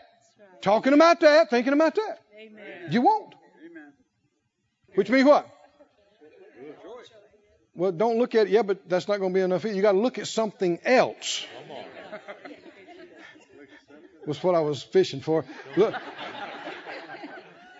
talking 0.60 0.92
about 0.92 1.20
that, 1.20 1.50
thinking 1.50 1.72
about 1.72 1.96
that. 1.96 2.20
You 2.90 3.02
won't. 3.02 3.34
Amen. 3.64 3.92
Which 4.94 5.10
means 5.10 5.24
what? 5.24 5.48
Well, 7.74 7.92
don't 7.92 8.18
look 8.18 8.34
at 8.34 8.48
it. 8.48 8.50
Yeah, 8.50 8.62
but 8.62 8.88
that's 8.88 9.06
not 9.06 9.18
going 9.20 9.32
to 9.32 9.34
be 9.34 9.40
enough. 9.40 9.64
You 9.64 9.80
got 9.82 9.92
to 9.92 9.98
look 9.98 10.18
at 10.18 10.26
something 10.26 10.80
else. 10.84 11.46
Was 14.26 14.42
what 14.42 14.54
I 14.54 14.60
was 14.60 14.82
fishing 14.82 15.20
for. 15.20 15.44
Look. 15.76 15.94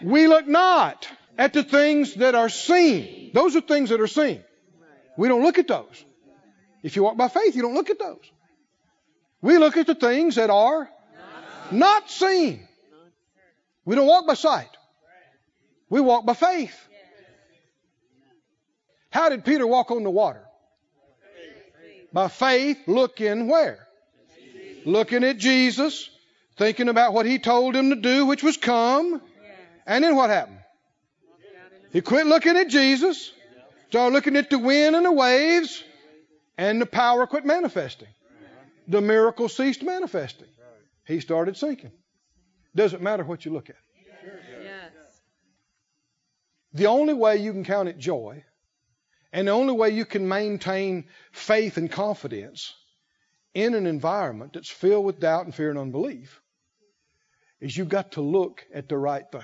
We 0.00 0.28
look 0.28 0.46
not 0.46 1.08
at 1.36 1.52
the 1.52 1.64
things 1.64 2.14
that 2.14 2.36
are 2.36 2.48
seen. 2.48 3.32
Those 3.34 3.56
are 3.56 3.60
things 3.60 3.90
that 3.90 4.00
are 4.00 4.06
seen. 4.06 4.42
We 5.16 5.26
don't 5.26 5.42
look 5.42 5.58
at 5.58 5.66
those. 5.66 6.04
If 6.82 6.94
you 6.94 7.02
walk 7.02 7.16
by 7.16 7.28
faith, 7.28 7.56
you 7.56 7.62
don't 7.62 7.74
look 7.74 7.90
at 7.90 7.98
those. 7.98 8.22
We 9.40 9.58
look 9.58 9.76
at 9.76 9.86
the 9.86 9.94
things 9.94 10.34
that 10.36 10.50
are 10.50 10.88
not 11.70 12.10
seen. 12.10 12.66
We 13.84 13.94
don't 13.94 14.06
walk 14.06 14.26
by 14.26 14.34
sight. 14.34 14.68
We 15.88 16.00
walk 16.00 16.26
by 16.26 16.34
faith. 16.34 16.76
How 19.10 19.28
did 19.28 19.44
Peter 19.44 19.66
walk 19.66 19.90
on 19.90 20.02
the 20.02 20.10
water? 20.10 20.44
By 22.12 22.28
faith, 22.28 22.78
looking 22.86 23.48
where? 23.48 23.86
Looking 24.84 25.24
at 25.24 25.38
Jesus, 25.38 26.10
thinking 26.56 26.88
about 26.88 27.12
what 27.12 27.26
he 27.26 27.38
told 27.38 27.74
him 27.76 27.90
to 27.90 27.96
do, 27.96 28.26
which 28.26 28.42
was 28.42 28.56
come. 28.56 29.20
And 29.86 30.04
then 30.04 30.16
what 30.16 30.30
happened? 30.30 30.58
He 31.92 32.00
quit 32.00 32.26
looking 32.26 32.56
at 32.56 32.68
Jesus, 32.68 33.32
started 33.88 34.14
looking 34.14 34.36
at 34.36 34.50
the 34.50 34.58
wind 34.58 34.94
and 34.94 35.06
the 35.06 35.12
waves, 35.12 35.82
and 36.58 36.80
the 36.80 36.86
power 36.86 37.26
quit 37.26 37.46
manifesting. 37.46 38.08
The 38.88 39.00
miracle 39.00 39.48
ceased 39.48 39.82
manifesting. 39.82 40.48
He 41.06 41.20
started 41.20 41.56
sinking. 41.56 41.92
Doesn't 42.74 43.02
matter 43.02 43.24
what 43.24 43.44
you 43.44 43.52
look 43.52 43.70
at. 43.70 43.76
Yes. 44.62 44.92
The 46.72 46.86
only 46.86 47.14
way 47.14 47.36
you 47.36 47.52
can 47.52 47.64
count 47.64 47.88
it 47.88 47.98
joy, 47.98 48.44
and 49.32 49.48
the 49.48 49.52
only 49.52 49.74
way 49.74 49.90
you 49.90 50.04
can 50.04 50.28
maintain 50.28 51.08
faith 51.32 51.76
and 51.76 51.90
confidence 51.90 52.74
in 53.54 53.74
an 53.74 53.86
environment 53.86 54.52
that's 54.52 54.70
filled 54.70 55.04
with 55.04 55.20
doubt 55.20 55.44
and 55.44 55.54
fear 55.54 55.70
and 55.70 55.78
unbelief, 55.78 56.40
is 57.60 57.76
you've 57.76 57.88
got 57.88 58.12
to 58.12 58.20
look 58.20 58.64
at 58.72 58.88
the 58.88 58.96
right 58.96 59.30
thing. 59.30 59.40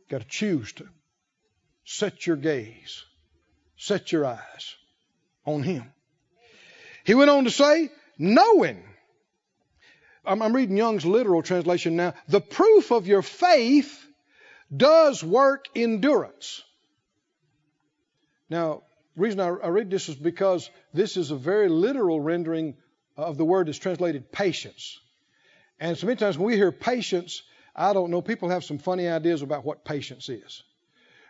You've 0.00 0.08
Got 0.08 0.20
to 0.22 0.28
choose 0.28 0.72
to 0.74 0.88
set 1.84 2.26
your 2.26 2.36
gaze, 2.36 3.04
set 3.76 4.12
your 4.12 4.24
eyes 4.26 4.74
on 5.44 5.62
Him. 5.62 5.92
He 7.06 7.14
went 7.14 7.30
on 7.30 7.44
to 7.44 7.50
say, 7.52 7.90
knowing. 8.18 8.82
I'm, 10.24 10.42
I'm 10.42 10.52
reading 10.52 10.76
Young's 10.76 11.06
literal 11.06 11.40
translation 11.40 11.94
now. 11.94 12.14
The 12.26 12.40
proof 12.40 12.90
of 12.90 13.06
your 13.06 13.22
faith 13.22 14.04
does 14.76 15.22
work 15.22 15.66
endurance. 15.76 16.64
Now, 18.50 18.82
the 19.14 19.22
reason 19.22 19.38
I, 19.38 19.46
I 19.46 19.68
read 19.68 19.88
this 19.88 20.08
is 20.08 20.16
because 20.16 20.68
this 20.92 21.16
is 21.16 21.30
a 21.30 21.36
very 21.36 21.68
literal 21.68 22.20
rendering 22.20 22.74
of 23.16 23.36
the 23.38 23.44
word 23.44 23.68
that's 23.68 23.78
translated 23.78 24.32
patience. 24.32 24.98
And 25.78 25.96
so 25.96 26.08
many 26.08 26.16
times 26.16 26.36
when 26.36 26.48
we 26.48 26.56
hear 26.56 26.72
patience, 26.72 27.42
I 27.74 27.92
don't 27.92 28.10
know, 28.10 28.20
people 28.20 28.48
have 28.48 28.64
some 28.64 28.78
funny 28.78 29.06
ideas 29.06 29.42
about 29.42 29.64
what 29.64 29.84
patience 29.84 30.28
is. 30.28 30.64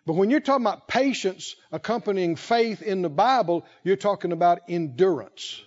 But 0.07 0.15
when 0.15 0.31
you're 0.31 0.41
talking 0.41 0.65
about 0.65 0.87
patience 0.87 1.57
accompanying 1.73 2.37
faith 2.37 2.81
in 2.81 3.03
the 3.03 3.09
Bible, 3.09 3.67
you're 3.83 3.97
talking 3.97 4.31
about 4.31 4.61
endurance. 4.69 5.61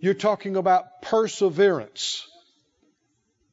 You're 0.00 0.14
talking 0.14 0.56
about 0.56 1.00
perseverance. 1.00 2.26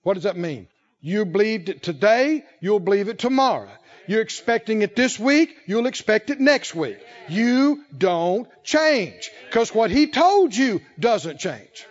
What 0.02 0.16
does 0.16 0.24
that 0.24 0.36
mean? 0.36 0.68
You 1.00 1.26
believed 1.26 1.70
it 1.70 1.84
today, 1.84 2.44
you'll 2.60 2.80
believe 2.80 3.08
it 3.08 3.20
tomorrow. 3.20 3.70
You're 4.08 4.22
expecting 4.22 4.82
it 4.82 4.96
this 4.96 5.20
week, 5.20 5.56
you'll 5.68 5.86
expect 5.86 6.32
it 6.32 6.40
next 6.40 6.74
week. 6.74 6.98
You 7.30 7.84
don't 7.96 8.48
change 8.64 9.30
because 9.46 9.74
what 9.74 9.92
he 9.92 10.08
told 10.08 10.56
you 10.56 10.82
doesn't 11.00 11.40
change. 11.40 11.86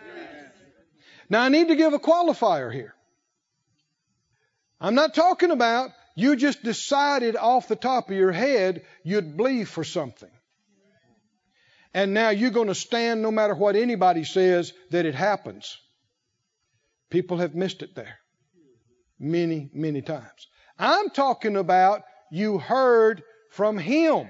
Now 1.28 1.42
I 1.42 1.48
need 1.48 1.68
to 1.68 1.76
give 1.76 1.92
a 1.92 2.00
qualifier 2.00 2.72
here. 2.72 2.94
I'm 4.80 4.96
not 4.96 5.14
talking 5.14 5.52
about 5.52 5.92
you 6.14 6.36
just 6.36 6.62
decided 6.62 7.36
off 7.36 7.68
the 7.68 7.76
top 7.76 8.10
of 8.10 8.16
your 8.16 8.32
head 8.32 8.82
you'd 9.04 9.36
believe 9.36 9.68
for 9.68 9.84
something. 9.84 10.30
And 11.92 12.14
now 12.14 12.30
you're 12.30 12.50
going 12.50 12.68
to 12.68 12.74
stand 12.74 13.22
no 13.22 13.30
matter 13.30 13.54
what 13.54 13.74
anybody 13.74 14.24
says 14.24 14.72
that 14.90 15.06
it 15.06 15.14
happens. 15.14 15.76
People 17.10 17.38
have 17.38 17.54
missed 17.54 17.82
it 17.82 17.94
there 17.94 18.18
many, 19.18 19.70
many 19.74 20.00
times. 20.00 20.48
I'm 20.78 21.10
talking 21.10 21.56
about 21.56 22.02
you 22.30 22.58
heard 22.58 23.22
from 23.50 23.76
Him. 23.76 24.28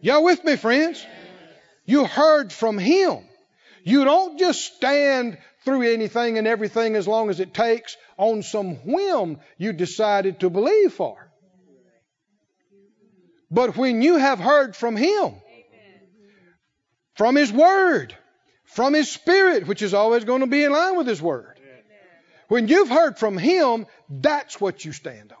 Y'all 0.00 0.24
with 0.24 0.44
me, 0.44 0.56
friends? 0.56 1.04
You 1.84 2.04
heard 2.04 2.52
from 2.52 2.78
Him. 2.78 3.18
You 3.84 4.04
don't 4.04 4.38
just 4.38 4.76
stand 4.76 5.38
through 5.64 5.82
anything 5.82 6.38
and 6.38 6.46
everything 6.46 6.96
as 6.96 7.06
long 7.06 7.30
as 7.30 7.40
it 7.40 7.54
takes 7.54 7.96
on 8.16 8.42
some 8.42 8.76
whim 8.84 9.38
you 9.58 9.72
decided 9.72 10.40
to 10.40 10.50
believe 10.50 10.92
for. 10.92 11.30
But 13.50 13.76
when 13.76 14.02
you 14.02 14.16
have 14.16 14.38
heard 14.38 14.74
from 14.74 14.96
Him, 14.96 15.34
from 17.14 17.36
His 17.36 17.52
Word, 17.52 18.16
from 18.64 18.94
His 18.94 19.10
Spirit, 19.10 19.66
which 19.66 19.82
is 19.82 19.92
always 19.92 20.24
going 20.24 20.40
to 20.40 20.46
be 20.46 20.64
in 20.64 20.72
line 20.72 20.96
with 20.96 21.06
His 21.06 21.20
Word, 21.20 21.58
when 22.48 22.68
you've 22.68 22.88
heard 22.88 23.18
from 23.18 23.36
Him, 23.36 23.86
that's 24.08 24.60
what 24.60 24.84
you 24.84 24.92
stand 24.92 25.32
on. 25.32 25.38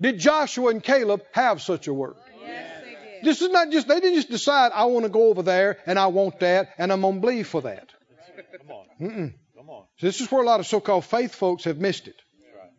Did 0.00 0.18
Joshua 0.18 0.70
and 0.70 0.82
Caleb 0.82 1.22
have 1.32 1.60
such 1.60 1.88
a 1.88 1.94
word? 1.94 2.14
Yes. 2.40 2.84
This 3.24 3.42
is 3.42 3.50
not 3.50 3.70
just, 3.70 3.88
they 3.88 3.98
didn't 3.98 4.14
just 4.14 4.30
decide, 4.30 4.70
I 4.72 4.84
want 4.84 5.04
to 5.04 5.10
go 5.10 5.28
over 5.28 5.42
there 5.42 5.78
and 5.86 5.98
I 5.98 6.06
want 6.06 6.38
that 6.40 6.70
and 6.78 6.92
I'm 6.92 7.00
going 7.00 7.16
to 7.16 7.20
believe 7.20 7.48
for 7.48 7.62
that. 7.62 7.90
Come 8.58 8.70
on. 8.70 8.86
Mm-mm. 9.00 9.34
Come 9.56 9.70
on. 9.70 9.84
So 9.98 10.06
this 10.06 10.20
is 10.20 10.30
where 10.30 10.42
a 10.42 10.46
lot 10.46 10.60
of 10.60 10.66
so 10.66 10.80
called 10.80 11.04
faith 11.04 11.34
folks 11.34 11.64
have 11.64 11.78
missed 11.78 12.08
it. 12.08 12.16
right. 12.56 12.70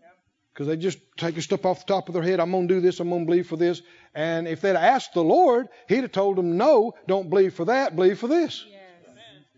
Because 0.54 0.68
they 0.68 0.78
just 0.78 1.00
take 1.18 1.38
a 1.38 1.42
step 1.42 1.66
off 1.66 1.86
the 1.86 1.94
top 1.94 2.10
of 2.10 2.14
their 2.14 2.24
head, 2.24 2.40
I'm 2.40 2.52
going 2.52 2.68
to 2.68 2.74
do 2.74 2.82
this, 2.82 3.00
I'm 3.00 3.10
going 3.10 3.22
to 3.22 3.26
believe 3.26 3.48
for 3.48 3.58
this. 3.58 3.82
And 4.16 4.48
if 4.48 4.62
they'd 4.62 4.76
asked 4.76 5.14
the 5.14 5.24
Lord, 5.24 5.68
He'd 5.88 6.02
have 6.02 6.12
told 6.12 6.36
them, 6.36 6.58
no, 6.58 6.94
don't 7.08 7.30
believe 7.30 7.54
for 7.54 7.66
that, 7.66 7.96
believe 7.96 8.20
for 8.20 8.28
this. 8.28 8.66
Yes. 8.70 8.80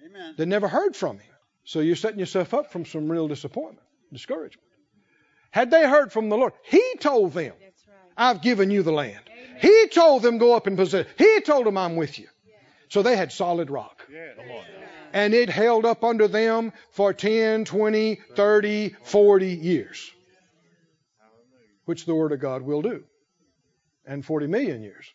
Amen. 0.05 0.35
They 0.37 0.45
never 0.45 0.67
heard 0.67 0.95
from 0.95 1.17
Him. 1.17 1.33
So 1.63 1.79
you're 1.79 1.95
setting 1.95 2.19
yourself 2.19 2.53
up 2.53 2.71
from 2.71 2.85
some 2.85 3.11
real 3.11 3.27
disappointment, 3.27 3.87
discouragement. 4.11 4.67
Had 5.51 5.69
they 5.71 5.87
heard 5.87 6.11
from 6.11 6.29
the 6.29 6.37
Lord, 6.37 6.53
He 6.63 6.83
told 6.99 7.33
them, 7.33 7.53
That's 7.61 7.85
right. 7.87 7.95
I've 8.17 8.41
given 8.41 8.71
you 8.71 8.83
the 8.83 8.91
land. 8.91 9.19
He 9.59 9.87
told 9.89 10.23
them, 10.23 10.39
go 10.39 10.55
up 10.55 10.65
and 10.65 10.75
possess. 10.75 11.05
He 11.17 11.41
told 11.41 11.67
them, 11.67 11.77
I'm 11.77 11.95
with 11.95 12.17
you. 12.17 12.27
So 12.89 13.03
they 13.03 13.15
had 13.15 13.31
solid 13.31 13.69
rock. 13.69 14.05
Come 14.37 14.51
on. 14.51 14.63
And 15.13 15.33
it 15.33 15.49
held 15.49 15.85
up 15.85 16.03
under 16.03 16.27
them 16.27 16.73
for 16.91 17.13
10, 17.13 17.65
20, 17.65 18.15
30, 18.35 18.95
40 19.03 19.47
years. 19.47 20.11
Which 21.85 22.05
the 22.05 22.15
Word 22.15 22.31
of 22.31 22.39
God 22.39 22.61
will 22.61 22.81
do. 22.81 23.03
And 24.05 24.25
40 24.25 24.47
million 24.47 24.81
years. 24.81 25.05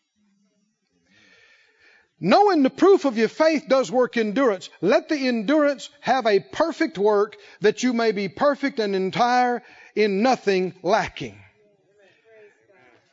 Knowing 2.19 2.63
the 2.63 2.71
proof 2.71 3.05
of 3.05 3.19
your 3.19 3.29
faith 3.29 3.67
does 3.69 3.93
work 3.93 4.17
endurance, 4.17 4.71
let 4.81 5.09
the 5.09 5.29
endurance 5.29 5.91
have 6.01 6.27
a 6.27 6.41
perfect 6.41 6.97
work 6.97 7.37
that 7.61 7.83
you 7.83 7.93
may 7.93 8.13
be 8.13 8.29
perfect 8.29 8.79
and 8.79 8.97
entire 8.97 9.63
in 9.95 10.23
nothing 10.23 10.75
lacking. 10.83 11.39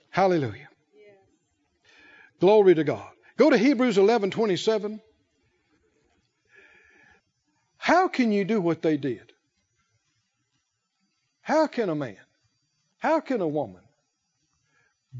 Hallelujah. 0.09 0.69
Glory 2.39 2.75
to 2.75 2.83
God. 2.83 3.09
Go 3.37 3.49
to 3.49 3.57
Hebrews 3.57 3.97
11:27. 3.97 5.01
How 7.83 8.07
can 8.07 8.31
you 8.31 8.45
do 8.45 8.61
what 8.61 8.81
they 8.81 8.95
did? 8.95 9.33
How 11.41 11.67
can 11.67 11.89
a 11.89 11.95
man, 11.95 12.15
how 12.97 13.19
can 13.19 13.41
a 13.41 13.47
woman 13.47 13.81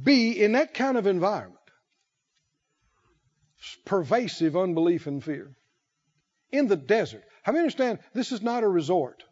be 0.01 0.41
in 0.41 0.53
that 0.53 0.74
kind 0.74 0.97
of 0.97 1.05
environment? 1.05 1.59
Pervasive 3.84 4.55
unbelief 4.55 5.07
and 5.07 5.22
fear. 5.22 5.51
In 6.53 6.70
the 6.70 6.78
desert. 6.78 7.26
How 7.41 7.51
many 7.51 7.64
understand 7.64 7.99
this 8.14 8.32
is 8.32 8.41
not 8.41 8.64
a 8.64 8.70
resort? 8.70 9.26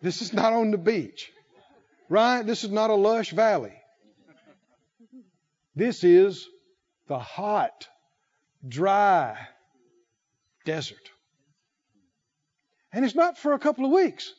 This 0.00 0.22
is 0.22 0.32
not 0.32 0.52
on 0.52 0.70
the 0.70 0.78
beach. 0.78 1.32
Right? 2.08 2.42
This 2.42 2.62
is 2.62 2.70
not 2.70 2.90
a 2.90 2.94
lush 2.94 3.32
valley. 3.32 3.74
This 5.74 6.04
is 6.04 6.48
the 7.08 7.18
hot, 7.18 7.88
dry 8.68 9.36
desert. 10.64 11.10
And 12.96 13.04
it's 13.04 13.14
not 13.14 13.36
for 13.36 13.52
a 13.52 13.58
couple 13.58 13.84
of 13.84 13.90
weeks. 13.90 14.32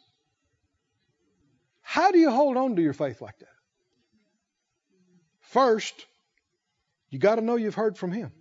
How 1.84 2.10
do 2.10 2.18
you 2.18 2.32
hold 2.32 2.58
on 2.58 2.76
to 2.76 2.82
your 2.82 2.94
faith 2.94 3.22
like 3.22 3.38
that? 3.38 3.56
First, 5.42 5.94
you 7.12 7.20
got 7.20 7.36
to 7.36 7.42
know 7.42 7.56
you've 7.56 7.76
heard 7.76 8.00
from 8.00 8.12
Him. 8.12 8.32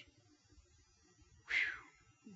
Whew. 1.45 2.33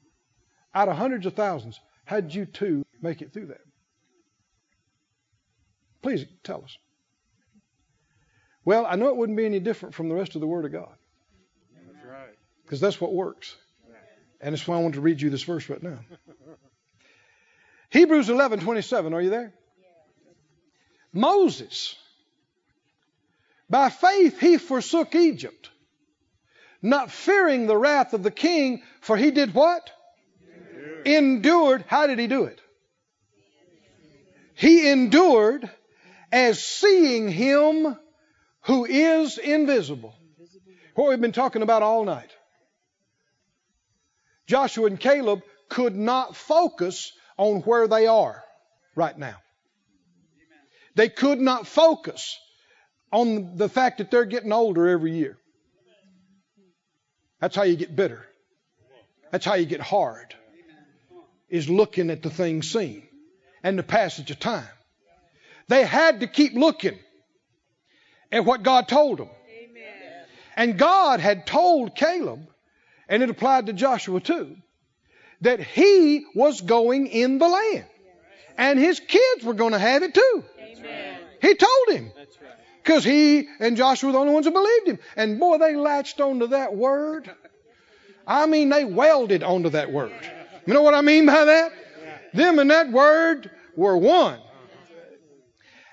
Out 0.75 0.87
of 0.87 0.97
hundreds 0.97 1.25
of 1.25 1.33
thousands, 1.33 1.79
how 2.05 2.19
did 2.19 2.35
you 2.35 2.45
two 2.45 2.85
make 3.01 3.23
it 3.23 3.33
through 3.33 3.47
that? 3.47 3.61
Please 6.03 6.27
tell 6.43 6.63
us. 6.63 6.77
Well, 8.65 8.87
I 8.87 8.95
know 8.95 9.09
it 9.09 9.15
wouldn't 9.15 9.37
be 9.37 9.45
any 9.45 9.59
different 9.59 9.93
from 9.93 10.09
the 10.09 10.15
rest 10.15 10.33
of 10.35 10.41
the 10.41 10.47
Word 10.47 10.65
of 10.65 10.71
God. 10.71 10.93
Because 12.63 12.79
that's 12.79 12.99
what 12.99 13.13
works. 13.13 13.55
And 14.41 14.53
that's 14.53 14.67
why 14.67 14.75
I 14.75 14.81
want 14.81 14.95
to 14.95 15.01
read 15.01 15.21
you 15.21 15.29
this 15.29 15.43
verse 15.43 15.69
right 15.69 15.81
now. 15.81 15.99
Hebrews 17.91 18.29
11 18.29 18.59
27. 18.59 19.13
Are 19.13 19.21
you 19.21 19.29
there? 19.29 19.53
Moses, 21.13 21.95
by 23.69 23.89
faith 23.89 24.39
he 24.39 24.57
forsook 24.57 25.15
Egypt, 25.15 25.69
not 26.81 27.09
fearing 27.09 27.67
the 27.67 27.77
wrath 27.77 28.13
of 28.13 28.21
the 28.21 28.31
king, 28.31 28.81
for 28.99 29.15
he 29.15 29.31
did 29.31 29.53
what? 29.53 29.89
Endured. 31.05 31.85
How 31.87 32.07
did 32.07 32.19
he 32.19 32.27
do 32.27 32.45
it? 32.45 32.59
He 34.55 34.89
endured 34.89 35.69
as 36.31 36.61
seeing 36.61 37.29
him 37.29 37.95
who 38.65 38.85
is 38.85 39.37
invisible. 39.37 40.15
What 40.95 41.09
we've 41.09 41.21
been 41.21 41.31
talking 41.31 41.61
about 41.61 41.81
all 41.81 42.03
night. 42.03 42.29
Joshua 44.47 44.87
and 44.87 44.99
Caleb 44.99 45.41
could 45.69 45.95
not 45.95 46.35
focus 46.35 47.11
on 47.37 47.61
where 47.61 47.87
they 47.87 48.07
are 48.07 48.43
right 48.95 49.17
now. 49.17 49.35
They 50.95 51.09
could 51.09 51.39
not 51.39 51.67
focus 51.67 52.39
on 53.11 53.57
the 53.57 53.69
fact 53.69 53.97
that 53.97 54.09
they're 54.09 54.25
getting 54.25 54.53
older 54.53 54.87
every 54.87 55.15
year. 55.15 55.37
That's 57.41 57.55
how 57.55 57.63
you 57.63 57.75
get 57.75 57.95
bitter. 57.95 58.25
That's 59.31 59.45
how 59.45 59.55
you 59.55 59.65
get 59.65 59.81
hard. 59.81 60.33
Is 61.49 61.69
looking 61.69 62.09
at 62.09 62.23
the 62.23 62.29
things 62.29 62.71
seen 62.71 63.03
and 63.63 63.77
the 63.77 63.83
passage 63.83 64.31
of 64.31 64.39
time. 64.39 64.67
They 65.67 65.83
had 65.83 66.21
to 66.21 66.27
keep 66.27 66.53
looking 66.53 66.97
at 68.35 68.43
what 68.43 68.63
God 68.63 68.87
told 68.87 69.17
them. 69.19 69.29
And 70.57 70.77
God 70.77 71.21
had 71.21 71.47
told 71.47 71.95
Caleb, 71.95 72.47
and 73.07 73.23
it 73.23 73.29
applied 73.29 73.67
to 73.67 73.73
Joshua 73.73 74.19
too, 74.19 74.57
that 75.41 75.61
he 75.61 76.25
was 76.35 76.61
going 76.61 77.07
in 77.07 77.39
the 77.39 77.47
land. 77.47 77.85
And 78.57 78.77
his 78.77 78.99
kids 78.99 79.43
were 79.43 79.53
going 79.53 79.71
to 79.71 79.79
have 79.79 80.03
it 80.03 80.13
too. 80.13 80.43
He 81.41 81.55
told 81.55 81.89
him. 81.89 82.11
Because 82.83 83.03
he 83.03 83.47
and 83.59 83.77
Joshua 83.77 84.09
were 84.09 84.13
the 84.13 84.19
only 84.19 84.33
ones 84.33 84.45
who 84.45 84.51
believed 84.51 84.87
him. 84.87 84.99
And 85.15 85.39
boy, 85.39 85.57
they 85.57 85.75
latched 85.75 86.21
onto 86.21 86.47
that 86.47 86.75
word. 86.75 87.29
I 88.27 88.45
mean, 88.45 88.69
they 88.69 88.85
welded 88.85 89.43
onto 89.43 89.69
that 89.69 89.91
word. 89.91 90.13
You 90.65 90.73
know 90.73 90.83
what 90.83 90.93
I 90.93 91.01
mean 91.01 91.25
by 91.25 91.45
that? 91.45 91.71
Them 92.33 92.59
and 92.59 92.69
that 92.69 92.91
word 92.91 93.49
were 93.75 93.97
one. 93.97 94.39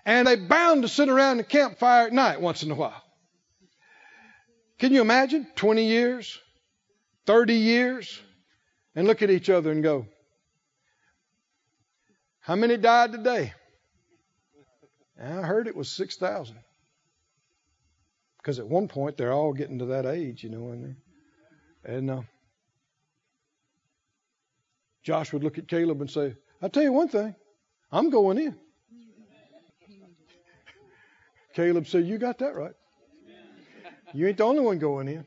And 0.04 0.26
they 0.26 0.36
bound 0.36 0.82
to 0.82 0.88
sit 0.88 1.08
around 1.08 1.36
the 1.36 1.44
campfire 1.44 2.06
at 2.06 2.12
night 2.12 2.40
once 2.40 2.62
in 2.62 2.70
a 2.70 2.74
while. 2.74 3.02
Can 4.78 4.92
you 4.92 5.00
imagine? 5.00 5.46
20 5.54 5.84
years, 5.84 6.40
30 7.26 7.54
years, 7.54 8.20
and 8.96 9.06
look 9.06 9.22
at 9.22 9.30
each 9.30 9.48
other 9.48 9.70
and 9.70 9.82
go, 9.82 10.06
How 12.40 12.56
many 12.56 12.76
died 12.76 13.12
today? 13.12 13.52
And 15.16 15.38
I 15.38 15.42
heard 15.42 15.68
it 15.68 15.76
was 15.76 15.88
6,000. 15.88 16.56
Because 18.38 18.58
at 18.58 18.66
one 18.66 18.88
point 18.88 19.16
they're 19.16 19.32
all 19.32 19.52
getting 19.52 19.78
to 19.78 19.86
that 19.86 20.04
age, 20.04 20.42
you 20.42 20.50
know, 20.50 20.72
and, 20.72 20.96
and 21.84 22.10
uh, 22.10 22.22
Josh 25.04 25.32
would 25.32 25.44
look 25.44 25.58
at 25.58 25.68
Caleb 25.68 26.00
and 26.00 26.10
say, 26.10 26.34
I'll 26.60 26.70
tell 26.70 26.82
you 26.82 26.92
one 26.92 27.08
thing, 27.08 27.36
I'm 27.92 28.10
going 28.10 28.38
in. 28.38 28.58
Caleb 31.54 31.86
said, 31.86 32.06
You 32.06 32.18
got 32.18 32.38
that 32.38 32.54
right. 32.54 32.74
You 34.14 34.28
ain't 34.28 34.36
the 34.36 34.44
only 34.44 34.60
one 34.60 34.78
going 34.78 35.08
in. 35.08 35.24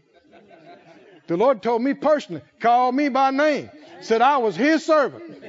The 1.28 1.38
Lord 1.38 1.64
told 1.64 1.82
me 1.82 1.94
personally, 1.94 2.42
called 2.60 2.94
me 2.94 3.10
by 3.10 3.32
name, 3.32 3.72
said 4.02 4.22
I 4.22 4.38
was 4.38 4.56
his 4.56 4.86
servant. 4.86 5.44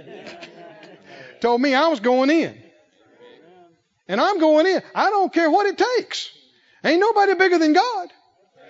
told 1.41 1.61
me 1.61 1.75
I 1.75 1.89
was 1.89 2.01
going 2.01 2.31
in. 2.31 2.57
And 4.09 4.21
I'm 4.21 4.39
going 4.39 4.67
in. 4.67 4.83
I 4.95 5.11
don't 5.11 5.33
care 5.33 5.51
what 5.51 5.67
it 5.67 5.77
takes. 5.77 6.31
Ain't 6.85 7.01
nobody 7.01 7.35
bigger 7.35 7.59
than 7.59 7.73
God. 7.73 8.09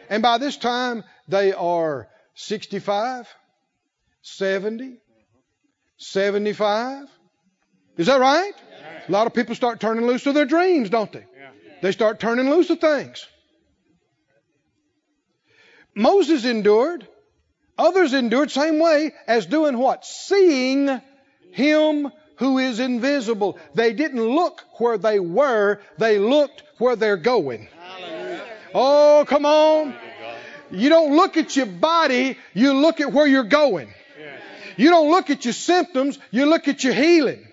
And 0.09 0.23
by 0.23 0.39
this 0.39 0.57
time, 0.57 1.05
they 1.29 1.53
are 1.53 2.09
65, 2.35 3.29
70, 4.23 4.97
75. 5.99 7.09
Is 7.99 8.07
that 8.07 8.21
right? 8.21 8.53
A 9.09 9.13
lot 9.13 9.27
of 9.27 9.35
people 9.35 9.55
start 9.55 9.81
turning 9.81 10.07
loose 10.07 10.27
of 10.27 10.35
their 10.35 10.45
dreams, 10.45 10.91
don't 10.91 11.13
they? 11.13 11.25
They 11.83 11.93
start 11.93 12.21
turning 12.21 12.51
loose 12.51 12.71
of 12.71 12.81
things. 12.81 13.27
Moses 15.95 16.45
endured. 16.45 17.07
Others 17.79 18.15
endured 18.15 18.51
same 18.51 18.79
way 18.79 19.13
as 19.27 19.47
doing 19.47 19.77
what? 19.79 20.05
Seeing 20.05 21.01
him 21.53 22.11
who 22.37 22.59
is 22.59 22.81
invisible. 22.81 23.59
They 23.75 23.93
didn't 23.93 24.23
look 24.23 24.63
where 24.79 24.99
they 24.99 25.19
were, 25.19 25.81
they 25.99 26.19
looked 26.19 26.63
where 26.79 26.97
they're 26.97 27.17
going. 27.17 27.69
Oh, 28.75 29.25
come 29.27 29.47
on. 29.47 29.95
You 30.71 30.89
don't 30.89 31.17
look 31.17 31.37
at 31.37 31.57
your 31.57 31.67
body, 31.67 32.37
you 32.53 32.75
look 32.75 33.01
at 33.01 33.13
where 33.13 33.27
you're 33.27 33.45
going. 33.45 33.89
You 34.77 34.91
don't 34.91 35.11
look 35.11 35.31
at 35.31 35.45
your 35.45 35.55
symptoms, 35.55 36.19
you 36.31 36.47
look 36.47 36.69
at 36.69 36.85
your 36.85 36.93
healing. 36.93 37.46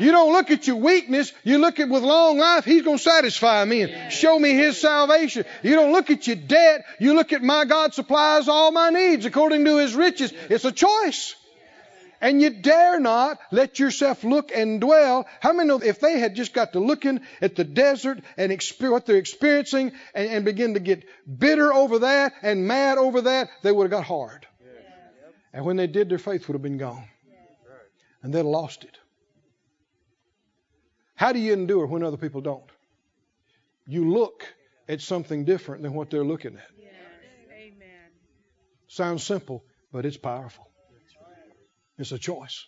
You 0.00 0.12
don't 0.12 0.32
look 0.32 0.50
at 0.50 0.66
your 0.66 0.76
weakness, 0.76 1.32
you 1.44 1.58
look 1.58 1.80
at 1.80 1.88
with 1.88 2.02
long 2.02 2.38
life, 2.38 2.64
He's 2.64 2.82
going 2.82 2.98
to 2.98 3.02
satisfy 3.02 3.64
me 3.64 3.82
and 3.82 4.12
show 4.12 4.38
me 4.38 4.54
His 4.54 4.80
salvation. 4.80 5.44
You 5.62 5.74
don't 5.74 5.92
look 5.92 6.10
at 6.10 6.26
your 6.26 6.36
debt, 6.36 6.84
you 6.98 7.14
look 7.14 7.32
at 7.32 7.42
my 7.42 7.64
God 7.64 7.94
supplies 7.94 8.48
all 8.48 8.70
my 8.70 8.90
needs 8.90 9.26
according 9.26 9.64
to 9.64 9.78
His 9.78 9.94
riches. 9.94 10.32
It's 10.48 10.64
a 10.64 10.72
choice. 10.72 11.34
And 12.20 12.42
you 12.42 12.50
dare 12.50 12.98
not 12.98 13.38
let 13.52 13.78
yourself 13.78 14.24
look 14.24 14.50
and 14.52 14.80
dwell. 14.80 15.26
How 15.40 15.52
many 15.52 15.68
know 15.68 15.78
if 15.78 16.00
they 16.00 16.18
had 16.18 16.34
just 16.34 16.52
got 16.52 16.72
to 16.72 16.80
looking 16.80 17.20
at 17.40 17.54
the 17.54 17.62
desert 17.62 18.18
and 18.36 18.50
experience 18.50 18.92
what 18.92 19.06
they're 19.06 19.16
experiencing 19.16 19.92
and, 20.14 20.28
and 20.28 20.44
begin 20.44 20.74
to 20.74 20.80
get 20.80 21.04
bitter 21.38 21.72
over 21.72 22.00
that 22.00 22.32
and 22.42 22.66
mad 22.66 22.98
over 22.98 23.22
that, 23.22 23.50
they 23.62 23.70
would 23.70 23.84
have 23.84 23.90
got 23.90 24.04
hard. 24.04 24.46
And 25.52 25.64
when 25.64 25.76
they 25.76 25.86
did, 25.86 26.08
their 26.08 26.18
faith 26.18 26.48
would 26.48 26.54
have 26.54 26.62
been 26.62 26.78
gone. 26.78 27.04
And 28.22 28.34
they'd 28.34 28.38
have 28.38 28.46
lost 28.46 28.82
it. 28.82 28.97
How 31.18 31.32
do 31.32 31.40
you 31.40 31.52
endure 31.52 31.84
when 31.84 32.04
other 32.04 32.16
people 32.16 32.40
don't? 32.40 32.70
You 33.88 34.08
look 34.08 34.44
at 34.88 35.00
something 35.00 35.44
different 35.44 35.82
than 35.82 35.92
what 35.92 36.10
they're 36.10 36.22
looking 36.22 36.54
at. 36.54 36.70
Amen. 37.50 38.10
Sounds 38.86 39.24
simple, 39.24 39.64
but 39.90 40.06
it's 40.06 40.16
powerful. 40.16 40.70
It's 41.98 42.12
a 42.12 42.18
choice. 42.18 42.64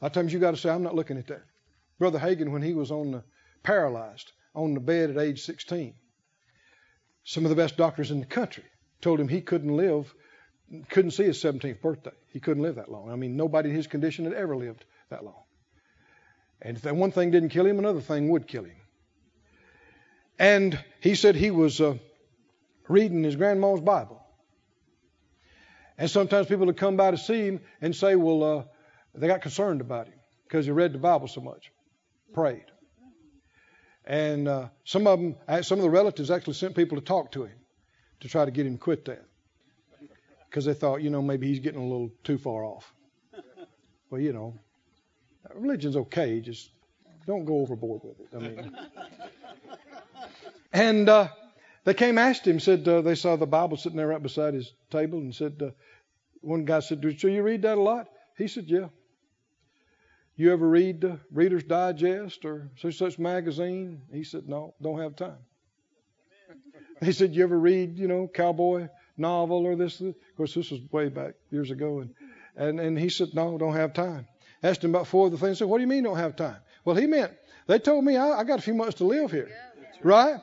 A 0.00 0.04
lot 0.04 0.10
of 0.10 0.12
times 0.12 0.32
you 0.32 0.38
got 0.38 0.52
to 0.52 0.56
say, 0.56 0.70
I'm 0.70 0.84
not 0.84 0.94
looking 0.94 1.18
at 1.18 1.26
that. 1.26 1.42
Brother 1.98 2.20
Hagin, 2.20 2.52
when 2.52 2.62
he 2.62 2.74
was 2.74 2.92
on 2.92 3.10
the 3.10 3.24
paralyzed 3.64 4.30
on 4.54 4.74
the 4.74 4.80
bed 4.80 5.10
at 5.10 5.18
age 5.18 5.42
16, 5.42 5.94
some 7.24 7.44
of 7.44 7.50
the 7.50 7.56
best 7.56 7.76
doctors 7.76 8.12
in 8.12 8.20
the 8.20 8.26
country 8.26 8.62
told 9.00 9.18
him 9.18 9.26
he 9.26 9.40
couldn't 9.40 9.76
live, 9.76 10.14
couldn't 10.90 11.10
see 11.10 11.24
his 11.24 11.42
17th 11.42 11.80
birthday. 11.80 12.14
He 12.32 12.38
couldn't 12.38 12.62
live 12.62 12.76
that 12.76 12.88
long. 12.88 13.10
I 13.10 13.16
mean, 13.16 13.36
nobody 13.36 13.70
in 13.70 13.74
his 13.74 13.88
condition 13.88 14.26
had 14.26 14.34
ever 14.34 14.56
lived 14.56 14.84
that 15.10 15.24
long. 15.24 15.42
And 16.60 16.76
if 16.76 16.82
that 16.82 16.96
one 16.96 17.12
thing 17.12 17.30
didn't 17.30 17.50
kill 17.50 17.66
him, 17.66 17.78
another 17.78 18.00
thing 18.00 18.28
would 18.30 18.46
kill 18.46 18.64
him. 18.64 18.76
And 20.38 20.78
he 21.00 21.14
said 21.14 21.34
he 21.34 21.50
was 21.50 21.80
uh, 21.80 21.98
reading 22.88 23.22
his 23.22 23.36
grandma's 23.36 23.80
Bible. 23.80 24.22
And 25.96 26.10
sometimes 26.10 26.46
people 26.46 26.66
would 26.66 26.76
come 26.76 26.96
by 26.96 27.10
to 27.10 27.18
see 27.18 27.46
him 27.46 27.60
and 27.80 27.94
say, 27.94 28.14
well, 28.14 28.42
uh, 28.42 28.62
they 29.14 29.26
got 29.26 29.42
concerned 29.42 29.80
about 29.80 30.06
him 30.06 30.14
because 30.44 30.64
he 30.64 30.70
read 30.70 30.92
the 30.92 30.98
Bible 30.98 31.26
so 31.26 31.40
much, 31.40 31.72
prayed. 32.32 32.64
And 34.04 34.48
uh, 34.48 34.68
some 34.84 35.06
of 35.06 35.18
them, 35.18 35.36
some 35.62 35.78
of 35.78 35.82
the 35.82 35.90
relatives 35.90 36.30
actually 36.30 36.54
sent 36.54 36.74
people 36.74 36.98
to 36.98 37.04
talk 37.04 37.32
to 37.32 37.44
him 37.44 37.58
to 38.20 38.28
try 38.28 38.44
to 38.44 38.50
get 38.50 38.66
him 38.66 38.74
to 38.74 38.78
quit 38.78 39.04
that 39.06 39.24
because 40.48 40.64
they 40.64 40.74
thought, 40.74 41.02
you 41.02 41.10
know, 41.10 41.20
maybe 41.20 41.48
he's 41.48 41.60
getting 41.60 41.80
a 41.80 41.84
little 41.84 42.10
too 42.24 42.38
far 42.38 42.64
off. 42.64 42.92
Well, 44.10 44.20
you 44.20 44.32
know, 44.32 44.54
religion's 45.54 45.96
okay, 45.96 46.40
just 46.40 46.70
don't 47.26 47.44
go 47.44 47.58
overboard 47.58 48.02
with 48.04 48.20
it. 48.20 48.28
I 48.34 48.38
mean, 48.38 48.76
And 50.72 51.08
uh, 51.08 51.28
they 51.84 51.94
came 51.94 52.18
asked 52.18 52.46
him, 52.46 52.60
said 52.60 52.86
uh, 52.86 53.00
they 53.00 53.14
saw 53.14 53.36
the 53.36 53.46
Bible 53.46 53.76
sitting 53.76 53.96
there 53.96 54.08
right 54.08 54.22
beside 54.22 54.54
his 54.54 54.72
table, 54.90 55.18
and 55.18 55.34
said, 55.34 55.60
uh, 55.62 55.70
one 56.40 56.64
guy 56.64 56.80
said, 56.80 57.00
"Do 57.00 57.28
you 57.28 57.42
read 57.42 57.62
that 57.62 57.78
a 57.78 57.80
lot?" 57.80 58.08
He 58.36 58.48
said, 58.48 58.66
"Yeah." 58.66 58.88
You 60.36 60.52
ever 60.52 60.68
read 60.68 61.04
uh, 61.04 61.16
Reader's 61.32 61.64
Digest 61.64 62.44
or 62.44 62.70
such 62.76 62.96
such 62.96 63.18
magazine? 63.18 64.02
He 64.12 64.22
said, 64.22 64.48
"No, 64.48 64.74
don't 64.80 65.00
have 65.00 65.16
time." 65.16 65.38
He 67.02 67.12
said, 67.12 67.34
"You 67.34 67.42
ever 67.44 67.58
read, 67.58 67.98
you 67.98 68.06
know, 68.06 68.28
cowboy 68.28 68.88
novel 69.16 69.66
or 69.66 69.74
this?" 69.74 70.00
Of 70.00 70.14
course, 70.36 70.54
this 70.54 70.70
was 70.70 70.80
way 70.92 71.08
back 71.08 71.34
years 71.50 71.70
ago, 71.70 72.00
and 72.00 72.14
and 72.54 72.78
and 72.78 72.98
he 72.98 73.08
said, 73.08 73.34
"No, 73.34 73.58
don't 73.58 73.74
have 73.74 73.94
time." 73.94 74.28
Asked 74.62 74.84
him 74.84 74.90
about 74.90 75.06
four 75.06 75.26
of 75.26 75.32
the 75.32 75.38
things. 75.38 75.58
Said, 75.58 75.68
"What 75.68 75.78
do 75.78 75.82
you 75.82 75.88
mean 75.88 76.04
don't 76.04 76.16
have 76.16 76.36
time?" 76.36 76.56
Well, 76.84 76.96
he 76.96 77.06
meant 77.06 77.32
they 77.66 77.78
told 77.78 78.04
me 78.04 78.16
I, 78.16 78.40
I 78.40 78.44
got 78.44 78.58
a 78.58 78.62
few 78.62 78.74
months 78.74 78.96
to 78.96 79.04
live 79.04 79.30
here, 79.30 79.50
right? 80.02 80.40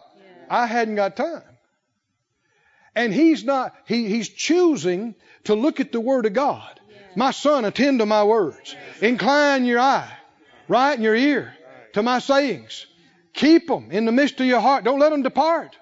I 0.50 0.68
hadn't 0.68 0.96
got 0.96 1.16
time. 1.16 1.42
And 2.96 3.14
he's 3.14 3.44
not, 3.44 3.76
he, 3.86 4.08
he's 4.08 4.30
choosing 4.30 5.16
to 5.46 5.56
look 5.56 5.80
at 5.80 5.92
the 5.92 6.00
Word 6.00 6.26
of 6.26 6.34
God. 6.34 6.80
My 7.16 7.32
son, 7.32 7.66
attend 7.66 8.00
to 8.00 8.06
my 8.06 8.24
words. 8.24 8.76
Incline 9.02 9.66
your 9.66 9.80
eye, 9.80 10.12
right, 10.68 10.98
in 10.98 11.04
your 11.04 11.16
ear 11.16 11.54
to 11.94 12.04
my 12.04 12.20
sayings. 12.20 12.86
Keep 13.34 13.68
them 13.68 13.92
in 13.92 14.06
the 14.06 14.12
midst 14.12 14.40
of 14.40 14.46
your 14.46 14.62
heart. 14.62 14.84
Don't 14.86 15.00
let 15.00 15.10
them 15.10 15.24
depart. 15.24 15.76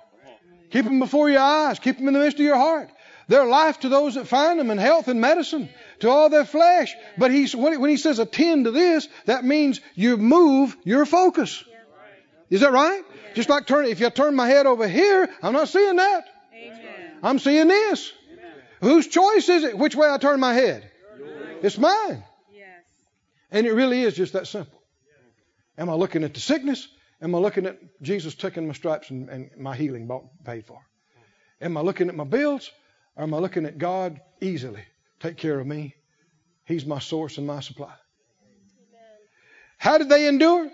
Keep 0.72 0.86
them 0.86 1.00
before 1.00 1.30
your 1.30 1.42
eyes. 1.42 1.78
Keep 1.78 1.98
them 1.98 2.08
in 2.08 2.14
the 2.14 2.20
midst 2.20 2.40
of 2.40 2.46
your 2.46 2.56
heart. 2.56 2.90
They're 3.28 3.46
life 3.46 3.80
to 3.82 3.90
those 3.90 4.16
that 4.16 4.28
find 4.28 4.60
them 4.60 4.70
and 4.70 4.80
health 4.80 5.08
and 5.08 5.22
medicine 5.22 5.70
to 6.04 6.10
all 6.10 6.30
their 6.30 6.46
flesh. 6.46 6.94
But 7.18 7.32
he's, 7.32 7.56
when 7.56 7.90
he 7.90 7.98
says 7.98 8.20
attend 8.20 8.66
to 8.66 8.72
this, 8.72 9.08
that 9.26 9.44
means 9.44 9.80
you 9.96 10.18
move 10.18 10.76
your 10.84 11.06
focus. 11.06 11.64
Is 12.50 12.62
that 12.62 12.72
right? 12.72 13.02
Just 13.36 13.50
like 13.50 13.66
turn, 13.66 13.86
if 13.86 14.00
you 14.00 14.10
turn 14.10 14.36
my 14.36 14.48
head 14.48 14.66
over 14.66 14.88
here, 14.88 15.30
I'm 15.42 15.54
not 15.54 15.70
seeing 15.70 15.96
that. 15.96 16.26
Amen. 16.54 17.12
I'm 17.24 17.40
seeing 17.40 17.68
this. 17.68 18.12
Whose 18.82 19.08
choice 19.08 19.48
is 19.48 19.64
it? 19.64 19.78
Which 19.78 19.96
way 19.96 20.10
I 20.10 20.18
turn 20.18 20.40
my 20.40 20.54
head? 20.54 20.92
It's 21.62 21.78
mine. 21.78 22.24
Yes. 22.54 22.84
And 23.50 23.66
it 23.66 23.72
really 23.72 24.02
is 24.02 24.14
just 24.14 24.34
that 24.34 24.46
simple. 24.48 24.80
Am 25.78 25.90
I 25.90 25.94
looking 25.94 26.26
at 26.26 26.34
the 26.34 26.42
sickness? 26.42 26.88
Am 27.22 27.34
I 27.34 27.38
looking 27.38 27.66
at 27.66 27.80
Jesus 28.02 28.36
taking 28.36 28.68
my 28.68 28.74
stripes 28.74 29.10
and, 29.10 29.30
and 29.30 29.52
my 29.58 29.74
healing 29.76 30.08
bought, 30.08 30.26
paid 30.44 30.66
for? 30.66 30.82
Am 31.62 31.78
I 31.78 31.82
looking 31.82 32.10
at 32.10 32.16
my 32.16 32.26
bills? 32.26 32.70
Or 33.16 33.24
am 33.24 33.34
I 33.34 33.38
looking 33.38 33.66
at 33.66 33.78
God 33.78 34.20
easily? 34.42 34.84
Take 35.24 35.38
care 35.38 35.58
of 35.58 35.66
me. 35.66 35.96
He's 36.66 36.86
my 36.86 37.00
source 37.00 37.38
and 37.38 37.48
my 37.48 37.62
supply. 37.62 37.94
How 39.78 39.98
did 39.98 40.10
they 40.10 40.28
endure? 40.28 40.70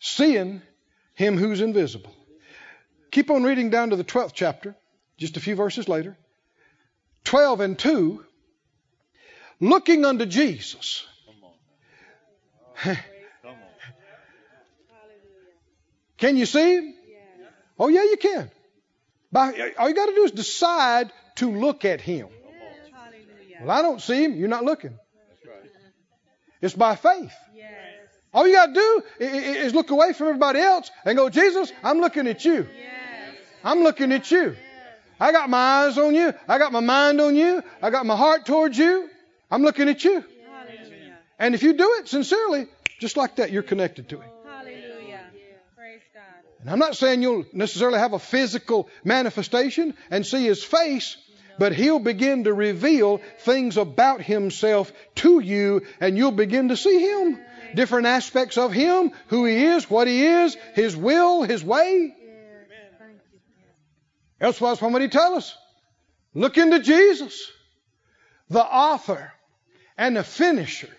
Seeing 0.00 0.62
him 1.12 1.36
who's 1.36 1.60
invisible. 1.60 2.14
Keep 3.10 3.30
on 3.30 3.44
reading 3.44 3.68
down 3.68 3.90
to 3.90 3.96
the 3.96 4.04
12th 4.04 4.32
chapter, 4.32 4.74
just 5.18 5.36
a 5.36 5.40
few 5.40 5.54
verses 5.54 5.90
later. 5.90 6.16
12 7.24 7.60
and 7.60 7.78
2. 7.78 8.24
Looking 9.60 10.06
unto 10.06 10.24
Jesus. 10.24 11.06
Come 11.26 12.94
on. 12.94 12.98
Can 16.16 16.38
you 16.38 16.46
see 16.46 16.76
him? 16.76 16.94
Oh, 17.78 17.88
yeah, 17.88 18.04
you 18.04 18.16
can. 18.16 18.50
By, 19.30 19.74
all 19.78 19.86
you 19.86 19.94
got 19.94 20.06
to 20.06 20.14
do 20.14 20.24
is 20.24 20.30
decide 20.30 21.12
to 21.36 21.50
look 21.50 21.84
at 21.84 22.00
him. 22.00 22.28
Hallelujah. 23.58 23.66
Well, 23.66 23.78
I 23.78 23.82
don't 23.82 24.00
see 24.00 24.24
him. 24.24 24.36
You're 24.36 24.48
not 24.48 24.64
looking. 24.64 24.98
That's 25.28 25.46
right. 25.46 25.70
It's 26.62 26.74
by 26.74 26.96
faith. 26.96 27.32
Yes. 27.54 27.68
All 28.32 28.46
you 28.46 28.54
got 28.54 28.66
to 28.66 28.72
do 28.74 29.02
i- 29.20 29.24
i- 29.24 29.56
is 29.66 29.74
look 29.74 29.90
away 29.90 30.12
from 30.12 30.28
everybody 30.28 30.60
else 30.60 30.90
and 31.04 31.16
go, 31.16 31.28
Jesus, 31.28 31.72
I'm 31.82 32.00
looking 32.00 32.26
at 32.26 32.44
you. 32.44 32.68
Yes. 32.78 33.36
I'm 33.64 33.82
looking 33.82 34.12
at 34.12 34.30
you. 34.30 34.56
I 35.18 35.32
got 35.32 35.48
my 35.48 35.58
eyes 35.86 35.96
on 35.96 36.14
you. 36.14 36.34
I 36.46 36.58
got 36.58 36.72
my 36.72 36.80
mind 36.80 37.20
on 37.20 37.34
you. 37.36 37.62
I 37.80 37.90
got 37.90 38.04
my 38.04 38.16
heart 38.16 38.44
towards 38.44 38.76
you. 38.76 39.08
I'm 39.50 39.62
looking 39.62 39.88
at 39.88 40.04
you. 40.04 40.22
Hallelujah. 40.50 41.16
And 41.38 41.54
if 41.54 41.62
you 41.62 41.72
do 41.72 41.94
it 42.00 42.08
sincerely, 42.08 42.66
just 42.98 43.16
like 43.16 43.36
that, 43.36 43.50
you're 43.50 43.62
connected 43.62 44.10
to 44.10 44.16
him. 44.20 44.30
Hallelujah. 44.44 45.20
Praise 45.74 46.02
God. 46.12 46.22
And 46.60 46.70
I'm 46.70 46.78
not 46.78 46.96
saying 46.96 47.22
you'll 47.22 47.46
necessarily 47.54 47.98
have 47.98 48.12
a 48.12 48.18
physical 48.18 48.88
manifestation 49.04 49.94
and 50.10 50.26
see 50.26 50.44
his 50.44 50.62
face, 50.62 51.16
but 51.58 51.72
he'll 51.72 51.98
begin 51.98 52.44
to 52.44 52.52
reveal 52.52 53.20
things 53.40 53.76
about 53.76 54.22
himself 54.22 54.92
to 55.16 55.40
you, 55.40 55.82
and 56.00 56.16
you'll 56.16 56.32
begin 56.32 56.68
to 56.68 56.76
see 56.76 57.00
him. 57.00 57.38
Different 57.74 58.06
aspects 58.06 58.58
of 58.58 58.72
him, 58.72 59.12
who 59.28 59.44
he 59.44 59.64
is, 59.64 59.90
what 59.90 60.06
he 60.06 60.24
is, 60.24 60.56
his 60.74 60.96
will, 60.96 61.42
his 61.42 61.64
way. 61.64 62.14
Why 64.38 64.50
what 64.58 64.92
would 64.92 65.02
he 65.02 65.08
tell 65.08 65.34
us? 65.34 65.56
Look 66.34 66.58
into 66.58 66.80
Jesus, 66.80 67.50
the 68.50 68.62
author 68.62 69.32
and 69.96 70.16
the 70.16 70.24
finisher 70.24 70.90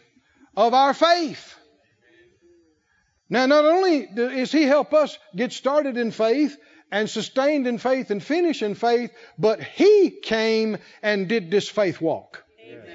of 0.55 0.74
our 0.74 0.93
faith. 0.93 1.53
Now, 3.30 3.45
not 3.45 3.66
only 3.66 4.08
does 4.08 4.51
he 4.51 4.64
help 4.64 4.93
us 4.93 5.18
get 5.36 5.51
started 5.51 5.97
in 5.97 6.12
faith 6.12 6.58
and 6.92 7.10
sustained 7.10 7.68
in 7.68 7.78
faith 7.78 8.12
and 8.12 8.24
finish 8.24 8.62
in 8.62 8.76
faith, 8.76 9.12
but 9.38 9.62
he 9.62 10.10
came 10.10 10.78
and 11.02 11.28
did 11.28 11.52
this 11.52 11.68
faith 11.68 12.00
walk 12.00 12.44
Amen. 12.66 12.86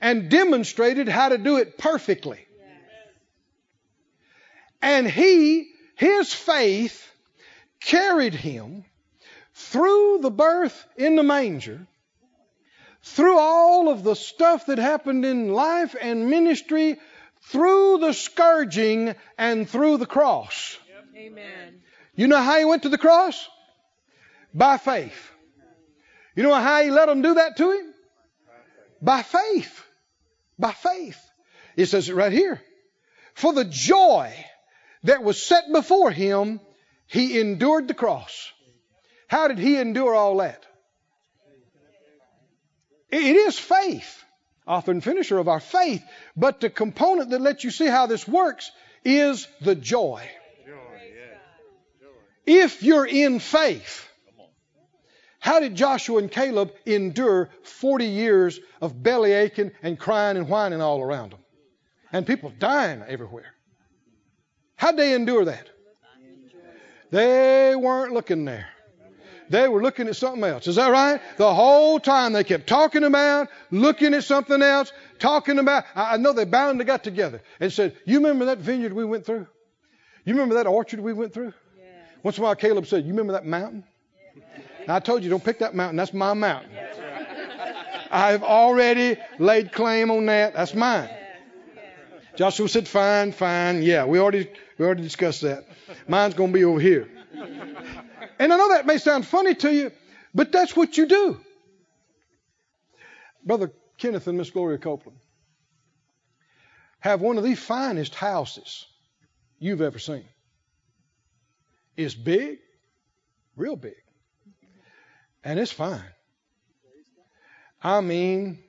and 0.00 0.30
demonstrated 0.30 1.08
how 1.08 1.28
to 1.28 1.38
do 1.38 1.56
it 1.58 1.78
perfectly. 1.78 2.46
And 4.80 5.08
he, 5.08 5.70
his 5.94 6.32
faith, 6.32 7.08
carried 7.80 8.34
him 8.34 8.84
through 9.54 10.18
the 10.22 10.30
birth 10.30 10.86
in 10.96 11.14
the 11.14 11.22
manger, 11.22 11.86
through 13.02 13.38
all 13.38 13.88
of 13.88 14.02
the 14.02 14.16
stuff 14.16 14.66
that 14.66 14.78
happened 14.78 15.24
in 15.24 15.52
life 15.52 15.94
and 16.00 16.28
ministry, 16.28 16.98
through 17.42 17.98
the 17.98 18.12
scourging 18.12 19.14
and 19.38 19.68
through 19.68 19.98
the 19.98 20.06
cross. 20.06 20.78
Amen. 21.16 21.82
You 22.14 22.28
know 22.28 22.38
how 22.38 22.58
he 22.58 22.64
went 22.64 22.82
to 22.82 22.88
the 22.88 22.98
cross? 22.98 23.48
By 24.54 24.76
faith. 24.76 25.30
You 26.36 26.42
know 26.42 26.54
how 26.54 26.82
he 26.82 26.90
let 26.90 27.06
them 27.06 27.22
do 27.22 27.34
that 27.34 27.56
to 27.56 27.72
him? 27.72 27.94
By 29.00 29.22
faith. 29.22 29.84
By 30.58 30.72
faith. 30.72 31.18
It 31.76 31.86
says 31.86 32.08
it 32.08 32.14
right 32.14 32.32
here. 32.32 32.60
For 33.34 33.52
the 33.52 33.64
joy 33.64 34.32
that 35.04 35.22
was 35.22 35.42
set 35.42 35.64
before 35.72 36.10
him, 36.10 36.60
he 37.06 37.40
endured 37.40 37.88
the 37.88 37.94
cross. 37.94 38.52
How 39.26 39.48
did 39.48 39.58
he 39.58 39.78
endure 39.78 40.14
all 40.14 40.38
that? 40.38 40.64
It 43.10 43.36
is 43.36 43.58
faith, 43.58 44.24
author 44.66 44.90
and 44.90 45.04
finisher 45.04 45.38
of 45.38 45.48
our 45.48 45.60
faith, 45.60 46.02
but 46.34 46.60
the 46.60 46.70
component 46.70 47.30
that 47.30 47.42
lets 47.42 47.62
you 47.62 47.70
see 47.70 47.86
how 47.86 48.06
this 48.06 48.26
works 48.26 48.70
is 49.04 49.46
the 49.60 49.74
joy. 49.74 50.26
If 52.46 52.82
you're 52.82 53.06
in 53.06 53.38
faith, 53.38 54.08
how 55.38 55.60
did 55.60 55.74
Joshua 55.74 56.18
and 56.18 56.30
Caleb 56.30 56.72
endure 56.86 57.50
40 57.64 58.06
years 58.06 58.60
of 58.80 59.02
belly 59.02 59.32
aching 59.32 59.72
and 59.82 59.98
crying 59.98 60.36
and 60.36 60.48
whining 60.48 60.80
all 60.80 61.00
around 61.00 61.32
them? 61.32 61.40
And 62.12 62.26
people 62.26 62.52
dying 62.58 63.02
everywhere. 63.06 63.52
How'd 64.76 64.96
they 64.96 65.14
endure 65.14 65.44
that? 65.46 65.68
They 67.10 67.74
weren't 67.76 68.12
looking 68.12 68.44
there. 68.44 68.68
They 69.48 69.68
were 69.68 69.82
looking 69.82 70.08
at 70.08 70.16
something 70.16 70.42
else. 70.44 70.66
Is 70.66 70.76
that 70.76 70.90
right? 70.90 71.20
The 71.36 71.52
whole 71.52 72.00
time 72.00 72.32
they 72.32 72.42
kept 72.42 72.66
talking 72.66 73.04
about, 73.04 73.48
looking 73.70 74.14
at 74.14 74.24
something 74.24 74.62
else, 74.62 74.92
talking 75.18 75.58
about. 75.58 75.84
I 75.94 76.16
know 76.16 76.32
they 76.32 76.44
bound 76.44 76.80
and 76.80 76.86
got 76.86 77.04
together 77.04 77.42
and 77.60 77.70
said, 77.70 77.96
You 78.06 78.18
remember 78.18 78.46
that 78.46 78.58
vineyard 78.58 78.94
we 78.94 79.04
went 79.04 79.26
through? 79.26 79.46
You 80.24 80.34
remember 80.34 80.54
that 80.54 80.66
orchard 80.66 81.00
we 81.00 81.12
went 81.12 81.34
through? 81.34 81.52
Once 82.22 82.38
in 82.38 82.42
a 82.42 82.46
while, 82.46 82.56
Caleb 82.56 82.86
said, 82.86 83.04
You 83.04 83.10
remember 83.10 83.32
that 83.32 83.46
mountain? 83.46 83.84
I 84.88 85.00
told 85.00 85.22
you, 85.22 85.30
don't 85.30 85.44
pick 85.44 85.60
that 85.60 85.74
mountain. 85.74 85.96
That's 85.96 86.12
my 86.12 86.34
mountain. 86.34 86.70
I've 88.10 88.42
already 88.42 89.16
laid 89.38 89.72
claim 89.72 90.10
on 90.10 90.26
that. 90.26 90.54
That's 90.54 90.74
mine. 90.74 91.08
Joshua 92.36 92.68
said, 92.68 92.88
Fine, 92.88 93.32
fine. 93.32 93.82
Yeah, 93.82 94.04
we 94.04 94.18
already, 94.18 94.50
we 94.78 94.84
already 94.84 95.02
discussed 95.02 95.42
that. 95.42 95.66
Mine's 96.08 96.34
going 96.34 96.52
to 96.52 96.58
be 96.58 96.64
over 96.64 96.80
here. 96.80 97.08
And 98.38 98.52
I 98.52 98.56
know 98.56 98.70
that 98.70 98.86
may 98.86 98.98
sound 98.98 99.26
funny 99.26 99.54
to 99.56 99.72
you, 99.72 99.92
but 100.34 100.52
that's 100.52 100.76
what 100.76 100.96
you 100.96 101.06
do. 101.06 101.40
Brother 103.44 103.72
Kenneth 103.98 104.26
and 104.26 104.38
Miss 104.38 104.50
Gloria 104.50 104.78
Copeland 104.78 105.18
have 107.00 107.20
one 107.20 107.38
of 107.38 107.44
the 107.44 107.54
finest 107.54 108.14
houses 108.14 108.86
you've 109.58 109.80
ever 109.80 109.98
seen. 109.98 110.24
It's 111.96 112.14
big, 112.14 112.58
real 113.56 113.76
big, 113.76 114.02
and 115.44 115.58
it's 115.58 115.72
fine. 115.72 116.02
I 117.82 118.00
mean, 118.00 118.62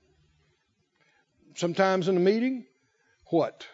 sometimes 1.55 2.07
in 2.07 2.17
a 2.17 2.19
meeting, 2.19 2.65
what? 3.27 3.65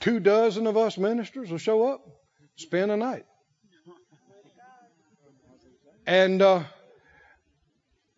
Two 0.00 0.20
dozen 0.20 0.66
of 0.66 0.76
us 0.76 0.98
ministers 0.98 1.50
will 1.50 1.58
show 1.58 1.88
up 1.88 2.00
spend 2.56 2.90
a 2.90 2.96
night. 2.96 3.24
And 6.06 6.40
uh, 6.40 6.62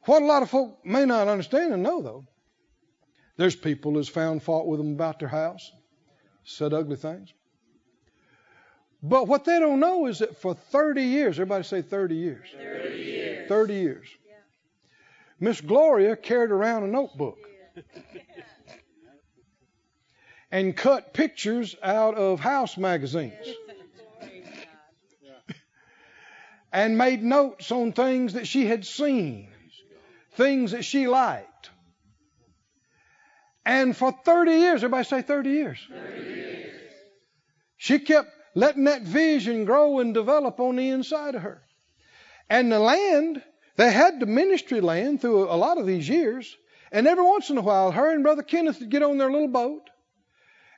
what 0.05 0.23
a 0.23 0.27
lot 0.27 0.43
of 0.43 0.51
folk 0.51 0.85
may 0.85 1.05
not 1.05 1.29
understand 1.29 1.73
and 1.73 1.83
know, 1.83 2.03
though, 2.03 2.25
there's 3.37 3.57
people 3.57 3.93
who's 3.93 4.09
found 4.09 4.43
fault 4.43 4.67
with 4.67 4.79
them 4.79 4.93
about 4.93 5.19
their 5.19 5.29
house, 5.29 5.71
said 6.45 6.75
ugly 6.75 6.97
things. 6.97 7.33
But 9.03 9.29
what 9.29 9.45
they 9.45 9.61
don't 9.61 9.81
know 9.81 10.07
is 10.07 10.19
that 10.19 10.37
for 10.39 10.55
30 10.55 11.03
years, 11.03 11.37
everybody 11.39 11.65
say 11.65 11.83
30 11.83 12.15
years. 12.17 12.49
30 12.57 12.97
years. 12.97 13.49
30 13.49 13.75
years. 13.75 14.09
Miss 15.41 15.61
Gloria 15.61 16.17
carried 16.17 16.51
around 16.51 16.83
a 16.83 16.89
notebook 16.89 17.39
and 20.51 20.77
cut 20.77 21.13
pictures 21.13 21.77
out 21.81 22.17
of 22.17 22.41
house 22.41 22.77
magazines 22.77 23.35
and 26.73 26.99
made 26.99 27.23
notes 27.23 27.71
on 27.71 27.93
things 27.93 28.33
that 28.33 28.47
she 28.47 28.67
had 28.67 28.85
seen, 28.85 29.49
things 30.33 30.73
that 30.73 30.85
she 30.85 31.07
liked. 31.07 31.71
And 33.65 33.97
for 33.97 34.13
30 34.13 34.53
years, 34.53 34.75
everybody 34.77 35.05
say 35.05 35.23
30 35.23 35.51
years. 35.51 35.79
30 35.89 36.23
years. 36.23 36.73
She 37.77 37.99
kept 38.01 38.31
letting 38.55 38.85
that 38.85 39.03
vision 39.03 39.65
grow 39.65 39.99
and 39.99 40.15
develop 40.15 40.61
on 40.61 40.77
the 40.77 40.89
inside 40.89 41.35
of 41.35 41.43
her. 41.43 41.63
And 42.51 42.73
the 42.73 42.79
land, 42.79 43.43
they 43.77 43.93
had 43.93 44.21
the 44.21 44.27
ministry 44.27 44.81
land 44.81 45.21
through 45.21 45.45
a 45.51 45.57
lot 45.57 45.79
of 45.79 45.87
these 45.87 46.09
years. 46.09 46.57
And 46.91 47.07
every 47.07 47.25
once 47.25 47.51
in 47.51 47.59
a 47.59 47.63
while, 47.63 47.91
her 47.91 48.13
and 48.13 48.23
Brother 48.23 48.43
Kenneth 48.43 48.81
would 48.81 48.91
get 48.91 49.03
on 49.03 49.19
their 49.19 49.31
little 49.31 49.49
boat 49.49 49.89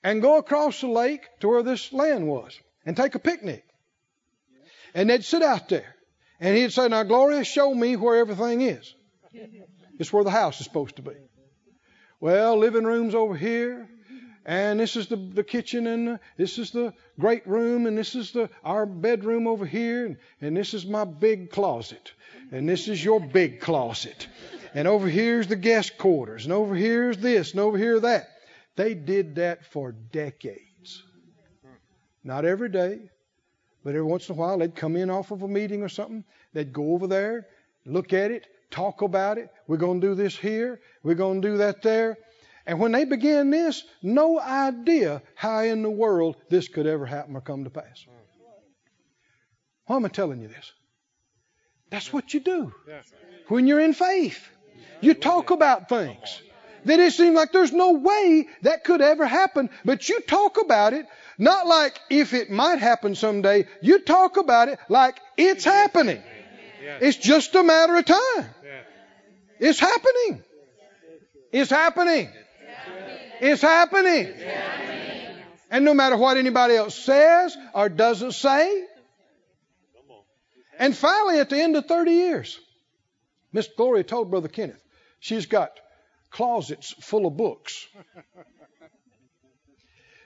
and 0.03 0.23
go 0.23 0.39
across 0.39 0.81
the 0.81 0.89
lake 0.89 1.23
to 1.41 1.49
where 1.49 1.63
this 1.63 1.93
land 1.93 2.27
was 2.27 2.59
and 2.85 2.97
take 2.97 3.15
a 3.15 3.21
picnic. 3.21 3.65
And 4.95 5.09
they'd 5.09 5.25
sit 5.25 5.43
out 5.43 5.69
there. 5.69 5.95
And 6.41 6.57
he'd 6.57 6.73
say, 6.73 6.89
Now, 6.89 7.05
Gloria, 7.05 7.45
show 7.45 7.73
me 7.73 7.97
where 7.97 8.17
everything 8.17 8.63
is. 8.63 8.95
It's 9.99 10.13
where 10.13 10.25
the 10.25 10.31
house 10.31 10.59
is 10.59 10.65
supposed 10.65 10.97
to 10.97 11.03
be. 11.03 11.13
Well, 12.19 12.59
living 12.59 12.85
room's 12.85 13.15
over 13.15 13.37
here. 13.37 13.89
And 14.47 14.81
this 14.81 14.97
is 14.97 15.07
the, 15.09 15.17
the 15.17 15.45
kitchen, 15.45 15.87
and 15.87 16.19
this 16.37 16.59
is 16.59 16.71
the 16.71 16.95
great 17.19 17.47
room, 17.47 17.87
and 17.87 17.97
this 17.97 18.15
is 18.15 18.33
the 18.33 18.49
our 18.65 18.87
bedroom 18.87 19.47
over 19.47 19.67
here, 19.67 20.07
and, 20.07 20.17
and 20.41 20.57
this 20.57 20.73
is 20.73 20.87
my 20.87 21.05
big 21.05 21.51
closet, 21.51 22.13
and 22.51 22.67
this 22.67 22.89
is 22.89 23.05
your 23.05 23.21
big 23.21 23.61
closet, 23.61 24.29
and 24.73 24.89
over 24.89 25.09
here's 25.09 25.47
the 25.47 25.57
guest 25.57 25.99
quarters, 25.99 26.45
and 26.45 26.55
over 26.55 26.75
here's 26.75 27.19
this, 27.19 27.51
and 27.53 27.61
over 27.61 27.77
here 27.77 28.01
that. 28.01 28.29
They 28.77 28.95
did 28.95 29.35
that 29.35 29.67
for 29.67 29.93
decades. 29.93 31.03
Not 32.25 32.47
every 32.47 32.71
day, 32.71 33.11
but 33.85 33.91
every 33.91 34.05
once 34.05 34.29
in 34.29 34.37
a 34.37 34.39
while 34.39 34.59
they'd 34.59 34.75
come 34.75 34.97
in 34.97 35.11
off 35.11 35.33
of 35.33 35.43
a 35.43 35.49
meeting 35.49 35.83
or 35.83 35.89
something. 35.89 36.25
They'd 36.55 36.73
go 36.73 36.93
over 36.93 37.07
there, 37.07 37.47
look 37.85 38.15
at 38.15 38.31
it, 38.31 38.47
talk 38.71 39.03
about 39.03 39.37
it. 39.37 39.51
We're 39.67 39.77
going 39.77 40.01
to 40.01 40.07
do 40.07 40.15
this 40.15 40.37
here. 40.37 40.81
We're 41.03 41.15
going 41.15 41.43
to 41.43 41.49
do 41.49 41.57
that 41.59 41.83
there. 41.83 42.17
And 42.71 42.79
when 42.79 42.93
they 42.93 43.05
began 43.05 43.51
this, 43.51 43.83
no 44.01 44.39
idea 44.39 45.23
how 45.35 45.63
in 45.63 45.83
the 45.83 45.91
world 45.91 46.37
this 46.51 46.69
could 46.69 46.87
ever 46.87 47.05
happen 47.05 47.35
or 47.35 47.41
come 47.41 47.65
to 47.65 47.71
pass. 47.71 48.07
Why 49.87 49.97
am 49.97 50.05
I 50.05 50.09
telling 50.09 50.41
you 50.41 50.47
this? 50.47 50.71
That's 51.91 52.13
what 52.13 52.33
you 52.33 52.39
do 52.39 52.73
when 53.49 53.67
you're 53.67 53.81
in 53.81 53.93
faith. 53.93 54.49
You 55.01 55.15
talk 55.15 55.51
about 55.51 55.89
things 55.89 56.43
that 56.85 57.01
it 57.01 57.13
seems 57.13 57.35
like 57.35 57.51
there's 57.51 57.73
no 57.73 57.95
way 57.95 58.47
that 58.63 58.85
could 58.85 59.01
ever 59.01 59.27
happen, 59.27 59.69
but 59.85 60.09
you 60.09 60.21
talk 60.21 60.61
about 60.63 60.93
it 60.93 61.07
not 61.39 61.67
like 61.67 61.99
if 62.09 62.35
it 62.35 62.53
might 62.53 62.79
happen 62.79 63.17
someday. 63.17 63.67
You 63.83 63.99
talk 63.99 64.37
about 64.37 64.69
it 64.69 64.79
like 64.89 65.19
it's 65.37 65.65
happening. 65.65 66.23
It's 67.01 67.17
just 67.17 67.53
a 67.57 67.65
matter 67.65 67.97
of 67.97 68.05
time. 68.05 68.47
It's 69.59 69.81
happening. 69.81 70.45
It's 71.51 71.71
happening. 71.71 72.31
It's 73.41 73.63
happening. 73.63 74.35
And 75.71 75.85
no 75.85 75.95
matter 75.95 76.17
what 76.17 76.37
anybody 76.37 76.75
else 76.75 76.95
says 76.95 77.57
or 77.75 77.89
doesn't 77.89 78.33
say. 78.33 78.85
And 80.79 80.97
finally, 80.97 81.39
at 81.39 81.51
the 81.51 81.61
end 81.61 81.77
of 81.77 81.87
30 81.87 82.11
years, 82.11 82.59
Miss 83.53 83.69
Gloria 83.77 84.05
told 84.05 84.31
Brother 84.31 84.49
Kenneth 84.49 84.83
she's 85.21 85.47
got 85.47 85.71
closets 86.31 86.93
full 87.01 87.27
of 87.27 87.37
books. 87.37 87.87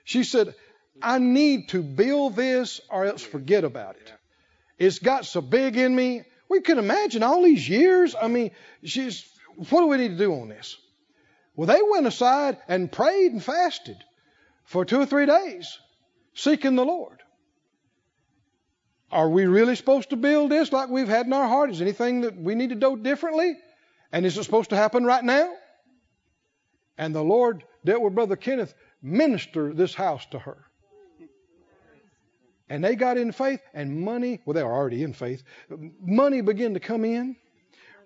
She 0.05 0.23
said, 0.23 0.55
I 1.03 1.19
need 1.19 1.71
to 1.71 1.83
build 1.83 2.37
this 2.37 2.81
or 2.91 3.07
else 3.07 3.23
forget 3.23 3.65
about 3.65 3.97
it. 3.97 4.13
It's 4.79 4.99
got 4.99 5.25
so 5.25 5.41
big 5.41 5.77
in 5.77 5.95
me. 5.95 6.23
We 6.49 6.61
can 6.61 6.79
imagine 6.79 7.23
all 7.23 7.43
these 7.43 7.69
years. 7.69 8.15
I 8.21 8.29
mean, 8.29 8.51
she's, 8.85 9.25
what 9.57 9.81
do 9.81 9.87
we 9.87 9.97
need 9.97 10.11
to 10.11 10.19
do 10.19 10.35
on 10.35 10.49
this? 10.49 10.77
Well, 11.57 11.67
they 11.67 11.81
went 11.89 12.07
aside 12.07 12.59
and 12.69 12.91
prayed 12.91 13.33
and 13.33 13.43
fasted 13.43 13.97
for 14.65 14.85
two 14.85 15.01
or 15.01 15.07
three 15.07 15.27
days, 15.27 15.79
seeking 16.35 16.75
the 16.75 16.85
Lord. 16.85 17.21
Are 19.13 19.29
we 19.29 19.47
really 19.47 19.77
supposed 19.77 20.11
to 20.11 20.17
build 20.17 20.51
this 20.51 20.73
like 20.73 20.89
we've 20.89 21.09
had 21.09 21.27
in 21.27 21.33
our 21.33 21.47
heart? 21.47 21.71
Is 21.71 21.81
anything 21.81 22.23
that 22.23 22.37
we 22.37 22.57
need 22.57 22.71
to 22.71 22.75
do 22.75 22.97
differently? 22.97 23.57
And 24.11 24.27
is 24.27 24.37
it 24.37 24.45
supposed 24.45 24.71
to 24.71 24.77
happen 24.77 25.05
right 25.05 25.23
now? 25.23 25.53
And 26.99 27.15
the 27.15 27.23
Lord 27.23 27.65
dealt 27.85 28.03
with 28.03 28.15
Brother 28.15 28.37
Kenneth, 28.37 28.75
minister 29.03 29.73
this 29.73 29.95
house 29.95 30.27
to 30.27 30.39
her. 30.39 30.59
And 32.69 32.83
they 32.83 32.97
got 32.97 33.19
in 33.19 33.31
faith, 33.31 33.61
and 33.75 34.01
money, 34.01 34.41
well, 34.45 34.55
they 34.55 34.63
were 34.63 34.73
already 34.73 35.03
in 35.03 35.13
faith, 35.13 35.43
money 36.01 36.41
began 36.41 36.75
to 36.75 36.81
come 36.81 37.05
in, 37.05 37.37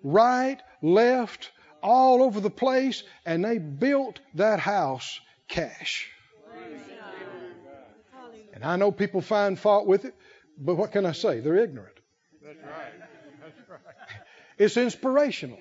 right, 0.03 0.59
left, 0.81 1.51
all 1.81 2.23
over 2.23 2.39
the 2.39 2.49
place, 2.49 3.03
and 3.25 3.43
they 3.43 3.57
built 3.57 4.19
that 4.35 4.59
house 4.59 5.19
cash. 5.47 6.09
And 8.53 8.63
I 8.63 8.75
know 8.75 8.91
people 8.91 9.21
find 9.21 9.57
fault 9.57 9.87
with 9.87 10.03
it, 10.03 10.15
but 10.57 10.75
what 10.75 10.91
can 10.91 11.05
I 11.05 11.13
say? 11.13 11.39
They're 11.39 11.55
ignorant. 11.55 11.95
That's 12.43 12.57
right. 12.57 12.93
That's 13.41 13.69
right. 13.69 13.79
It's 14.57 14.75
inspirational. 14.75 15.59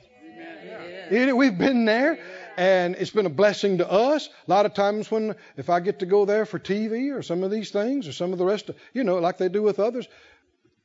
It, 1.11 1.37
we've 1.37 1.57
been 1.57 1.85
there, 1.85 2.19
and 2.57 2.97
it's 2.97 3.11
been 3.11 3.27
a 3.27 3.31
blessing 3.31 3.79
to 3.79 3.91
us. 3.91 4.29
A 4.47 4.51
lot 4.51 4.67
of 4.67 4.75
times 4.75 5.11
when, 5.11 5.37
if 5.57 5.71
I 5.71 5.81
get 5.81 6.01
to 6.01 6.07
go 6.07 6.25
there 6.25 6.45
for 6.45 6.59
TV 6.59 7.17
or 7.17 7.23
some 7.23 7.43
of 7.45 7.51
these 7.51 7.71
things 7.71 8.09
or 8.09 8.13
some 8.13 8.33
of 8.33 8.39
the 8.39 8.45
rest 8.45 8.69
of, 8.69 8.77
you 8.93 9.05
know, 9.05 9.19
like 9.19 9.39
they 9.39 9.49
do 9.49 9.63
with 9.63 9.79
others, 9.79 10.09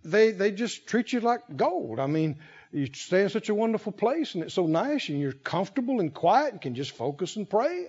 they 0.03 0.31
they 0.31 0.51
just 0.51 0.87
treat 0.87 1.13
you 1.13 1.19
like 1.19 1.41
gold. 1.55 1.99
I 1.99 2.07
mean, 2.07 2.39
you 2.73 2.87
stay 2.93 3.21
in 3.21 3.29
such 3.29 3.49
a 3.49 3.55
wonderful 3.55 3.91
place, 3.91 4.33
and 4.33 4.43
it's 4.43 4.55
so 4.55 4.65
nice, 4.65 5.09
and 5.09 5.19
you're 5.19 5.31
comfortable 5.31 5.99
and 5.99 6.13
quiet, 6.13 6.53
and 6.53 6.61
can 6.61 6.75
just 6.75 6.91
focus 6.91 7.35
and 7.35 7.47
pray. 7.47 7.87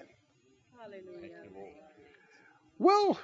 Hallelujah. 0.78 1.30
Well, 2.78 3.18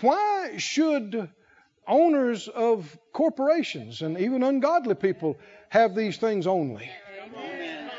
why 0.00 0.56
should 0.58 1.28
owners 1.86 2.48
of 2.48 2.98
corporations 3.12 4.02
and 4.02 4.18
even 4.18 4.42
ungodly 4.42 4.94
people 4.94 5.38
have 5.68 5.94
these 5.94 6.16
things 6.16 6.46
only? 6.46 6.90
Amen. 7.22 7.90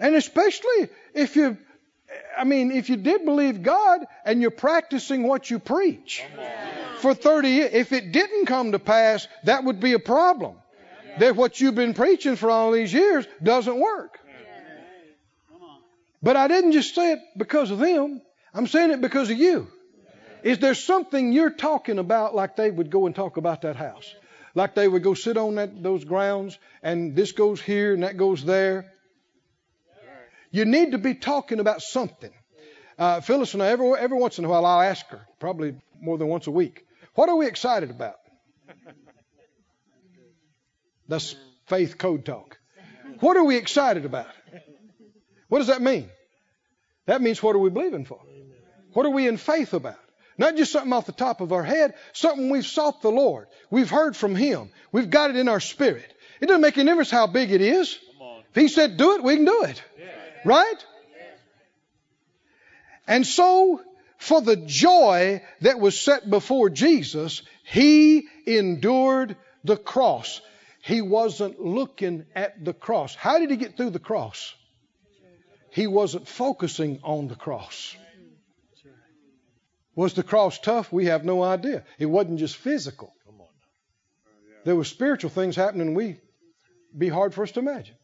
And 0.00 0.14
especially 0.14 0.88
if 1.14 1.36
you, 1.36 1.58
I 2.36 2.44
mean, 2.44 2.72
if 2.72 2.88
you 2.88 2.96
did 2.96 3.24
believe 3.24 3.62
God 3.62 4.06
and 4.24 4.40
you're 4.40 4.50
practicing 4.50 5.28
what 5.28 5.50
you 5.50 5.58
preach 5.58 6.24
for 6.98 7.14
30 7.14 7.48
years, 7.48 7.70
if 7.74 7.92
it 7.92 8.10
didn't 8.10 8.46
come 8.46 8.72
to 8.72 8.78
pass, 8.78 9.28
that 9.44 9.64
would 9.64 9.78
be 9.78 9.92
a 9.92 9.98
problem. 9.98 10.56
That 11.20 11.36
what 11.36 11.60
you've 11.60 11.74
been 11.74 11.92
preaching 11.92 12.36
for 12.36 12.50
all 12.50 12.72
these 12.72 12.94
years 12.94 13.26
doesn't 13.42 13.78
work. 13.78 14.18
But 16.22 16.36
I 16.36 16.48
didn't 16.48 16.72
just 16.72 16.94
say 16.94 17.12
it 17.12 17.18
because 17.36 17.70
of 17.70 17.78
them. 17.78 18.22
I'm 18.54 18.66
saying 18.66 18.90
it 18.90 19.02
because 19.02 19.28
of 19.28 19.36
you. 19.36 19.68
Is 20.42 20.60
there 20.60 20.72
something 20.72 21.32
you're 21.34 21.50
talking 21.50 21.98
about 21.98 22.34
like 22.34 22.56
they 22.56 22.70
would 22.70 22.90
go 22.90 23.04
and 23.04 23.14
talk 23.14 23.36
about 23.36 23.62
that 23.62 23.76
house? 23.76 24.14
Like 24.54 24.74
they 24.74 24.88
would 24.88 25.02
go 25.02 25.12
sit 25.12 25.36
on 25.36 25.56
that, 25.56 25.82
those 25.82 26.04
grounds 26.04 26.58
and 26.82 27.14
this 27.14 27.32
goes 27.32 27.60
here 27.60 27.92
and 27.92 28.02
that 28.02 28.16
goes 28.16 28.42
there. 28.42 28.90
You 30.50 30.64
need 30.64 30.92
to 30.92 30.98
be 30.98 31.14
talking 31.14 31.60
about 31.60 31.82
something. 31.82 32.32
Uh, 32.98 33.20
Phyllis 33.20 33.52
and 33.52 33.62
I, 33.62 33.66
every, 33.66 33.92
every 33.98 34.18
once 34.18 34.38
in 34.38 34.46
a 34.46 34.48
while, 34.48 34.64
I'll 34.64 34.80
ask 34.80 35.06
her, 35.08 35.20
probably 35.38 35.74
more 36.00 36.16
than 36.16 36.28
once 36.28 36.46
a 36.46 36.50
week, 36.50 36.86
what 37.14 37.28
are 37.28 37.36
we 37.36 37.46
excited 37.46 37.90
about? 37.90 38.19
That's 41.10 41.36
faith 41.66 41.98
code 41.98 42.24
talk. 42.24 42.58
What 43.18 43.36
are 43.36 43.44
we 43.44 43.56
excited 43.56 44.04
about? 44.04 44.28
What 45.48 45.58
does 45.58 45.66
that 45.66 45.82
mean? 45.82 46.08
That 47.06 47.20
means 47.20 47.42
what 47.42 47.56
are 47.56 47.58
we 47.58 47.70
believing 47.70 48.04
for? 48.04 48.20
What 48.92 49.04
are 49.06 49.10
we 49.10 49.26
in 49.26 49.36
faith 49.36 49.74
about? 49.74 49.98
Not 50.38 50.56
just 50.56 50.72
something 50.72 50.92
off 50.92 51.06
the 51.06 51.12
top 51.12 51.40
of 51.40 51.52
our 51.52 51.62
head, 51.62 51.94
something 52.12 52.48
we've 52.48 52.66
sought 52.66 53.02
the 53.02 53.10
Lord. 53.10 53.48
We've 53.70 53.90
heard 53.90 54.16
from 54.16 54.34
Him. 54.34 54.70
We've 54.92 55.10
got 55.10 55.30
it 55.30 55.36
in 55.36 55.48
our 55.48 55.60
spirit. 55.60 56.14
It 56.40 56.46
doesn't 56.46 56.62
make 56.62 56.78
any 56.78 56.88
difference 56.88 57.10
how 57.10 57.26
big 57.26 57.50
it 57.50 57.60
is. 57.60 57.98
If 58.54 58.62
He 58.62 58.68
said 58.68 58.96
do 58.96 59.16
it, 59.16 59.22
we 59.22 59.36
can 59.36 59.44
do 59.44 59.64
it. 59.64 59.82
Right? 60.44 60.86
And 63.06 63.26
so, 63.26 63.82
For 64.20 64.42
the 64.42 64.56
joy 64.56 65.42
that 65.62 65.80
was 65.80 65.98
set 65.98 66.28
before 66.28 66.68
Jesus, 66.68 67.40
he 67.64 68.28
endured 68.44 69.34
the 69.64 69.78
cross. 69.78 70.42
He 70.90 71.02
wasn't 71.02 71.60
looking 71.60 72.26
at 72.34 72.64
the 72.64 72.72
cross. 72.72 73.14
How 73.14 73.38
did 73.38 73.48
he 73.48 73.56
get 73.56 73.76
through 73.76 73.90
the 73.90 74.00
cross? 74.00 74.52
He 75.70 75.86
wasn't 75.86 76.26
focusing 76.26 76.98
on 77.04 77.28
the 77.28 77.36
cross. 77.36 77.96
Was 79.94 80.14
the 80.14 80.24
cross 80.24 80.58
tough? 80.58 80.92
We 80.92 81.06
have 81.06 81.24
no 81.24 81.44
idea. 81.44 81.84
It 82.00 82.06
wasn't 82.06 82.40
just 82.40 82.56
physical. 82.56 83.14
There 84.64 84.74
were 84.74 84.84
spiritual 84.84 85.30
things 85.30 85.54
happening 85.54 85.94
we 85.94 86.16
be 86.98 87.08
hard 87.08 87.34
for 87.34 87.44
us 87.44 87.52
to 87.52 87.60
imagine. 87.60 87.94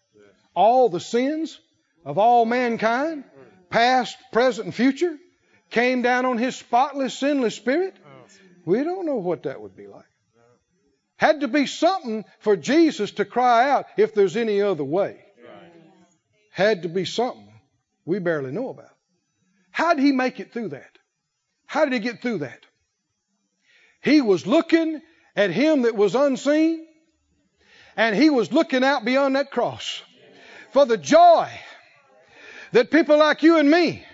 All 0.55 0.89
the 0.89 1.01
sins 1.01 1.59
of 2.05 2.19
all 2.19 2.47
mankind, 2.47 3.25
past, 3.69 4.17
present, 4.31 4.67
and 4.67 4.75
future, 4.75 5.17
came 5.71 6.03
down 6.03 6.25
on 6.25 6.39
his 6.39 6.55
spotless, 6.55 7.19
sinless 7.19 7.57
spirit. 7.57 7.97
We 8.65 8.85
don't 8.85 9.07
know 9.07 9.17
what 9.17 9.43
that 9.43 9.61
would 9.61 9.77
be 9.77 9.89
like. 9.89 10.07
Had 11.17 11.41
to 11.41 11.49
be 11.49 11.67
something 11.67 12.25
for 12.41 12.57
Jesus 12.57 13.13
to 13.13 13.25
cry 13.25 13.71
out 13.71 13.87
if 13.97 14.15
there's 14.15 14.37
any 14.37 14.61
other 14.61 14.85
way. 14.85 15.19
Had 16.51 16.83
to 16.83 16.89
be 16.89 17.05
something 17.05 17.49
we 18.05 18.19
barely 18.19 18.51
know 18.51 18.69
about. 18.69 18.95
How 19.71 19.95
did 19.95 20.05
he 20.05 20.13
make 20.13 20.41
it 20.41 20.53
through 20.53 20.69
that? 20.69 20.99
How 21.67 21.85
did 21.85 21.93
he 21.95 21.99
get 21.99 22.23
through 22.23 22.39
that? 22.39 22.61
He 24.01 24.21
was 24.21 24.47
looking 24.47 25.03
at 25.35 25.51
him 25.51 25.83
that 25.83 25.97
was 25.97 26.15
unseen, 26.15 26.87
and 27.97 28.15
he 28.15 28.31
was 28.31 28.53
looking 28.53 28.85
out 28.85 29.05
beyond 29.05 29.37
that 29.37 29.51
cross 29.51 30.03
for 30.73 30.87
the 30.87 30.97
joy 30.97 31.49
that 32.73 32.91
people 32.91 33.19
like 33.19 33.43
you 33.43 33.59
and 33.59 33.71
me, 33.71 34.05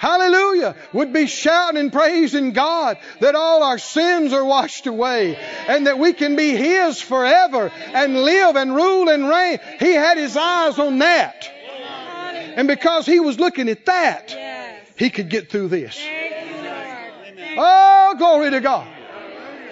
hallelujah, 0.00 0.74
would 0.94 1.12
be 1.12 1.26
shouting 1.26 1.78
and 1.78 1.92
praising 1.92 2.52
God 2.52 2.96
that 3.20 3.34
all 3.34 3.62
our 3.62 3.76
sins 3.76 4.32
are 4.32 4.44
washed 4.44 4.86
away 4.86 5.36
and 5.68 5.86
that 5.86 5.98
we 5.98 6.14
can 6.14 6.36
be 6.36 6.56
His 6.56 7.00
forever 7.00 7.70
and 7.92 8.16
live 8.16 8.56
and 8.56 8.74
rule 8.74 9.10
and 9.10 9.28
reign. 9.28 9.58
He 9.78 9.92
had 9.92 10.16
His 10.16 10.36
eyes 10.36 10.78
on 10.78 10.98
that. 10.98 11.48
And 12.56 12.66
because 12.66 13.04
He 13.04 13.20
was 13.20 13.38
looking 13.38 13.68
at 13.68 13.84
that, 13.86 14.34
He 14.96 15.10
could 15.10 15.28
get 15.28 15.50
through 15.50 15.68
this. 15.68 16.00
Oh, 17.56 18.14
glory 18.16 18.50
to 18.52 18.60
God. 18.60 18.88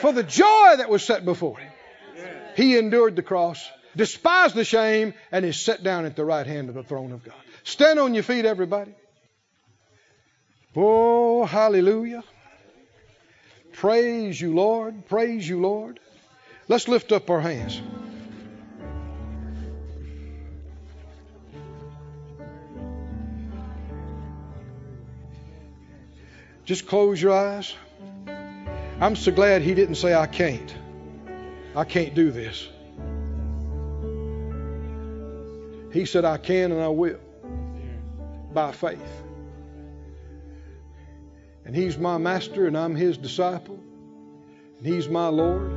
For 0.00 0.12
the 0.12 0.22
joy 0.22 0.74
that 0.76 0.90
was 0.90 1.02
set 1.02 1.24
before 1.24 1.58
Him, 1.58 1.72
He 2.54 2.76
endured 2.76 3.16
the 3.16 3.22
cross, 3.22 3.66
despised 3.96 4.54
the 4.54 4.64
shame, 4.64 5.14
and 5.32 5.46
is 5.46 5.58
set 5.58 5.82
down 5.82 6.04
at 6.04 6.16
the 6.16 6.24
right 6.24 6.46
hand 6.46 6.68
of 6.68 6.74
the 6.74 6.82
throne 6.82 7.12
of 7.12 7.24
God. 7.24 7.34
Stand 7.64 7.98
on 7.98 8.12
your 8.12 8.22
feet, 8.22 8.44
everybody. 8.44 8.94
Oh, 10.80 11.44
hallelujah. 11.44 12.22
Praise 13.72 14.40
you, 14.40 14.54
Lord. 14.54 15.06
Praise 15.06 15.48
you, 15.48 15.60
Lord. 15.60 15.98
Let's 16.68 16.86
lift 16.86 17.10
up 17.10 17.28
our 17.30 17.40
hands. 17.40 17.82
Just 26.64 26.86
close 26.86 27.20
your 27.20 27.32
eyes. 27.32 27.74
I'm 29.00 29.16
so 29.16 29.32
glad 29.32 29.62
he 29.62 29.74
didn't 29.74 29.96
say, 29.96 30.14
I 30.14 30.28
can't. 30.28 30.72
I 31.74 31.82
can't 31.82 32.14
do 32.14 32.30
this. 32.30 32.68
He 35.92 36.04
said, 36.04 36.24
I 36.24 36.36
can 36.36 36.70
and 36.70 36.80
I 36.80 36.86
will 36.86 37.18
by 38.52 38.70
faith. 38.70 39.27
And 41.68 41.76
He's 41.76 41.98
my 41.98 42.16
master 42.16 42.66
and 42.66 42.78
I'm 42.78 42.96
His 42.96 43.18
disciple. 43.18 43.78
And 44.78 44.86
He's 44.86 45.06
my 45.06 45.28
Lord. 45.28 45.70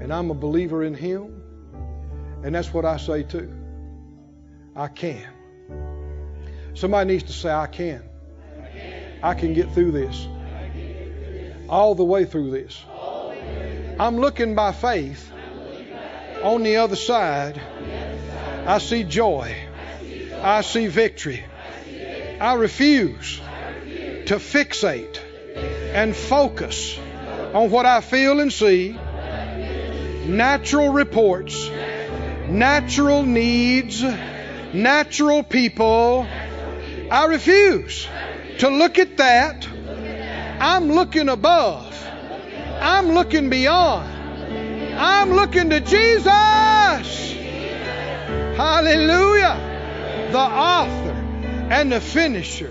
And 0.00 0.10
I'm 0.10 0.30
a 0.30 0.34
believer 0.34 0.82
in 0.82 0.94
Him. 0.94 1.42
And 2.42 2.54
that's 2.54 2.72
what 2.72 2.86
I 2.86 2.96
say 2.96 3.22
too. 3.22 3.52
I 4.74 4.88
can. 4.88 5.28
Somebody 6.72 7.12
needs 7.12 7.24
to 7.24 7.34
say, 7.34 7.50
I 7.52 7.66
can. 7.66 8.02
I 9.22 9.34
can 9.34 9.52
get 9.52 9.74
through 9.74 9.92
this. 9.92 10.26
All 11.68 11.94
the 11.94 12.04
way 12.04 12.24
through 12.24 12.50
this. 12.50 12.82
I'm 13.98 14.16
looking 14.16 14.54
by 14.54 14.72
faith 14.72 15.30
on 16.42 16.62
the 16.62 16.78
other 16.78 16.96
side. 16.96 17.60
I 18.66 18.78
see 18.78 19.04
joy. 19.04 19.54
I 20.40 20.62
see 20.62 20.86
victory. 20.86 21.44
I 22.40 22.54
refuse 22.54 23.38
to 24.30 24.36
fixate 24.36 25.18
and 25.92 26.14
focus 26.14 26.96
on 27.52 27.68
what 27.68 27.84
I 27.84 28.00
feel 28.00 28.38
and 28.38 28.52
see, 28.52 28.96
natural 30.24 30.90
reports, 30.90 31.68
natural 32.48 33.24
needs, 33.24 34.00
natural 34.72 35.42
people. 35.42 36.28
I 37.10 37.24
refuse 37.24 38.06
to 38.58 38.68
look 38.68 39.00
at 39.00 39.16
that. 39.16 39.66
I'm 40.60 40.92
looking 40.92 41.28
above. 41.28 41.92
I'm 42.80 43.08
looking 43.10 43.50
beyond. 43.50 44.08
I'm 44.96 45.32
looking 45.32 45.70
to 45.70 45.80
Jesus. 45.80 47.32
Hallelujah. 48.56 50.28
The 50.30 50.38
author 50.38 51.16
and 51.68 51.90
the 51.90 52.00
finisher 52.00 52.70